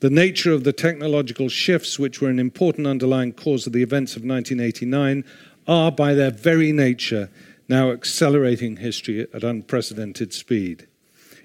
The 0.00 0.10
nature 0.10 0.52
of 0.52 0.64
the 0.64 0.72
technological 0.72 1.48
shifts, 1.48 2.00
which 2.00 2.20
were 2.20 2.28
an 2.28 2.40
important 2.40 2.88
underlying 2.88 3.32
cause 3.32 3.64
of 3.66 3.72
the 3.72 3.82
events 3.82 4.16
of 4.16 4.24
1989, 4.24 5.24
are 5.68 5.92
by 5.92 6.14
their 6.14 6.32
very 6.32 6.72
nature 6.72 7.30
now 7.68 7.92
accelerating 7.92 8.78
history 8.78 9.26
at 9.32 9.44
unprecedented 9.44 10.32
speed. 10.32 10.88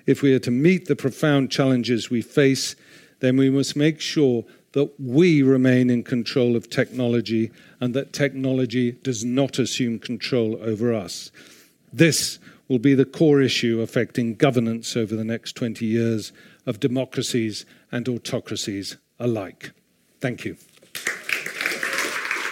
If 0.08 0.24
we 0.24 0.34
are 0.34 0.40
to 0.40 0.52
meet 0.52 0.88
the 0.88 0.96
profound 0.96 1.52
challenges 1.52 2.10
we 2.10 2.24
face, 2.24 2.76
then 3.20 3.38
we 3.38 3.52
must 3.52 3.76
make 3.76 4.02
sure 4.02 4.46
that 4.74 4.92
we 5.00 5.42
remain 5.42 5.90
in 5.90 6.04
control 6.04 6.56
of 6.56 6.70
technology 6.70 7.52
and 7.80 7.94
that 7.94 8.14
technology 8.14 8.94
does 9.04 9.26
not 9.26 9.60
assume 9.60 10.00
control 10.00 10.58
over 10.62 10.94
us. 10.94 11.32
This 11.92 12.40
will 12.68 12.80
be 12.80 12.94
the 12.94 13.06
core 13.06 13.42
issue 13.42 13.82
affecting 13.82 14.36
governance 14.36 14.96
over 14.96 15.16
the 15.16 15.26
next 15.26 15.54
20 15.54 15.86
years 15.86 16.32
of 16.66 16.80
democracies 16.80 17.66
and 17.92 18.08
autocracies 18.08 18.96
alike. 19.20 19.72
Thank 20.22 20.46
you. 20.46 20.56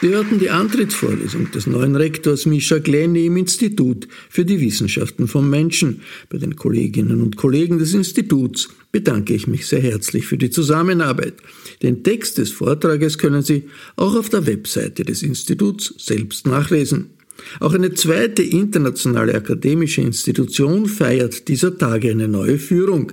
Wir 0.01 0.11
hörten 0.11 0.39
die 0.39 0.49
Antrittsvorlesung 0.49 1.51
des 1.51 1.67
neuen 1.67 1.97
Rektors 1.97 2.45
Misha 2.45 2.77
Glenny 2.77 3.25
im 3.25 3.35
Institut 3.35 4.07
für 4.29 4.45
die 4.45 4.61
Wissenschaften 4.61 5.27
vom 5.27 5.49
Menschen. 5.49 5.99
Bei 6.29 6.37
den 6.37 6.55
Kolleginnen 6.55 7.21
und 7.21 7.35
Kollegen 7.35 7.79
des 7.79 7.93
Instituts 7.93 8.69
bedanke 8.93 9.33
ich 9.33 9.47
mich 9.47 9.67
sehr 9.67 9.81
herzlich 9.81 10.25
für 10.25 10.37
die 10.37 10.51
Zusammenarbeit. 10.51 11.33
Den 11.83 12.01
Text 12.01 12.37
des 12.37 12.49
Vortrages 12.49 13.17
können 13.17 13.41
Sie 13.41 13.65
auch 13.97 14.15
auf 14.15 14.29
der 14.29 14.47
Webseite 14.47 15.03
des 15.03 15.21
Instituts 15.21 15.93
selbst 15.97 16.47
nachlesen. 16.47 17.09
Auch 17.59 17.73
eine 17.73 17.93
zweite 17.93 18.41
internationale 18.41 19.35
akademische 19.35 19.99
Institution 19.99 20.85
feiert 20.85 21.49
dieser 21.49 21.77
Tage 21.77 22.11
eine 22.11 22.29
neue 22.29 22.57
Führung, 22.57 23.11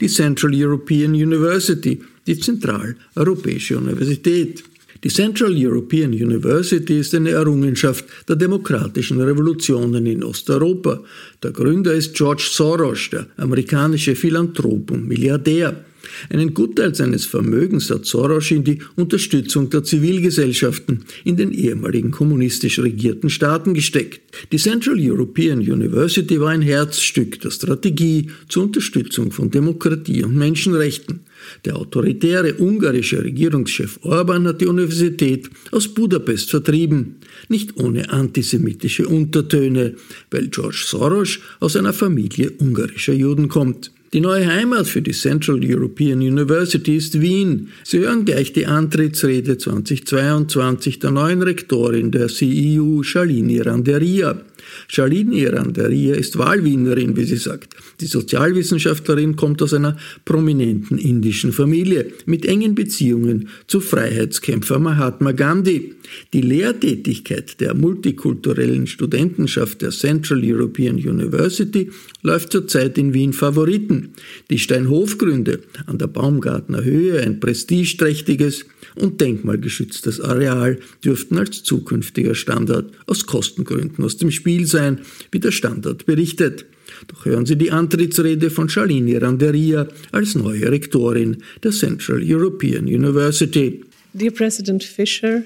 die 0.00 0.08
Central 0.08 0.52
European 0.54 1.14
University, 1.14 2.00
die 2.28 2.38
Zentraleuropäische 2.38 3.76
Universität. 3.76 4.62
Die 5.04 5.10
Central 5.10 5.54
European 5.56 6.10
University 6.10 6.98
ist 6.98 7.14
eine 7.14 7.30
Errungenschaft 7.30 8.04
der 8.28 8.34
demokratischen 8.34 9.20
Revolutionen 9.20 10.04
in 10.06 10.24
Osteuropa. 10.24 11.04
Der 11.40 11.52
Gründer 11.52 11.94
ist 11.94 12.14
George 12.14 12.48
Soros, 12.50 13.10
der 13.10 13.28
amerikanische 13.36 14.16
Philanthrop 14.16 14.90
und 14.90 15.06
Milliardär. 15.06 15.84
Einen 16.30 16.52
Gutteil 16.52 16.94
seines 16.94 17.26
Vermögens 17.26 17.90
hat 17.90 18.06
Soros 18.06 18.50
in 18.50 18.64
die 18.64 18.78
Unterstützung 18.96 19.70
der 19.70 19.84
Zivilgesellschaften 19.84 21.04
in 21.24 21.36
den 21.36 21.52
ehemaligen 21.52 22.10
kommunistisch 22.10 22.80
regierten 22.80 23.30
Staaten 23.30 23.74
gesteckt. 23.74 24.20
Die 24.50 24.58
Central 24.58 24.96
European 24.98 25.58
University 25.58 26.40
war 26.40 26.50
ein 26.50 26.62
Herzstück 26.62 27.40
der 27.40 27.50
Strategie 27.50 28.30
zur 28.48 28.64
Unterstützung 28.64 29.30
von 29.30 29.50
Demokratie 29.50 30.24
und 30.24 30.36
Menschenrechten. 30.36 31.20
Der 31.64 31.76
autoritäre 31.76 32.54
ungarische 32.54 33.22
Regierungschef 33.22 33.98
Orban 34.02 34.46
hat 34.46 34.60
die 34.60 34.66
Universität 34.66 35.48
aus 35.70 35.88
Budapest 35.88 36.50
vertrieben, 36.50 37.16
nicht 37.48 37.76
ohne 37.76 38.10
antisemitische 38.10 39.06
Untertöne, 39.08 39.94
weil 40.30 40.48
George 40.48 40.84
Soros 40.86 41.38
aus 41.60 41.76
einer 41.76 41.92
Familie 41.92 42.50
ungarischer 42.58 43.14
Juden 43.14 43.48
kommt. 43.48 43.92
Die 44.14 44.20
neue 44.20 44.46
Heimat 44.46 44.86
für 44.86 45.02
die 45.02 45.12
Central 45.12 45.60
European 45.62 46.20
University 46.20 46.96
ist 46.96 47.20
Wien. 47.20 47.68
Sie 47.84 47.98
hören 47.98 48.24
gleich 48.24 48.54
die 48.54 48.64
Antrittsrede 48.64 49.58
2022 49.58 50.98
der 50.98 51.10
neuen 51.10 51.42
Rektorin 51.42 52.10
der 52.10 52.28
CEU, 52.28 53.02
Shalini 53.02 53.60
Randeria. 53.60 54.40
Shalini 54.86 55.46
Randeria 55.46 56.14
ist 56.14 56.38
Wahlwienerin, 56.38 57.16
wie 57.16 57.24
sie 57.24 57.36
sagt. 57.36 57.74
Die 58.00 58.06
Sozialwissenschaftlerin 58.06 59.36
kommt 59.36 59.62
aus 59.62 59.74
einer 59.74 59.96
prominenten 60.24 60.98
indischen 60.98 61.52
Familie 61.52 62.12
mit 62.26 62.46
engen 62.46 62.74
Beziehungen 62.74 63.48
zu 63.66 63.80
Freiheitskämpfer 63.80 64.78
Mahatma 64.78 65.32
Gandhi. 65.32 65.94
Die 66.32 66.40
Lehrtätigkeit 66.40 67.60
der 67.60 67.74
multikulturellen 67.74 68.86
Studentenschaft 68.86 69.82
der 69.82 69.90
Central 69.90 70.42
European 70.42 70.96
University 70.96 71.90
läuft 72.22 72.52
zurzeit 72.52 72.96
in 72.98 73.12
Wien 73.14 73.32
Favoriten. 73.32 74.10
Die 74.50 74.58
Steinhofgründe 74.58 75.60
an 75.86 75.98
der 75.98 76.06
Baumgartner 76.06 76.84
Höhe, 76.84 77.20
ein 77.20 77.40
prestigeträchtiges 77.40 78.66
und 78.98 79.20
denkmalgeschütztes 79.20 80.20
Areal, 80.20 80.78
dürften 81.04 81.38
als 81.38 81.62
zukünftiger 81.62 82.34
Standard 82.34 82.92
aus 83.06 83.26
Kostengründen 83.26 84.04
aus 84.04 84.16
dem 84.16 84.30
Spiel 84.30 84.66
sein, 84.66 85.00
wie 85.30 85.40
der 85.40 85.52
Standard 85.52 86.06
berichtet. 86.06 86.66
Doch 87.06 87.24
hören 87.24 87.46
Sie 87.46 87.56
die 87.56 87.70
Antrittsrede 87.70 88.50
von 88.50 88.68
Shalini 88.68 89.16
Randeria 89.16 89.88
als 90.12 90.34
neue 90.34 90.70
Rektorin 90.70 91.42
der 91.62 91.72
Central 91.72 92.22
European 92.22 92.86
University. 92.86 93.84
Dear 94.14 94.32
President 94.32 94.82
Fisher, 94.82 95.44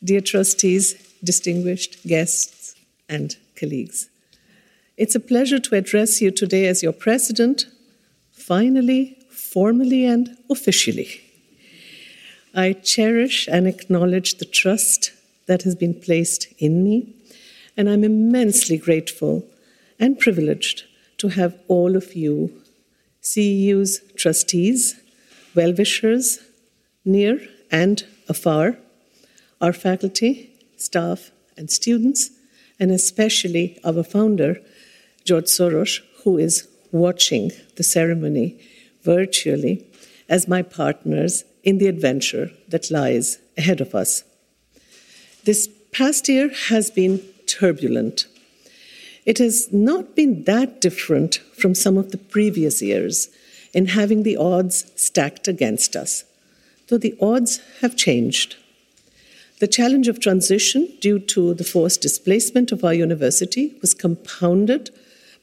dear 0.00 0.22
trustees, 0.22 0.96
distinguished 1.22 1.98
guests 2.04 2.74
and 3.08 3.36
colleagues. 3.58 4.08
It's 4.96 5.14
a 5.14 5.20
pleasure 5.20 5.60
to 5.60 5.76
address 5.76 6.20
you 6.20 6.30
today 6.30 6.68
as 6.68 6.82
your 6.82 6.92
president, 6.92 7.66
finally, 8.32 9.16
formally, 9.30 10.06
and 10.06 10.36
officially. 10.50 11.25
I 12.58 12.72
cherish 12.72 13.46
and 13.48 13.68
acknowledge 13.68 14.38
the 14.38 14.46
trust 14.46 15.12
that 15.46 15.62
has 15.64 15.74
been 15.74 15.92
placed 15.92 16.48
in 16.58 16.82
me, 16.82 17.14
and 17.76 17.86
I'm 17.86 18.02
immensely 18.02 18.78
grateful 18.78 19.46
and 20.00 20.18
privileged 20.18 20.84
to 21.18 21.28
have 21.28 21.54
all 21.68 21.96
of 21.96 22.14
you, 22.14 22.62
CEU's 23.22 24.00
trustees, 24.16 24.98
well 25.54 25.74
wishers, 25.74 26.38
near 27.04 27.46
and 27.70 28.02
afar, 28.26 28.78
our 29.60 29.74
faculty, 29.74 30.50
staff, 30.78 31.30
and 31.58 31.70
students, 31.70 32.30
and 32.80 32.90
especially 32.90 33.78
our 33.84 34.02
founder, 34.02 34.62
George 35.26 35.44
Soros, 35.44 36.00
who 36.24 36.38
is 36.38 36.66
watching 36.90 37.52
the 37.76 37.82
ceremony 37.82 38.58
virtually 39.02 39.86
as 40.26 40.48
my 40.48 40.62
partners 40.62 41.44
in 41.66 41.76
the 41.76 41.88
adventure 41.88 42.50
that 42.68 42.90
lies 42.90 43.38
ahead 43.58 43.82
of 43.82 43.94
us. 43.94 44.24
This 45.44 45.68
past 45.92 46.30
year 46.30 46.50
has 46.68 46.90
been 46.90 47.20
turbulent 47.46 48.26
it 49.26 49.38
has 49.38 49.72
not 49.72 50.14
been 50.14 50.44
that 50.44 50.80
different 50.80 51.38
from 51.58 51.74
some 51.74 51.98
of 51.98 52.12
the 52.12 52.18
previous 52.18 52.80
years 52.80 53.28
in 53.74 53.86
having 53.86 54.22
the 54.22 54.36
odds 54.36 54.90
stacked 54.94 55.48
against 55.48 55.96
us, 55.96 56.24
though 56.86 56.96
the 56.96 57.16
odds 57.20 57.60
have 57.80 57.96
changed. 57.96 58.54
The 59.58 59.66
challenge 59.66 60.06
of 60.06 60.20
transition 60.20 60.92
due 61.00 61.18
to 61.18 61.54
the 61.54 61.64
forced 61.64 62.00
displacement 62.00 62.70
of 62.70 62.84
our 62.84 62.94
university 62.94 63.76
was 63.80 63.94
compounded 63.94 64.90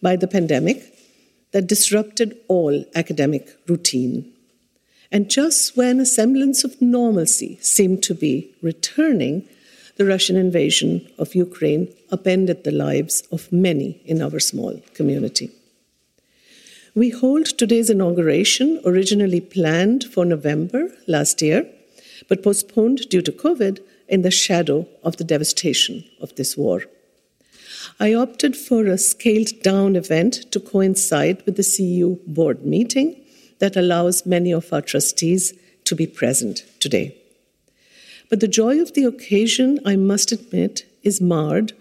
by 0.02 0.16
the 0.16 0.28
pandemic 0.28 0.98
that 1.52 1.68
disrupted 1.68 2.38
all 2.48 2.86
academic 2.96 3.58
routine. 3.68 4.32
And 5.14 5.30
just 5.30 5.78
when 5.78 6.00
a 6.00 6.08
semblance 6.08 6.64
of 6.64 6.82
normalcy 6.82 7.60
seemed 7.62 8.02
to 8.04 8.16
be 8.16 8.52
returning, 8.64 9.48
the 9.98 10.06
Russian 10.06 10.36
invasion 10.36 11.08
of 11.20 11.36
Ukraine 11.36 11.94
upended 12.12 12.64
the 12.64 12.72
lives 12.72 13.22
of 13.32 13.52
many 13.52 14.02
in 14.06 14.24
our 14.24 14.40
small 14.40 14.82
community. 14.96 15.52
We 16.96 17.12
hold 17.12 17.46
today's 17.46 17.92
inauguration, 17.92 18.82
originally 18.86 19.40
planned 19.40 20.04
for 20.06 20.26
November 20.26 20.90
last 21.06 21.44
year, 21.44 21.70
but 22.28 22.42
postponed 22.42 23.08
due 23.10 23.22
to 23.22 23.32
COVID 23.32 23.82
in 24.08 24.24
the 24.24 24.32
shadow 24.32 24.88
of 25.04 25.18
the 25.18 25.24
devastation 25.24 26.04
of 26.22 26.34
this 26.36 26.58
war. 26.58 26.86
I 28.00 28.16
opted 28.16 28.58
for 28.58 28.88
a 28.88 28.98
scaled 28.98 29.62
down 29.62 29.96
event 29.96 30.52
to 30.52 30.60
coincide 30.60 31.46
with 31.46 31.56
the 31.56 31.62
CEU 31.62 32.20
board 32.26 32.66
meeting 32.66 33.23
that 33.60 33.76
allows 33.76 34.26
many 34.26 34.52
of 34.52 34.72
our 34.74 34.82
trustees 34.82 35.54
to 35.86 35.96
be 35.96 36.08
present 36.08 36.64
today. 36.80 37.16
But 38.30 38.40
the 38.40 38.48
joy 38.48 38.82
of 38.82 38.94
the 38.94 39.04
occasion, 39.04 39.80
I 39.86 39.96
must 39.96 40.32
admit, 40.32 40.86
is 41.04 41.22
marred 41.22 41.74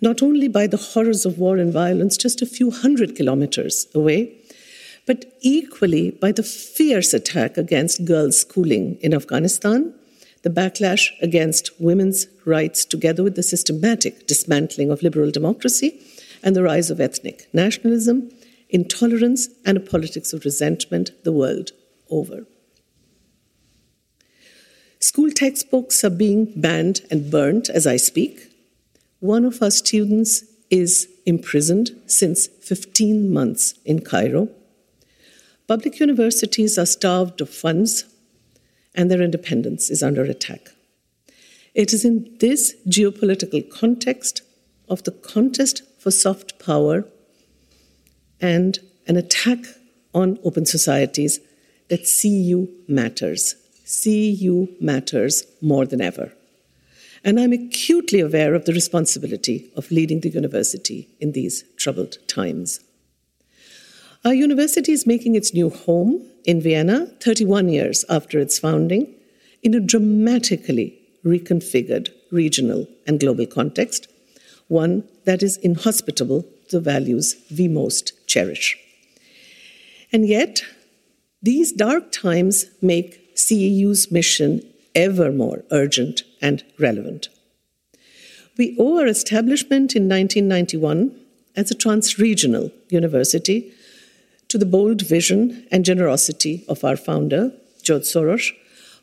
not 0.00 0.22
only 0.22 0.48
by 0.48 0.66
the 0.66 0.76
horrors 0.76 1.24
of 1.24 1.38
war 1.38 1.56
and 1.56 1.72
violence 1.72 2.16
just 2.16 2.42
a 2.42 2.46
few 2.46 2.70
hundred 2.70 3.16
kilometers 3.16 3.86
away, 3.94 4.34
but 5.06 5.24
equally 5.40 6.10
by 6.10 6.32
the 6.32 6.42
fierce 6.42 7.14
attack 7.14 7.56
against 7.56 8.04
girls' 8.04 8.40
schooling 8.40 8.98
in 9.00 9.14
Afghanistan, 9.14 9.94
the 10.42 10.50
backlash 10.50 11.10
against 11.22 11.70
women's 11.80 12.26
rights, 12.44 12.84
together 12.84 13.22
with 13.22 13.36
the 13.36 13.42
systematic 13.42 14.26
dismantling 14.26 14.90
of 14.90 15.02
liberal 15.02 15.30
democracy, 15.30 16.00
and 16.42 16.54
the 16.54 16.62
rise 16.62 16.90
of 16.90 17.00
ethnic 17.00 17.48
nationalism, 17.52 18.30
intolerance, 18.68 19.48
and 19.64 19.76
a 19.76 19.80
politics 19.80 20.32
of 20.32 20.44
resentment 20.44 21.10
the 21.24 21.32
world 21.32 21.72
over. 22.10 22.46
School 24.98 25.30
textbooks 25.30 26.02
are 26.04 26.10
being 26.10 26.52
banned 26.60 27.02
and 27.10 27.30
burnt 27.30 27.68
as 27.68 27.86
I 27.86 27.96
speak. 27.96 28.50
One 29.20 29.44
of 29.44 29.62
our 29.62 29.70
students 29.70 30.44
is 30.70 31.08
imprisoned 31.26 31.90
since 32.06 32.46
15 32.46 33.32
months 33.32 33.74
in 33.84 34.00
Cairo. 34.00 34.48
Public 35.68 36.00
universities 36.00 36.78
are 36.78 36.86
starved 36.86 37.40
of 37.40 37.50
funds 37.50 38.04
and 38.94 39.10
their 39.10 39.20
independence 39.20 39.90
is 39.90 40.02
under 40.02 40.22
attack. 40.22 40.70
It 41.74 41.92
is 41.92 42.04
in 42.04 42.36
this 42.40 42.74
geopolitical 42.88 43.68
context 43.70 44.42
of 44.88 45.04
the 45.04 45.10
contest 45.10 45.82
for 45.98 46.10
soft 46.10 46.58
power 46.58 47.04
and 48.40 48.78
an 49.06 49.16
attack 49.16 49.58
on 50.14 50.38
open 50.44 50.66
societies 50.66 51.40
that 51.88 52.08
CU 52.20 52.68
matters 52.88 53.54
CEU 53.86 54.68
matters 54.80 55.44
more 55.62 55.86
than 55.86 56.00
ever. 56.00 56.32
And 57.22 57.38
I'm 57.38 57.52
acutely 57.52 58.20
aware 58.20 58.54
of 58.54 58.64
the 58.64 58.72
responsibility 58.72 59.70
of 59.76 59.90
leading 59.90 60.20
the 60.20 60.28
university 60.28 61.08
in 61.20 61.32
these 61.32 61.64
troubled 61.76 62.18
times. 62.26 62.80
Our 64.24 64.34
university 64.34 64.90
is 64.90 65.06
making 65.06 65.36
its 65.36 65.54
new 65.54 65.70
home 65.70 66.20
in 66.44 66.60
Vienna 66.60 67.06
31 67.20 67.68
years 67.68 68.04
after 68.08 68.40
its 68.40 68.58
founding 68.58 69.14
in 69.62 69.72
a 69.72 69.80
dramatically 69.80 70.98
reconfigured 71.24 72.10
regional 72.32 72.88
and 73.06 73.20
global 73.20 73.46
context, 73.46 74.08
one 74.66 75.04
that 75.24 75.44
is 75.44 75.58
inhospitable 75.58 76.42
to 76.68 76.78
the 76.78 76.80
values 76.80 77.36
we 77.56 77.68
most 77.68 78.12
cherish. 78.36 78.76
And 80.12 80.28
yet, 80.28 80.62
these 81.42 81.72
dark 81.72 82.04
times 82.12 82.66
make 82.82 83.36
CEU's 83.36 84.10
mission 84.10 84.50
ever 84.94 85.30
more 85.32 85.58
urgent 85.70 86.22
and 86.42 86.64
relevant. 86.78 87.28
We 88.58 88.76
owe 88.78 88.98
our 89.00 89.06
establishment 89.06 89.96
in 89.98 90.04
1991 90.08 91.14
as 91.54 91.70
a 91.70 91.74
trans 91.74 92.18
regional 92.18 92.70
university 92.88 93.72
to 94.48 94.58
the 94.58 94.70
bold 94.76 95.00
vision 95.02 95.66
and 95.70 95.84
generosity 95.84 96.64
of 96.68 96.84
our 96.84 96.96
founder, 96.96 97.52
George 97.82 98.08
Soros, 98.12 98.52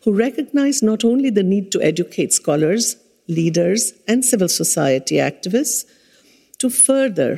who 0.03 0.13
recognized 0.27 0.84
not 0.84 1.03
only 1.03 1.29
the 1.29 1.49
need 1.53 1.71
to 1.71 1.81
educate 1.81 2.34
scholars, 2.34 2.97
leaders, 3.27 3.93
and 4.07 4.25
civil 4.25 4.49
society 4.49 5.15
activists 5.15 5.86
to 6.59 6.69
further 6.69 7.31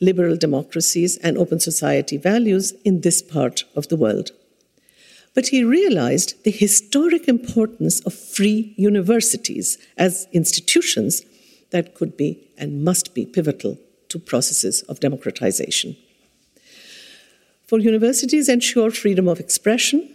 liberal 0.00 0.36
democracies 0.36 1.16
and 1.18 1.36
open 1.36 1.60
society 1.60 2.16
values 2.16 2.72
in 2.84 3.02
this 3.02 3.20
part 3.22 3.64
of 3.76 3.88
the 3.88 3.96
world. 3.96 4.30
But 5.34 5.48
he 5.48 5.62
realized 5.62 6.42
the 6.44 6.50
historic 6.50 7.28
importance 7.28 8.00
of 8.00 8.14
free 8.14 8.74
universities 8.76 9.78
as 9.96 10.26
institutions 10.32 11.22
that 11.70 11.94
could 11.94 12.16
be 12.16 12.48
and 12.58 12.84
must 12.84 13.14
be 13.14 13.24
pivotal 13.26 13.78
to 14.08 14.18
processes 14.18 14.82
of 14.82 15.00
democratization. 15.00 15.96
For 17.66 17.78
universities 17.78 18.48
ensure 18.48 18.90
freedom 18.90 19.28
of 19.28 19.38
expression, 19.38 20.08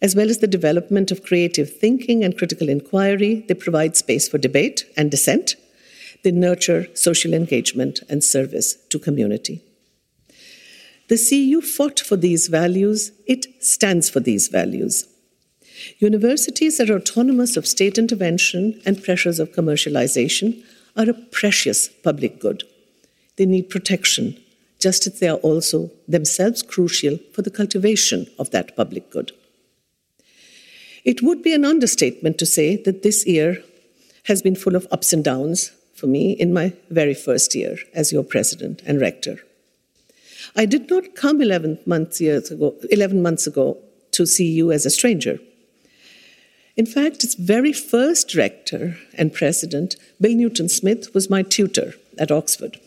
as 0.00 0.14
well 0.14 0.30
as 0.30 0.38
the 0.38 0.46
development 0.46 1.10
of 1.10 1.24
creative 1.24 1.76
thinking 1.76 2.24
and 2.24 2.38
critical 2.38 2.68
inquiry, 2.68 3.44
they 3.48 3.54
provide 3.54 3.96
space 3.96 4.28
for 4.28 4.38
debate 4.38 4.84
and 4.96 5.10
dissent. 5.10 5.56
They 6.22 6.30
nurture 6.30 6.86
social 6.94 7.32
engagement 7.32 8.00
and 8.08 8.22
service 8.22 8.74
to 8.90 8.98
community. 8.98 9.62
The 11.08 11.16
CEU 11.16 11.64
fought 11.64 11.98
for 11.98 12.16
these 12.16 12.46
values, 12.46 13.10
it 13.26 13.46
stands 13.64 14.08
for 14.08 14.20
these 14.20 14.48
values. 14.48 15.08
Universities 15.98 16.78
that 16.78 16.90
are 16.90 16.96
autonomous 16.96 17.56
of 17.56 17.66
state 17.66 17.98
intervention 17.98 18.80
and 18.84 19.02
pressures 19.02 19.40
of 19.40 19.52
commercialization 19.52 20.62
are 20.96 21.08
a 21.08 21.14
precious 21.14 21.88
public 21.88 22.38
good. 22.38 22.62
They 23.36 23.46
need 23.46 23.70
protection, 23.70 24.38
just 24.78 25.06
as 25.06 25.18
they 25.18 25.28
are 25.28 25.38
also 25.38 25.90
themselves 26.06 26.62
crucial 26.62 27.18
for 27.32 27.42
the 27.42 27.50
cultivation 27.50 28.26
of 28.38 28.50
that 28.50 28.76
public 28.76 29.10
good. 29.10 29.32
It 31.04 31.22
would 31.22 31.42
be 31.42 31.54
an 31.54 31.64
understatement 31.64 32.38
to 32.38 32.46
say 32.46 32.76
that 32.76 33.02
this 33.02 33.26
year 33.26 33.64
has 34.24 34.42
been 34.42 34.54
full 34.54 34.76
of 34.76 34.86
ups 34.92 35.12
and 35.12 35.24
downs 35.24 35.72
for 36.00 36.06
me 36.06 36.32
in 36.32 36.52
my 36.52 36.72
very 36.88 37.14
first 37.14 37.54
year 37.54 37.76
as 37.94 38.10
your 38.10 38.24
president 38.24 38.82
and 38.86 39.00
rector. 39.00 39.36
I 40.56 40.64
did 40.64 40.90
not 40.90 41.14
come 41.14 41.40
11 41.42 41.80
months, 41.86 42.20
ago, 42.20 42.74
11 42.90 43.22
months 43.22 43.46
ago 43.46 43.76
to 44.12 44.26
see 44.26 44.50
you 44.50 44.72
as 44.72 44.86
a 44.86 44.90
stranger. 44.90 45.38
In 46.76 46.86
fact, 46.86 47.22
its 47.22 47.34
very 47.34 47.72
first 47.72 48.34
rector 48.34 48.96
and 49.14 49.34
president, 49.34 49.96
Bill 50.20 50.34
Newton 50.34 50.68
Smith, 50.68 51.14
was 51.14 51.28
my 51.28 51.42
tutor 51.42 51.92
at 52.18 52.30
Oxford. 52.30 52.80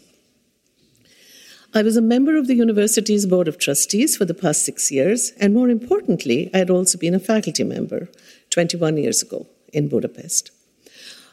I 1.75 1.81
was 1.81 1.97
a 1.97 2.01
member 2.01 2.37
of 2.37 2.47
the 2.47 2.55
university's 2.55 3.25
Board 3.25 3.47
of 3.47 3.57
Trustees 3.57 4.15
for 4.15 4.25
the 4.25 4.33
past 4.33 4.63
six 4.63 4.91
years, 4.91 5.31
and 5.39 5.53
more 5.53 5.69
importantly, 5.69 6.49
I 6.53 6.59
had 6.59 6.69
also 6.69 6.97
been 6.97 7.15
a 7.15 7.19
faculty 7.19 7.63
member 7.63 8.09
21 8.51 8.97
years 8.97 9.21
ago 9.21 9.47
in 9.71 9.87
Budapest. 9.87 10.51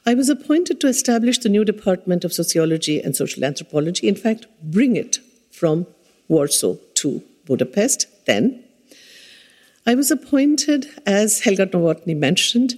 I 0.06 0.14
was 0.14 0.30
appointed 0.30 0.80
to 0.80 0.88
establish 0.88 1.38
the 1.38 1.50
new 1.50 1.64
Department 1.64 2.24
of 2.24 2.32
Sociology 2.32 3.00
and 3.00 3.14
Social 3.14 3.44
Anthropology, 3.44 4.08
in 4.08 4.14
fact, 4.14 4.46
bring 4.62 4.96
it 4.96 5.18
from 5.50 5.86
Warsaw 6.28 6.76
to 6.94 7.22
Budapest 7.44 8.06
then. 8.24 8.64
I 9.86 9.94
was 9.94 10.10
appointed, 10.10 10.86
as 11.04 11.40
Helga 11.40 11.66
Nowotny 11.66 12.16
mentioned, 12.16 12.74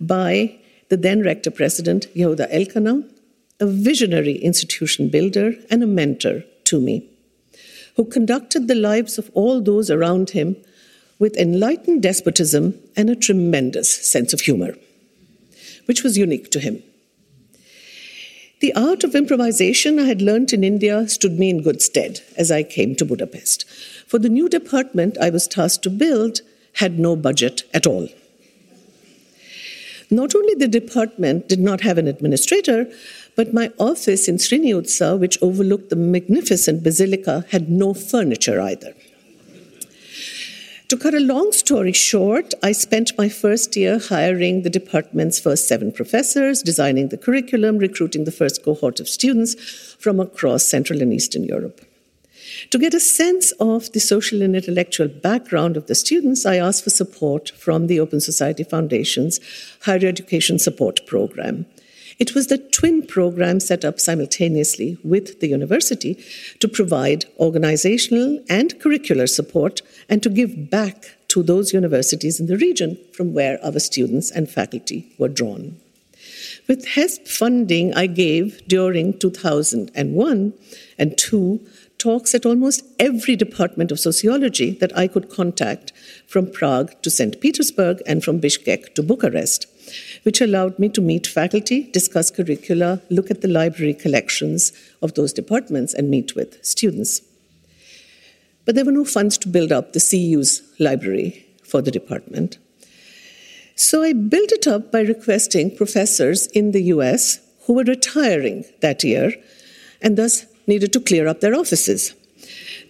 by 0.00 0.58
the 0.88 0.96
then 0.96 1.22
rector 1.22 1.50
president, 1.50 2.08
Yehuda 2.14 2.52
Elkana, 2.52 3.08
a 3.60 3.66
visionary 3.66 4.36
institution 4.36 5.08
builder 5.08 5.54
and 5.70 5.82
a 5.82 5.86
mentor 5.86 6.42
to 6.64 6.80
me, 6.80 7.08
who 7.94 8.04
conducted 8.04 8.66
the 8.66 8.74
lives 8.74 9.18
of 9.18 9.30
all 9.34 9.60
those 9.60 9.88
around 9.90 10.30
him 10.30 10.56
with 11.18 11.36
enlightened 11.36 12.02
despotism 12.02 12.74
and 12.96 13.08
a 13.08 13.16
tremendous 13.16 13.88
sense 14.10 14.32
of 14.32 14.40
humor, 14.40 14.74
which 15.86 16.02
was 16.02 16.18
unique 16.18 16.50
to 16.50 16.60
him. 16.60 16.82
The 18.60 18.74
art 18.74 19.04
of 19.04 19.14
improvisation 19.14 19.98
I 19.98 20.04
had 20.04 20.22
learnt 20.22 20.52
in 20.52 20.64
India 20.64 21.08
stood 21.08 21.38
me 21.38 21.50
in 21.50 21.62
good 21.62 21.82
stead 21.82 22.20
as 22.36 22.50
I 22.50 22.62
came 22.62 22.94
to 22.96 23.04
Budapest. 23.04 23.68
For 24.06 24.18
the 24.18 24.30
new 24.30 24.48
department 24.48 25.18
I 25.20 25.30
was 25.30 25.46
tasked 25.46 25.82
to 25.82 25.90
build 25.90 26.40
had 26.74 26.98
no 26.98 27.16
budget 27.16 27.64
at 27.74 27.86
all. 27.86 28.08
Not 30.10 30.34
only 30.34 30.54
the 30.54 30.68
department 30.68 31.48
did 31.48 31.60
not 31.60 31.80
have 31.80 31.98
an 31.98 32.06
administrator, 32.06 32.86
but 33.34 33.52
my 33.52 33.72
office 33.78 34.28
in 34.28 34.36
Zrínyi 34.36 34.74
utca, 34.74 35.18
which 35.18 35.40
overlooked 35.42 35.90
the 35.90 35.96
magnificent 35.96 36.82
basilica, 36.82 37.44
had 37.50 37.68
no 37.68 37.92
furniture 37.92 38.60
either. 38.60 38.94
To 40.88 40.96
cut 40.96 41.14
a 41.14 41.20
long 41.20 41.50
story 41.50 41.92
short, 41.92 42.54
I 42.62 42.70
spent 42.70 43.18
my 43.18 43.28
first 43.28 43.76
year 43.76 43.98
hiring 43.98 44.62
the 44.62 44.70
department's 44.70 45.40
first 45.40 45.66
seven 45.66 45.90
professors, 45.90 46.62
designing 46.62 47.08
the 47.08 47.16
curriculum, 47.16 47.78
recruiting 47.78 48.22
the 48.22 48.30
first 48.30 48.62
cohort 48.64 49.00
of 49.00 49.08
students 49.08 49.56
from 49.98 50.20
across 50.20 50.62
Central 50.62 51.02
and 51.02 51.12
Eastern 51.12 51.42
Europe. 51.42 51.80
To 52.70 52.78
get 52.78 52.94
a 52.94 53.00
sense 53.00 53.50
of 53.58 53.90
the 53.90 53.98
social 53.98 54.42
and 54.42 54.54
intellectual 54.54 55.08
background 55.08 55.76
of 55.76 55.88
the 55.88 55.96
students, 55.96 56.46
I 56.46 56.58
asked 56.58 56.84
for 56.84 56.90
support 56.90 57.50
from 57.50 57.88
the 57.88 57.98
Open 57.98 58.20
Society 58.20 58.62
Foundation's 58.62 59.40
Higher 59.82 60.06
Education 60.06 60.60
Support 60.60 61.04
Program. 61.04 61.66
It 62.18 62.34
was 62.34 62.46
the 62.46 62.58
twin 62.58 63.06
program 63.06 63.60
set 63.60 63.84
up 63.84 64.00
simultaneously 64.00 64.96
with 65.04 65.40
the 65.40 65.48
university 65.48 66.22
to 66.60 66.68
provide 66.68 67.26
organizational 67.38 68.42
and 68.48 68.74
curricular 68.80 69.28
support 69.28 69.82
and 70.08 70.22
to 70.22 70.30
give 70.30 70.70
back 70.70 71.16
to 71.28 71.42
those 71.42 71.74
universities 71.74 72.40
in 72.40 72.46
the 72.46 72.56
region 72.56 72.98
from 73.12 73.34
where 73.34 73.62
our 73.62 73.78
students 73.78 74.30
and 74.30 74.48
faculty 74.48 75.12
were 75.18 75.28
drawn. 75.28 75.78
With 76.66 76.86
HESP 76.86 77.28
funding, 77.28 77.94
I 77.94 78.06
gave 78.06 78.66
during 78.66 79.18
2001 79.18 80.54
and 80.98 81.18
2 81.18 81.66
talks 81.98 82.34
at 82.34 82.46
almost 82.46 82.82
every 82.98 83.36
department 83.36 83.92
of 83.92 84.00
sociology 84.00 84.70
that 84.70 84.96
I 84.96 85.06
could 85.06 85.30
contact, 85.30 85.92
from 86.26 86.50
Prague 86.50 87.00
to 87.02 87.10
St. 87.10 87.40
Petersburg 87.40 88.02
and 88.06 88.24
from 88.24 88.40
Bishkek 88.40 88.94
to 88.94 89.02
Bucharest 89.02 89.66
which 90.22 90.40
allowed 90.40 90.78
me 90.78 90.88
to 90.90 91.00
meet 91.00 91.26
faculty, 91.26 91.90
discuss 91.92 92.30
curricula, 92.30 93.00
look 93.10 93.30
at 93.30 93.40
the 93.40 93.48
library 93.48 93.94
collections 93.94 94.72
of 95.02 95.14
those 95.14 95.32
departments, 95.32 95.94
and 95.94 96.10
meet 96.10 96.34
with 96.34 96.64
students. 96.64 97.22
But 98.64 98.74
there 98.74 98.84
were 98.84 98.92
no 98.92 99.04
funds 99.04 99.38
to 99.38 99.48
build 99.48 99.72
up 99.72 99.92
the 99.92 100.00
CEU's 100.00 100.62
library 100.78 101.46
for 101.62 101.80
the 101.82 101.90
department. 101.90 102.58
So 103.76 104.02
I 104.02 104.12
built 104.12 104.52
it 104.52 104.66
up 104.66 104.90
by 104.90 105.00
requesting 105.00 105.76
professors 105.76 106.46
in 106.48 106.72
the 106.72 106.82
US 106.94 107.40
who 107.66 107.74
were 107.74 107.84
retiring 107.84 108.64
that 108.80 109.04
year 109.04 109.34
and 110.00 110.16
thus 110.16 110.46
needed 110.66 110.92
to 110.94 111.00
clear 111.00 111.28
up 111.28 111.40
their 111.40 111.54
offices 111.54 112.14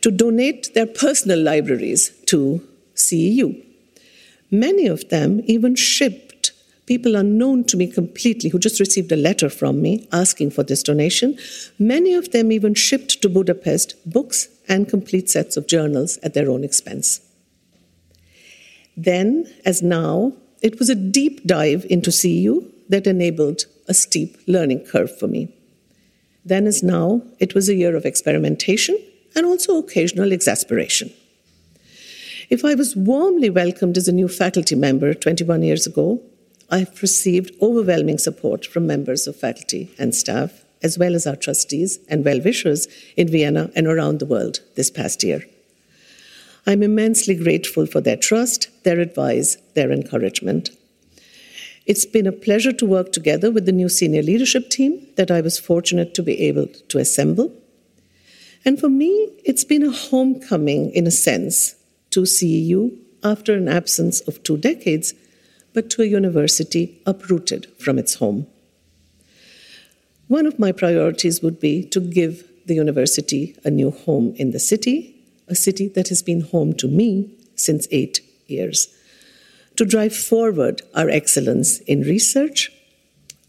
to 0.03 0.11
donate 0.11 0.73
their 0.75 0.87
personal 0.87 1.41
libraries 1.41 2.11
to 2.27 2.67
CEU. 2.95 3.63
Many 4.51 4.87
of 4.87 5.09
them 5.09 5.43
even 5.47 5.75
shipped 5.75 6.26
people 6.87 7.17
unknown 7.17 7.65
to 7.65 7.77
me 7.77 7.87
completely 7.87 8.49
who 8.51 8.59
just 8.59 8.81
received 8.81 9.13
a 9.13 9.17
letter 9.17 9.49
from 9.49 9.83
me 9.83 10.09
asking 10.13 10.51
for 10.51 10.63
this 10.63 10.83
donation. 10.83 11.37
Many 11.79 12.15
of 12.15 12.31
them 12.31 12.53
even 12.53 12.75
shipped 12.75 13.21
to 13.23 13.29
Budapest 13.29 13.97
books 14.11 14.49
and 14.69 14.89
complete 14.89 15.29
sets 15.29 15.57
of 15.57 15.67
journals 15.67 16.19
at 16.23 16.35
their 16.35 16.51
own 16.51 16.65
expense. 16.65 17.21
Then, 18.97 19.53
as 19.65 19.83
now, 19.83 20.33
it 20.63 20.79
was 20.79 20.89
a 20.89 20.95
deep 20.95 21.45
dive 21.45 21.85
into 21.91 22.11
CEU 22.11 22.71
that 22.89 23.07
enabled 23.07 23.67
a 23.89 23.95
steep 23.95 24.39
learning 24.47 24.87
curve 24.87 25.17
for 25.19 25.27
me. 25.27 25.53
Then, 26.45 26.67
as 26.67 26.83
now, 26.83 27.23
it 27.39 27.55
was 27.55 27.69
a 27.69 27.75
year 27.75 27.95
of 27.97 28.07
experimentation 28.07 28.99
and 29.35 29.45
also 29.45 29.77
occasional 29.77 30.33
exasperation. 30.33 31.13
If 32.49 32.65
I 32.65 32.75
was 32.75 32.97
warmly 32.97 33.51
welcomed 33.51 33.97
as 33.97 34.09
a 34.09 34.13
new 34.13 34.29
faculty 34.29 34.77
member 34.77 35.13
21 35.13 35.63
years 35.63 35.87
ago, 35.87 36.23
I've 36.71 37.01
received 37.01 37.53
overwhelming 37.63 38.19
support 38.19 38.67
from 38.67 38.87
members 38.87 39.27
of 39.27 39.37
faculty 39.37 39.95
and 39.99 40.15
staff, 40.15 40.65
as 40.83 40.99
well 40.99 41.15
as 41.15 41.27
our 41.27 41.37
trustees 41.37 41.99
and 42.09 42.25
well 42.25 42.41
wishers 42.41 42.89
in 43.17 43.29
Vienna 43.29 43.71
and 43.77 43.87
around 43.87 44.19
the 44.19 44.27
world 44.27 44.61
this 44.75 44.91
past 44.91 45.23
year. 45.23 45.45
I'm 46.67 46.83
immensely 46.83 47.37
grateful 47.37 47.87
for 47.87 48.01
their 48.01 48.17
trust, 48.17 48.69
their 48.83 48.99
advice, 48.99 49.57
their 49.75 49.93
encouragement. 49.93 50.71
It's 51.87 52.05
been 52.05 52.27
a 52.27 52.33
pleasure 52.33 52.73
to 52.73 52.87
work 52.87 53.13
together 53.13 53.53
with 53.53 53.65
the 53.65 53.73
new 53.73 53.89
senior 53.89 54.23
leadership 54.23 54.69
team 54.69 55.07
that 55.15 55.31
I 55.31 55.41
was 55.41 55.61
fortunate 55.61 56.15
to 56.15 56.23
be 56.25 56.41
able 56.43 56.67
to 56.67 56.99
assemble. 56.99 57.53
And 58.65 58.81
for 58.81 58.89
me, 58.89 59.31
it's 59.45 59.63
been 59.63 59.85
a 59.85 59.93
homecoming 59.93 60.91
in 60.91 61.07
a 61.07 61.13
sense 61.13 61.77
to 62.11 62.23
CEU 62.23 62.99
after 63.23 63.55
an 63.55 63.69
absence 63.69 64.21
of 64.23 64.43
two 64.43 64.57
decades, 64.57 65.15
but 65.77 65.91
to 65.91 66.01
a 66.01 66.07
university 66.07 67.03
uprooted 67.05 67.67
from 67.79 67.99
its 67.99 68.15
home. 68.15 68.47
One 70.27 70.47
of 70.47 70.59
my 70.59 70.73
priorities 70.73 71.43
would 71.43 71.61
be 71.61 71.85
to 71.89 72.01
give 72.01 72.49
the 72.65 72.75
university 72.75 73.55
a 73.63 73.71
new 73.71 73.91
home 73.91 74.35
in 74.39 74.53
the 74.53 74.59
city, 74.59 75.15
a 75.49 75.55
city 75.55 75.89
that 75.89 76.09
has 76.09 76.23
been 76.23 76.41
home 76.41 76.73
to 76.77 76.89
me 76.89 77.31
since 77.57 77.87
eight 77.91 78.21
years, 78.47 78.89
to 79.77 79.85
drive 79.85 80.17
forward 80.17 80.81
our 80.95 81.11
excellence 81.11 81.81
in 81.81 82.01
research 82.01 82.73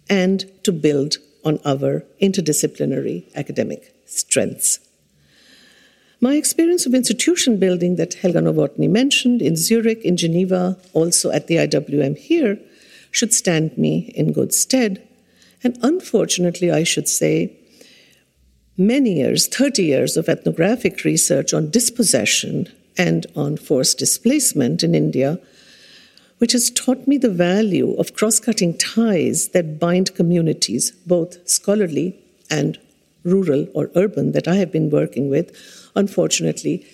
and 0.09 0.51
to 0.65 0.73
build 0.73 1.15
on 1.45 1.61
our 1.63 2.03
interdisciplinary 2.21 3.33
academic 3.35 3.95
strengths. 4.05 4.79
My 6.19 6.35
experience 6.35 6.87
of 6.87 6.95
institution 6.95 7.59
building 7.59 7.95
that 7.97 8.15
Helga 8.15 8.39
Nowotny 8.39 8.89
mentioned 8.89 9.39
in 9.41 9.55
Zurich, 9.55 10.03
in 10.03 10.17
Geneva, 10.17 10.77
also 10.93 11.29
at 11.29 11.45
the 11.45 11.57
IWM 11.57 12.17
here, 12.17 12.57
should 13.11 13.33
stand 13.33 13.77
me 13.77 14.11
in 14.15 14.33
good 14.33 14.51
stead. 14.51 15.07
And 15.63 15.77
unfortunately, 15.83 16.71
I 16.71 16.83
should 16.83 17.07
say, 17.07 17.55
many 18.77 19.13
years, 19.13 19.47
30 19.47 19.83
years 19.83 20.17
of 20.17 20.27
ethnographic 20.27 21.03
research 21.03 21.53
on 21.53 21.69
dispossession 21.69 22.67
and 22.97 23.27
on 23.35 23.55
forced 23.55 23.99
displacement 23.99 24.81
in 24.81 24.95
India, 24.95 25.39
which 26.39 26.53
has 26.53 26.71
taught 26.71 27.07
me 27.07 27.17
the 27.17 27.29
value 27.29 27.93
of 27.93 28.13
cross 28.15 28.39
cutting 28.39 28.75
ties 28.77 29.49
that 29.49 29.79
bind 29.79 30.15
communities, 30.15 30.91
both 31.05 31.47
scholarly 31.47 32.19
and 32.49 32.79
rural 33.23 33.67
or 33.75 33.91
urban, 33.95 34.31
that 34.31 34.47
I 34.47 34.55
have 34.55 34.71
been 34.71 34.89
working 34.89 35.29
with 35.29 35.55
unfortunately, 35.97 36.85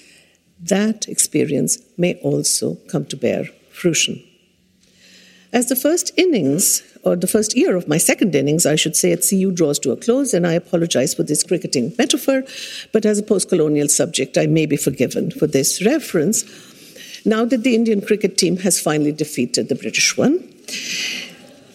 that 0.59 1.07
experience 1.07 1.77
may 1.97 2.15
also 2.23 2.75
come 2.89 3.05
to 3.05 3.17
bear 3.17 3.45
fruition. 3.71 4.23
As 5.51 5.69
the 5.69 5.75
first 5.75 6.11
innings, 6.17 6.81
or 7.03 7.15
the 7.15 7.27
first 7.27 7.55
year 7.55 7.75
of 7.75 7.87
my 7.87 7.99
second 7.99 8.33
innings, 8.33 8.65
I 8.65 8.75
should 8.75 8.95
say, 8.95 9.11
at 9.11 9.19
CEU 9.19 9.53
draws 9.53 9.77
to 9.79 9.91
a 9.91 9.97
close, 9.97 10.33
and 10.33 10.47
I 10.47 10.53
apologize 10.53 11.13
for 11.13 11.21
this 11.21 11.43
cricketing 11.43 11.93
metaphor, 11.97 12.43
but 12.91 13.05
as 13.05 13.19
a 13.19 13.23
post 13.23 13.49
colonial 13.49 13.87
subject, 13.87 14.35
I 14.37 14.47
may 14.47 14.65
be 14.65 14.77
forgiven 14.77 15.29
for 15.29 15.45
this 15.45 15.85
reference. 15.85 16.43
Now 17.23 17.45
that 17.45 17.63
the 17.63 17.75
Indian 17.75 18.01
cricket 18.01 18.37
team 18.37 18.57
has 18.57 18.81
finally 18.81 19.11
defeated 19.11 19.69
the 19.69 19.75
British 19.75 20.17
one, 20.17 20.49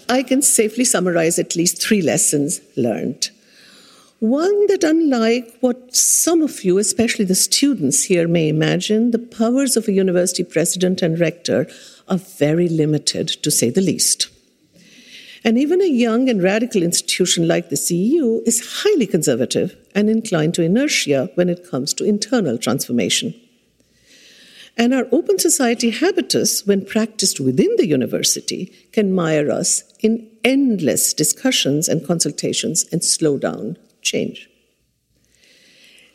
I 0.08 0.22
can 0.22 0.42
safely 0.42 0.84
summarize 0.84 1.38
at 1.38 1.54
least 1.54 1.80
three 1.80 2.02
lessons 2.02 2.60
learned. 2.76 3.30
One 4.20 4.66
that, 4.66 4.82
unlike 4.82 5.58
what 5.60 5.94
some 5.94 6.42
of 6.42 6.64
you, 6.64 6.78
especially 6.78 7.24
the 7.24 7.36
students 7.36 8.04
here, 8.04 8.26
may 8.26 8.48
imagine, 8.48 9.12
the 9.12 9.18
powers 9.18 9.76
of 9.76 9.86
a 9.86 9.92
university 9.92 10.42
president 10.42 11.02
and 11.02 11.20
rector 11.20 11.68
are 12.08 12.18
very 12.18 12.68
limited, 12.68 13.28
to 13.28 13.50
say 13.50 13.70
the 13.70 13.80
least. 13.80 14.28
And 15.44 15.56
even 15.56 15.80
a 15.80 15.86
young 15.86 16.28
and 16.28 16.42
radical 16.42 16.82
institution 16.82 17.46
like 17.46 17.68
the 17.68 17.76
CEU 17.76 18.42
is 18.44 18.82
highly 18.82 19.06
conservative 19.06 19.76
and 19.94 20.10
inclined 20.10 20.54
to 20.54 20.62
inertia 20.62 21.30
when 21.36 21.48
it 21.48 21.70
comes 21.70 21.94
to 21.94 22.04
internal 22.04 22.58
transformation. 22.58 23.34
And 24.76 24.92
our 24.94 25.06
open 25.12 25.38
society 25.38 25.90
habitus, 25.90 26.66
when 26.66 26.84
practiced 26.84 27.38
within 27.38 27.76
the 27.76 27.86
university, 27.86 28.72
can 28.90 29.14
mire 29.14 29.48
us 29.48 29.84
in 30.00 30.28
endless 30.42 31.14
discussions 31.14 31.88
and 31.88 32.04
consultations 32.04 32.84
and 32.90 33.04
slow 33.04 33.38
down 33.38 33.76
change. 34.02 34.48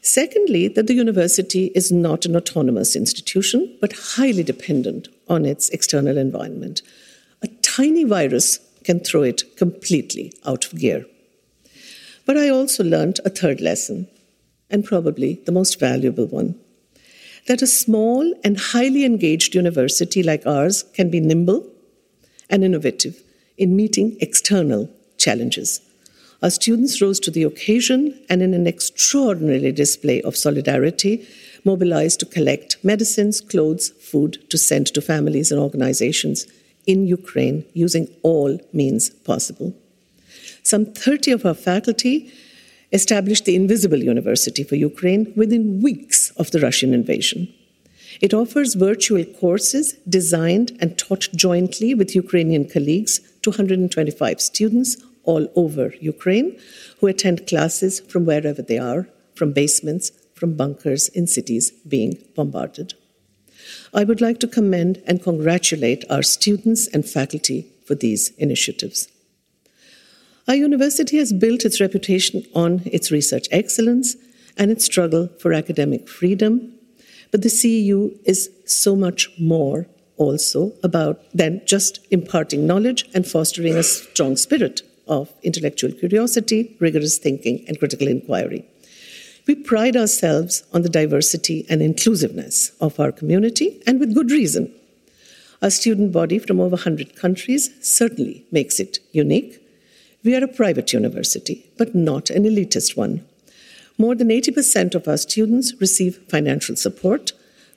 Secondly, 0.01 0.67
that 0.67 0.87
the 0.87 0.93
university 0.93 1.71
is 1.73 1.91
not 1.91 2.25
an 2.25 2.35
autonomous 2.35 2.95
institution, 2.95 3.77
but 3.79 3.93
highly 3.93 4.43
dependent 4.43 5.07
on 5.29 5.45
its 5.45 5.69
external 5.69 6.17
environment. 6.17 6.81
A 7.41 7.47
tiny 7.61 8.03
virus 8.03 8.59
can 8.83 8.99
throw 8.99 9.23
it 9.23 9.55
completely 9.55 10.33
out 10.45 10.65
of 10.65 10.77
gear. 10.77 11.05
But 12.25 12.37
I 12.37 12.49
also 12.49 12.83
learned 12.83 13.19
a 13.23 13.29
third 13.29 13.61
lesson, 13.61 14.07
and 14.69 14.83
probably 14.83 15.41
the 15.45 15.51
most 15.51 15.79
valuable 15.79 16.25
one 16.25 16.59
that 17.47 17.61
a 17.61 17.67
small 17.67 18.33
and 18.43 18.57
highly 18.57 19.03
engaged 19.03 19.55
university 19.55 20.23
like 20.23 20.45
ours 20.45 20.83
can 20.93 21.09
be 21.09 21.19
nimble 21.19 21.69
and 22.49 22.63
innovative 22.63 23.21
in 23.57 23.75
meeting 23.75 24.17
external 24.21 24.89
challenges. 25.17 25.81
Our 26.43 26.49
students 26.49 27.01
rose 27.01 27.21
to 27.21 27.31
the 27.31 27.43
occasion 27.43 28.19
and, 28.29 28.41
in 28.41 28.53
an 28.53 28.67
extraordinary 28.67 29.71
display 29.71 30.21
of 30.23 30.35
solidarity, 30.35 31.25
mobilized 31.63 32.19
to 32.19 32.25
collect 32.25 32.83
medicines, 32.83 33.39
clothes, 33.39 33.91
food 33.91 34.49
to 34.49 34.57
send 34.57 34.87
to 34.87 35.01
families 35.01 35.53
and 35.53 35.61
organizations 35.61 36.45
in 36.85 37.07
Ukraine 37.07 37.63
using 37.73 38.09
all 38.23 38.59
means 38.73 39.09
possible. 39.09 39.73
Some 40.63 40.85
30 40.87 41.31
of 41.31 41.45
our 41.45 41.53
faculty 41.53 42.29
established 42.91 43.45
the 43.45 43.55
Invisible 43.55 44.03
University 44.03 44.65
for 44.65 44.75
Ukraine 44.75 45.31
within 45.37 45.81
weeks 45.81 46.31
of 46.31 46.51
the 46.51 46.59
Russian 46.59 46.93
invasion. 46.93 47.53
It 48.19 48.33
offers 48.33 48.73
virtual 48.73 49.23
courses 49.23 49.93
designed 50.09 50.77
and 50.81 50.97
taught 50.97 51.29
jointly 51.33 51.93
with 51.93 52.13
Ukrainian 52.15 52.67
colleagues 52.69 53.21
to 53.43 53.49
125 53.49 54.41
students 54.41 54.97
all 55.23 55.47
over 55.55 55.93
Ukraine 55.99 56.59
who 56.99 57.07
attend 57.07 57.47
classes 57.47 57.99
from 58.01 58.25
wherever 58.25 58.61
they 58.61 58.77
are, 58.77 59.07
from 59.35 59.53
basements, 59.53 60.11
from 60.33 60.55
bunkers 60.55 61.09
in 61.09 61.27
cities 61.27 61.71
being 61.87 62.17
bombarded. 62.35 62.93
I 63.93 64.03
would 64.03 64.21
like 64.21 64.39
to 64.39 64.47
commend 64.47 65.01
and 65.05 65.23
congratulate 65.23 66.03
our 66.09 66.23
students 66.23 66.87
and 66.87 67.07
faculty 67.07 67.67
for 67.85 67.95
these 67.95 68.29
initiatives. 68.37 69.07
Our 70.47 70.55
university 70.55 71.17
has 71.17 71.31
built 71.31 71.63
its 71.63 71.79
reputation 71.79 72.43
on 72.53 72.81
its 72.85 73.11
research 73.11 73.47
excellence 73.51 74.15
and 74.57 74.69
its 74.69 74.85
struggle 74.85 75.29
for 75.39 75.53
academic 75.53 76.09
freedom, 76.09 76.73
but 77.31 77.41
the 77.41 77.49
CEU 77.49 78.19
is 78.25 78.49
so 78.65 78.95
much 78.95 79.29
more 79.39 79.87
also 80.17 80.73
about 80.83 81.21
than 81.33 81.61
just 81.65 81.99
imparting 82.11 82.67
knowledge 82.67 83.09
and 83.13 83.25
fostering 83.25 83.75
a 83.75 83.83
strong 83.83 84.35
spirit 84.35 84.81
of 85.07 85.33
intellectual 85.43 85.91
curiosity, 85.91 86.75
rigorous 86.79 87.17
thinking, 87.17 87.63
and 87.67 87.79
critical 87.79 88.07
inquiry. 88.07 88.65
We 89.45 89.55
pride 89.55 89.97
ourselves 89.97 90.63
on 90.73 90.83
the 90.83 90.89
diversity 90.89 91.65
and 91.69 91.81
inclusiveness 91.81 92.71
of 92.79 92.99
our 92.99 93.11
community, 93.11 93.81
and 93.85 93.99
with 93.99 94.15
good 94.15 94.31
reason. 94.31 94.73
Our 95.61 95.69
student 95.69 96.11
body 96.11 96.39
from 96.39 96.59
over 96.59 96.75
100 96.75 97.15
countries 97.15 97.69
certainly 97.81 98.45
makes 98.51 98.79
it 98.79 98.99
unique. 99.11 99.59
We 100.23 100.35
are 100.35 100.43
a 100.43 100.47
private 100.47 100.93
university, 100.93 101.65
but 101.77 101.93
not 101.93 102.29
an 102.29 102.43
elitist 102.43 102.95
one. 102.95 103.25
More 103.97 104.15
than 104.15 104.29
80% 104.29 104.95
of 104.95 105.07
our 105.07 105.17
students 105.17 105.73
receive 105.79 106.19
financial 106.29 106.75
support, 106.75 107.33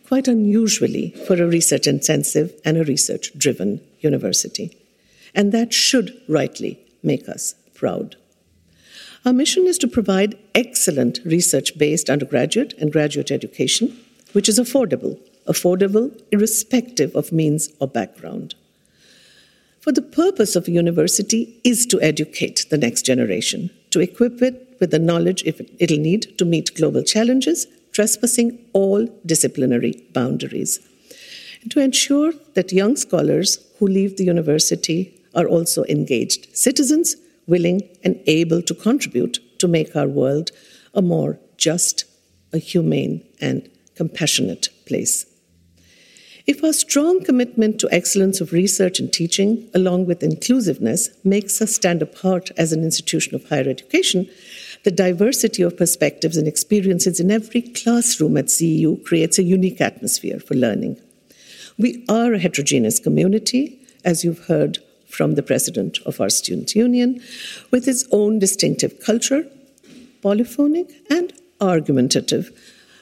quite 0.06 0.28
unusually 0.28 1.10
for 1.26 1.34
a 1.34 1.46
research 1.46 1.86
intensive 1.86 2.54
and 2.64 2.76
a 2.76 2.84
research 2.84 3.36
driven 3.36 3.80
university. 4.00 4.76
And 5.34 5.52
that 5.52 5.72
should 5.72 6.16
rightly 6.28 6.78
make 7.06 7.28
us 7.28 7.54
proud. 7.74 8.16
Our 9.24 9.32
mission 9.32 9.66
is 9.66 9.78
to 9.78 9.88
provide 9.88 10.38
excellent 10.54 11.20
research 11.24 11.76
based 11.78 12.10
undergraduate 12.10 12.74
and 12.74 12.92
graduate 12.92 13.30
education, 13.30 13.98
which 14.32 14.48
is 14.48 14.58
affordable, 14.58 15.18
affordable 15.48 16.20
irrespective 16.30 17.16
of 17.16 17.32
means 17.32 17.70
or 17.80 17.88
background. 17.88 18.54
For 19.80 19.92
the 19.92 20.02
purpose 20.02 20.56
of 20.56 20.66
a 20.66 20.72
university 20.72 21.60
is 21.64 21.86
to 21.86 22.00
educate 22.00 22.66
the 22.70 22.78
next 22.78 23.02
generation, 23.02 23.70
to 23.90 24.00
equip 24.00 24.42
it 24.42 24.76
with 24.80 24.90
the 24.90 24.98
knowledge 24.98 25.44
it'll 25.44 25.98
need 25.98 26.36
to 26.38 26.44
meet 26.44 26.74
global 26.74 27.02
challenges, 27.02 27.66
trespassing 27.92 28.58
all 28.72 29.06
disciplinary 29.24 30.04
boundaries, 30.12 30.80
and 31.62 31.70
to 31.70 31.80
ensure 31.80 32.32
that 32.54 32.72
young 32.72 32.96
scholars 32.96 33.58
who 33.78 33.86
leave 33.86 34.16
the 34.16 34.24
university 34.24 35.15
are 35.36 35.46
also 35.46 35.84
engaged 35.84 36.56
citizens, 36.56 37.14
willing 37.46 37.82
and 38.02 38.20
able 38.26 38.62
to 38.62 38.74
contribute 38.74 39.38
to 39.60 39.68
make 39.68 39.94
our 39.94 40.08
world 40.08 40.50
a 40.94 41.02
more 41.02 41.38
just, 41.56 42.04
a 42.52 42.58
humane, 42.58 43.24
and 43.40 43.70
compassionate 43.94 44.68
place. 44.86 45.26
If 46.46 46.62
our 46.62 46.72
strong 46.72 47.24
commitment 47.24 47.80
to 47.80 47.88
excellence 47.90 48.40
of 48.40 48.52
research 48.52 49.00
and 49.00 49.12
teaching, 49.12 49.68
along 49.74 50.06
with 50.06 50.22
inclusiveness, 50.22 51.10
makes 51.24 51.60
us 51.60 51.74
stand 51.74 52.02
apart 52.02 52.50
as 52.56 52.72
an 52.72 52.84
institution 52.84 53.34
of 53.34 53.48
higher 53.48 53.68
education, 53.68 54.28
the 54.84 54.92
diversity 54.92 55.62
of 55.62 55.76
perspectives 55.76 56.36
and 56.36 56.46
experiences 56.46 57.18
in 57.18 57.32
every 57.32 57.62
classroom 57.62 58.36
at 58.36 58.46
CEU 58.46 59.04
creates 59.04 59.38
a 59.38 59.42
unique 59.42 59.80
atmosphere 59.80 60.38
for 60.38 60.54
learning. 60.54 61.00
We 61.76 62.04
are 62.08 62.32
a 62.32 62.38
heterogeneous 62.38 63.00
community, 63.00 63.80
as 64.04 64.24
you've 64.24 64.46
heard 64.46 64.78
from 65.16 65.34
the 65.34 65.42
president 65.42 65.98
of 66.04 66.20
our 66.20 66.28
student 66.28 66.74
union, 66.74 67.20
with 67.70 67.88
its 67.88 68.04
own 68.12 68.38
distinctive 68.38 69.00
culture, 69.00 69.46
polyphonic 70.22 70.88
and 71.10 71.32
argumentative, 71.60 72.50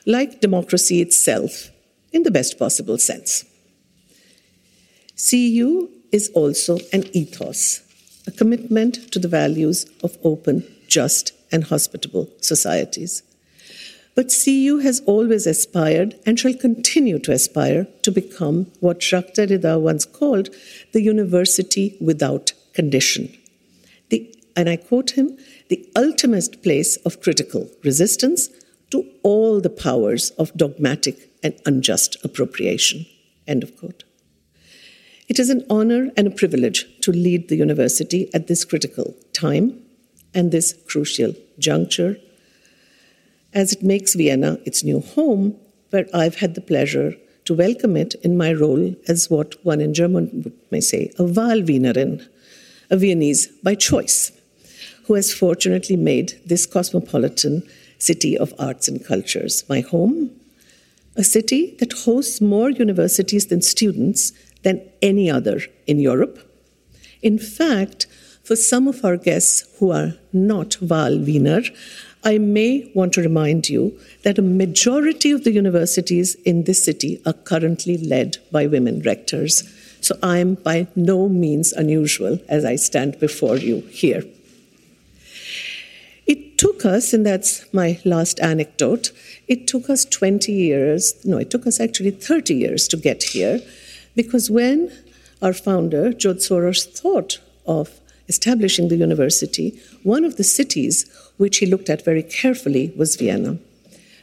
like 0.07 0.41
democracy 0.41 1.01
itself, 1.01 1.71
in 2.13 2.23
the 2.23 2.31
best 2.31 2.59
possible 2.59 2.99
sense. 2.99 3.45
CEU 5.17 5.89
is 6.13 6.31
also 6.35 6.79
an 6.93 7.05
ethos, 7.13 7.81
a 8.27 8.31
commitment 8.31 9.11
to 9.13 9.19
the 9.19 9.29
values 9.29 9.87
of 10.03 10.17
open, 10.23 10.65
just, 10.87 11.33
and 11.51 11.65
hospitable 11.65 12.29
societies. 12.41 13.23
But 14.15 14.29
CEU 14.29 14.83
has 14.83 15.01
always 15.07 15.47
aspired 15.47 16.15
and 16.25 16.39
shall 16.39 16.55
continue 16.55 17.19
to 17.21 17.33
aspire 17.33 17.89
to 18.03 18.13
become 18.13 18.71
what 18.81 19.03
Jacques 19.03 19.37
once 19.37 20.05
called 20.05 20.51
the 20.93 21.03
university 21.03 21.97
without 22.01 22.53
condition. 22.75 23.37
The, 24.11 24.33
and 24.55 24.69
I 24.69 24.77
quote 24.77 25.11
him 25.11 25.37
the 25.69 25.89
ultimate 25.97 26.63
place 26.63 26.97
of 26.99 27.21
critical 27.21 27.69
resistance 27.83 28.51
to 28.91 29.05
all 29.25 29.61
the 29.61 29.71
powers 29.71 30.31
of 30.31 30.57
dogmatic 30.57 31.31
and 31.43 31.61
unjust 31.67 32.17
appropriation. 32.25 33.07
End 33.49 33.63
of 33.65 33.77
quote. 33.77 34.05
It 35.27 35.39
is 35.39 35.51
an 35.51 35.65
honor 35.71 36.11
and 36.17 36.27
a 36.27 36.31
privilege 36.31 36.87
to 37.01 37.11
lead 37.11 37.49
the 37.49 37.57
university 37.57 38.33
at 38.35 38.47
this 38.47 38.65
critical 38.65 39.17
time 39.33 39.81
and 40.35 40.53
this 40.53 40.75
crucial 40.87 41.35
juncture, 41.59 42.19
as 43.55 43.73
it 43.73 43.83
makes 43.83 44.15
Vienna 44.15 44.59
its 44.65 44.85
new 44.85 45.01
home, 45.01 45.57
where 45.91 46.07
I've 46.13 46.37
had 46.37 46.55
the 46.55 46.61
pleasure 46.61 47.15
to 47.45 47.55
welcome 47.55 47.97
it 47.97 48.15
in 48.23 48.37
my 48.37 48.53
role 48.53 48.95
as 49.07 49.31
what 49.31 49.65
one 49.65 49.81
in 49.81 49.95
German 49.95 50.53
may 50.71 50.81
say, 50.81 51.13
a 51.19 51.23
Wahlwienerin, 51.23 52.27
a 52.91 52.97
Viennese 52.97 53.47
by 53.63 53.75
choice, 53.75 54.33
who 55.07 55.15
has 55.15 55.33
fortunately 55.33 55.97
made 55.97 56.41
this 56.45 56.67
cosmopolitan 56.67 57.63
city 57.99 58.37
of 58.37 58.53
arts 58.59 58.89
and 58.89 59.05
cultures 59.05 59.65
my 59.69 59.81
home, 59.81 60.31
a 61.17 61.23
city 61.23 61.77
that 61.79 61.93
hosts 61.93 62.41
more 62.41 62.71
universities 62.71 63.47
than 63.47 63.63
students 63.63 64.33
than 64.63 64.83
any 65.01 65.31
other 65.31 65.61
in 65.87 66.01
Europe. 66.01 66.39
In 67.23 67.39
fact, 67.39 68.07
for 68.43 68.57
some 68.57 68.89
of 68.89 69.05
our 69.05 69.17
guests 69.17 69.65
who 69.79 69.91
are 69.91 70.15
not 70.33 70.71
Wahlwiener, 70.83 71.71
I 72.25 72.39
may 72.39 72.91
want 72.95 73.13
to 73.15 73.23
remind 73.23 73.69
you 73.69 73.99
that 74.23 74.39
a 74.39 74.43
majority 74.43 75.31
of 75.31 75.45
the 75.45 75.53
universities 75.53 76.35
in 76.37 76.65
this 76.65 76.83
city 76.83 77.21
are 77.27 77.35
currently 77.35 77.99
led 77.99 78.39
by 78.51 78.67
women 78.67 79.03
rectors. 79.03 79.63
So 80.01 80.17
I'm 80.23 80.55
by 80.55 80.87
no 80.97 81.29
means 81.29 81.73
unusual 81.73 82.39
as 82.49 82.65
I 82.65 82.77
stand 82.77 83.21
before 83.21 83.57
you 83.59 83.81
here. 83.91 84.25
It 86.27 86.57
took 86.57 86.87
us, 86.87 87.13
and 87.13 87.27
that's 87.27 87.73
my 87.75 88.01
last 88.07 88.41
anecdote, 88.41 89.13
it 89.47 89.67
took 89.67 89.91
us 89.91 90.07
20 90.07 90.51
years, 90.51 91.15
no, 91.25 91.37
it 91.37 91.51
took 91.51 91.67
us 91.67 91.79
actually 91.79 92.13
30 92.13 92.55
years 92.55 92.89
to 92.89 92.97
get 92.97 93.23
here, 93.23 93.61
because 94.17 94.51
when 94.51 94.91
our 95.43 95.53
founder, 95.53 96.13
George 96.15 96.39
Soros, 96.39 96.87
thought 96.87 97.41
of 97.67 98.01
establishing 98.29 98.89
the 98.89 98.97
university, 98.97 99.79
one 100.03 100.25
of 100.25 100.37
the 100.37 100.45
cities 100.45 101.05
which 101.37 101.59
he 101.59 101.67
looked 101.67 101.91
at 101.91 102.05
very 102.05 102.23
carefully 102.23 102.93
was 102.97 103.17
Vienna. 103.17 103.59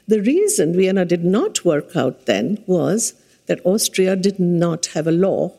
The 0.07 0.21
reason 0.21 0.75
Vienna 0.75 1.05
did 1.05 1.23
not 1.23 1.63
work 1.63 1.95
out 1.95 2.25
then 2.25 2.63
was 2.65 3.13
that 3.45 3.65
Austria 3.65 4.15
did 4.15 4.39
not 4.39 4.87
have 4.87 5.07
a 5.07 5.11
law 5.11 5.53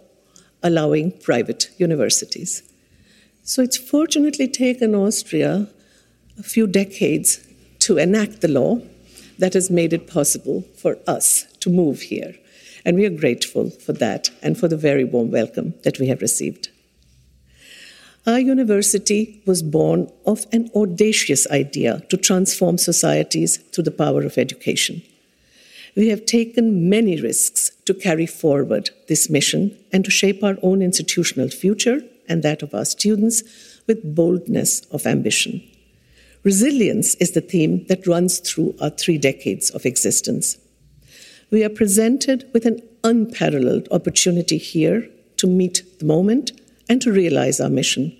allowing 0.62 1.12
private 1.12 1.70
universities. 1.78 2.62
So 3.44 3.62
it's 3.62 3.76
fortunately 3.76 4.48
taken 4.48 4.94
Austria 4.94 5.68
a 6.38 6.42
few 6.42 6.66
decades 6.66 7.46
to 7.80 7.98
enact 7.98 8.40
the 8.40 8.48
law 8.48 8.80
that 9.38 9.54
has 9.54 9.70
made 9.70 9.92
it 9.92 10.06
possible 10.06 10.62
for 10.76 10.98
us 11.06 11.46
to 11.60 11.70
move 11.70 12.02
here. 12.02 12.34
And 12.84 12.96
we 12.96 13.06
are 13.06 13.10
grateful 13.10 13.70
for 13.70 13.92
that 13.94 14.30
and 14.42 14.58
for 14.58 14.68
the 14.68 14.76
very 14.76 15.04
warm 15.04 15.30
welcome 15.30 15.74
that 15.82 15.98
we 15.98 16.06
have 16.08 16.22
received. 16.22 16.68
Our 18.24 18.38
university 18.38 19.42
was 19.46 19.64
born 19.64 20.08
of 20.26 20.46
an 20.52 20.70
audacious 20.76 21.44
idea 21.50 22.02
to 22.08 22.16
transform 22.16 22.78
societies 22.78 23.56
through 23.56 23.82
the 23.82 23.90
power 23.90 24.22
of 24.22 24.38
education. 24.38 25.02
We 25.96 26.08
have 26.08 26.24
taken 26.24 26.88
many 26.88 27.20
risks 27.20 27.70
to 27.84 27.94
carry 27.94 28.26
forward 28.26 28.90
this 29.08 29.28
mission 29.28 29.76
and 29.92 30.04
to 30.04 30.10
shape 30.10 30.44
our 30.44 30.56
own 30.62 30.82
institutional 30.82 31.48
future 31.48 32.00
and 32.28 32.44
that 32.44 32.62
of 32.62 32.72
our 32.74 32.84
students 32.84 33.42
with 33.88 34.14
boldness 34.14 34.82
of 34.92 35.04
ambition. 35.04 35.60
Resilience 36.44 37.16
is 37.16 37.32
the 37.32 37.40
theme 37.40 37.84
that 37.88 38.06
runs 38.06 38.38
through 38.38 38.76
our 38.80 38.90
three 38.90 39.18
decades 39.18 39.70
of 39.70 39.84
existence. 39.84 40.58
We 41.50 41.64
are 41.64 41.68
presented 41.68 42.48
with 42.54 42.66
an 42.66 42.82
unparalleled 43.02 43.88
opportunity 43.90 44.58
here 44.58 45.08
to 45.38 45.48
meet 45.48 45.82
the 45.98 46.06
moment 46.06 46.52
and 46.92 47.00
to 47.00 47.10
realize 47.10 47.58
our 47.58 47.70
mission, 47.70 48.12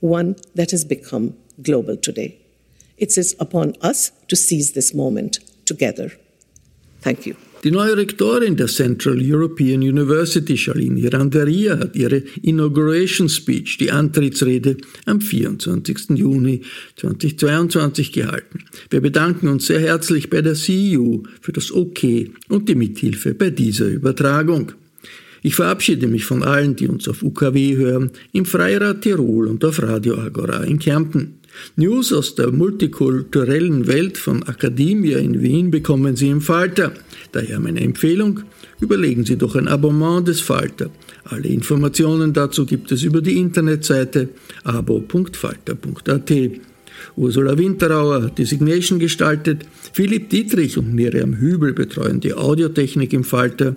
one 0.00 0.34
that 0.54 0.70
has 0.70 0.84
become 0.84 1.36
global 1.60 1.96
today. 1.96 2.38
It 2.96 3.18
is 3.18 3.36
upon 3.38 3.74
us 3.82 4.12
to 4.28 4.36
seize 4.36 4.72
this 4.72 4.94
moment 4.94 5.38
together. 5.66 6.10
Thank 7.02 7.26
you. 7.26 7.36
Die 7.64 7.70
neue 7.70 7.96
Rektorin 7.96 8.56
der 8.56 8.68
Central 8.68 9.20
European 9.22 9.80
University, 9.80 10.56
Shalini 10.56 11.06
Randeria, 11.08 11.78
hat 11.78 11.96
ihre 11.96 12.22
Inauguration 12.42 13.28
Speech, 13.28 13.78
die 13.78 13.90
Antrittsrede, 13.90 14.76
am 15.06 15.20
24. 15.20 16.10
Juni 16.18 16.60
2022 16.96 18.12
gehalten. 18.12 18.64
Wir 18.90 19.00
bedanken 19.00 19.48
uns 19.48 19.66
sehr 19.66 19.80
herzlich 19.80 20.28
bei 20.28 20.42
der 20.42 20.54
CEU 20.54 21.22
für 21.40 21.52
das 21.52 21.72
OK 21.72 22.04
und 22.48 22.68
die 22.68 22.74
Mithilfe 22.74 23.34
bei 23.34 23.50
dieser 23.50 23.86
Übertragung. 23.86 24.72
Ich 25.46 25.56
verabschiede 25.56 26.06
mich 26.06 26.24
von 26.24 26.42
allen, 26.42 26.74
die 26.74 26.88
uns 26.88 27.06
auf 27.06 27.22
UKW 27.22 27.76
hören, 27.76 28.12
im 28.32 28.46
Freirad 28.46 29.02
Tirol 29.02 29.46
und 29.46 29.62
auf 29.62 29.82
Radio 29.82 30.16
Agora 30.16 30.64
in 30.64 30.78
Kärnten. 30.78 31.34
News 31.76 32.14
aus 32.14 32.34
der 32.34 32.50
multikulturellen 32.50 33.86
Welt 33.86 34.16
von 34.16 34.40
Academia 34.48 35.18
in 35.18 35.42
Wien 35.42 35.70
bekommen 35.70 36.16
Sie 36.16 36.30
im 36.30 36.40
Falter. 36.40 36.94
Daher 37.32 37.60
meine 37.60 37.82
Empfehlung, 37.82 38.40
überlegen 38.80 39.26
Sie 39.26 39.36
doch 39.36 39.54
ein 39.54 39.68
Abonnement 39.68 40.26
des 40.26 40.40
Falter. 40.40 40.88
Alle 41.24 41.48
Informationen 41.48 42.32
dazu 42.32 42.64
gibt 42.64 42.90
es 42.90 43.02
über 43.02 43.20
die 43.20 43.36
Internetseite 43.36 44.30
abo.falter.at. 44.64 46.32
Ursula 47.16 47.58
Winterauer 47.58 48.22
hat 48.22 48.38
die 48.38 48.46
Signation 48.46 48.98
gestaltet, 48.98 49.66
Philipp 49.92 50.30
Dietrich 50.30 50.78
und 50.78 50.94
Miriam 50.94 51.36
Hübel 51.36 51.74
betreuen 51.74 52.20
die 52.20 52.32
Audiotechnik 52.32 53.12
im 53.12 53.24
Falter. 53.24 53.76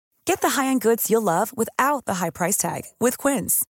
Get 0.25 0.41
the 0.41 0.61
high-end 0.61 0.81
goods 0.81 1.09
you'll 1.11 1.21
love 1.21 1.55
without 1.55 2.05
the 2.05 2.15
high 2.15 2.31
price 2.31 2.57
tag 2.57 2.85
with 2.99 3.17
Quince. 3.17 3.63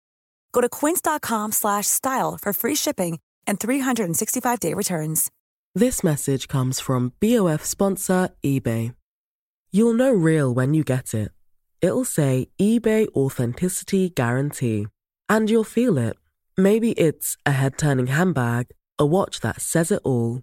Go 0.52 0.60
to 0.60 0.68
quince.com/style 0.68 2.38
for 2.40 2.52
free 2.52 2.76
shipping 2.76 3.18
and 3.46 3.58
365-day 3.58 4.74
returns. 4.74 5.30
This 5.74 6.02
message 6.02 6.48
comes 6.48 6.80
from 6.80 7.12
BOF 7.20 7.64
sponsor 7.64 8.30
eBay. 8.44 8.94
You'll 9.72 9.94
know 9.94 10.12
real 10.12 10.52
when 10.52 10.74
you 10.74 10.82
get 10.82 11.14
it. 11.14 11.30
It'll 11.80 12.04
say 12.04 12.48
eBay 12.58 13.06
Authenticity 13.14 14.10
Guarantee. 14.10 14.88
And 15.28 15.48
you'll 15.48 15.64
feel 15.64 15.96
it. 15.96 16.16
Maybe 16.56 16.90
it's 16.92 17.36
a 17.46 17.52
head 17.52 17.78
turning 17.78 18.08
handbag, 18.08 18.66
a 18.98 19.06
watch 19.06 19.40
that 19.40 19.62
says 19.62 19.92
it 19.92 20.02
all, 20.04 20.42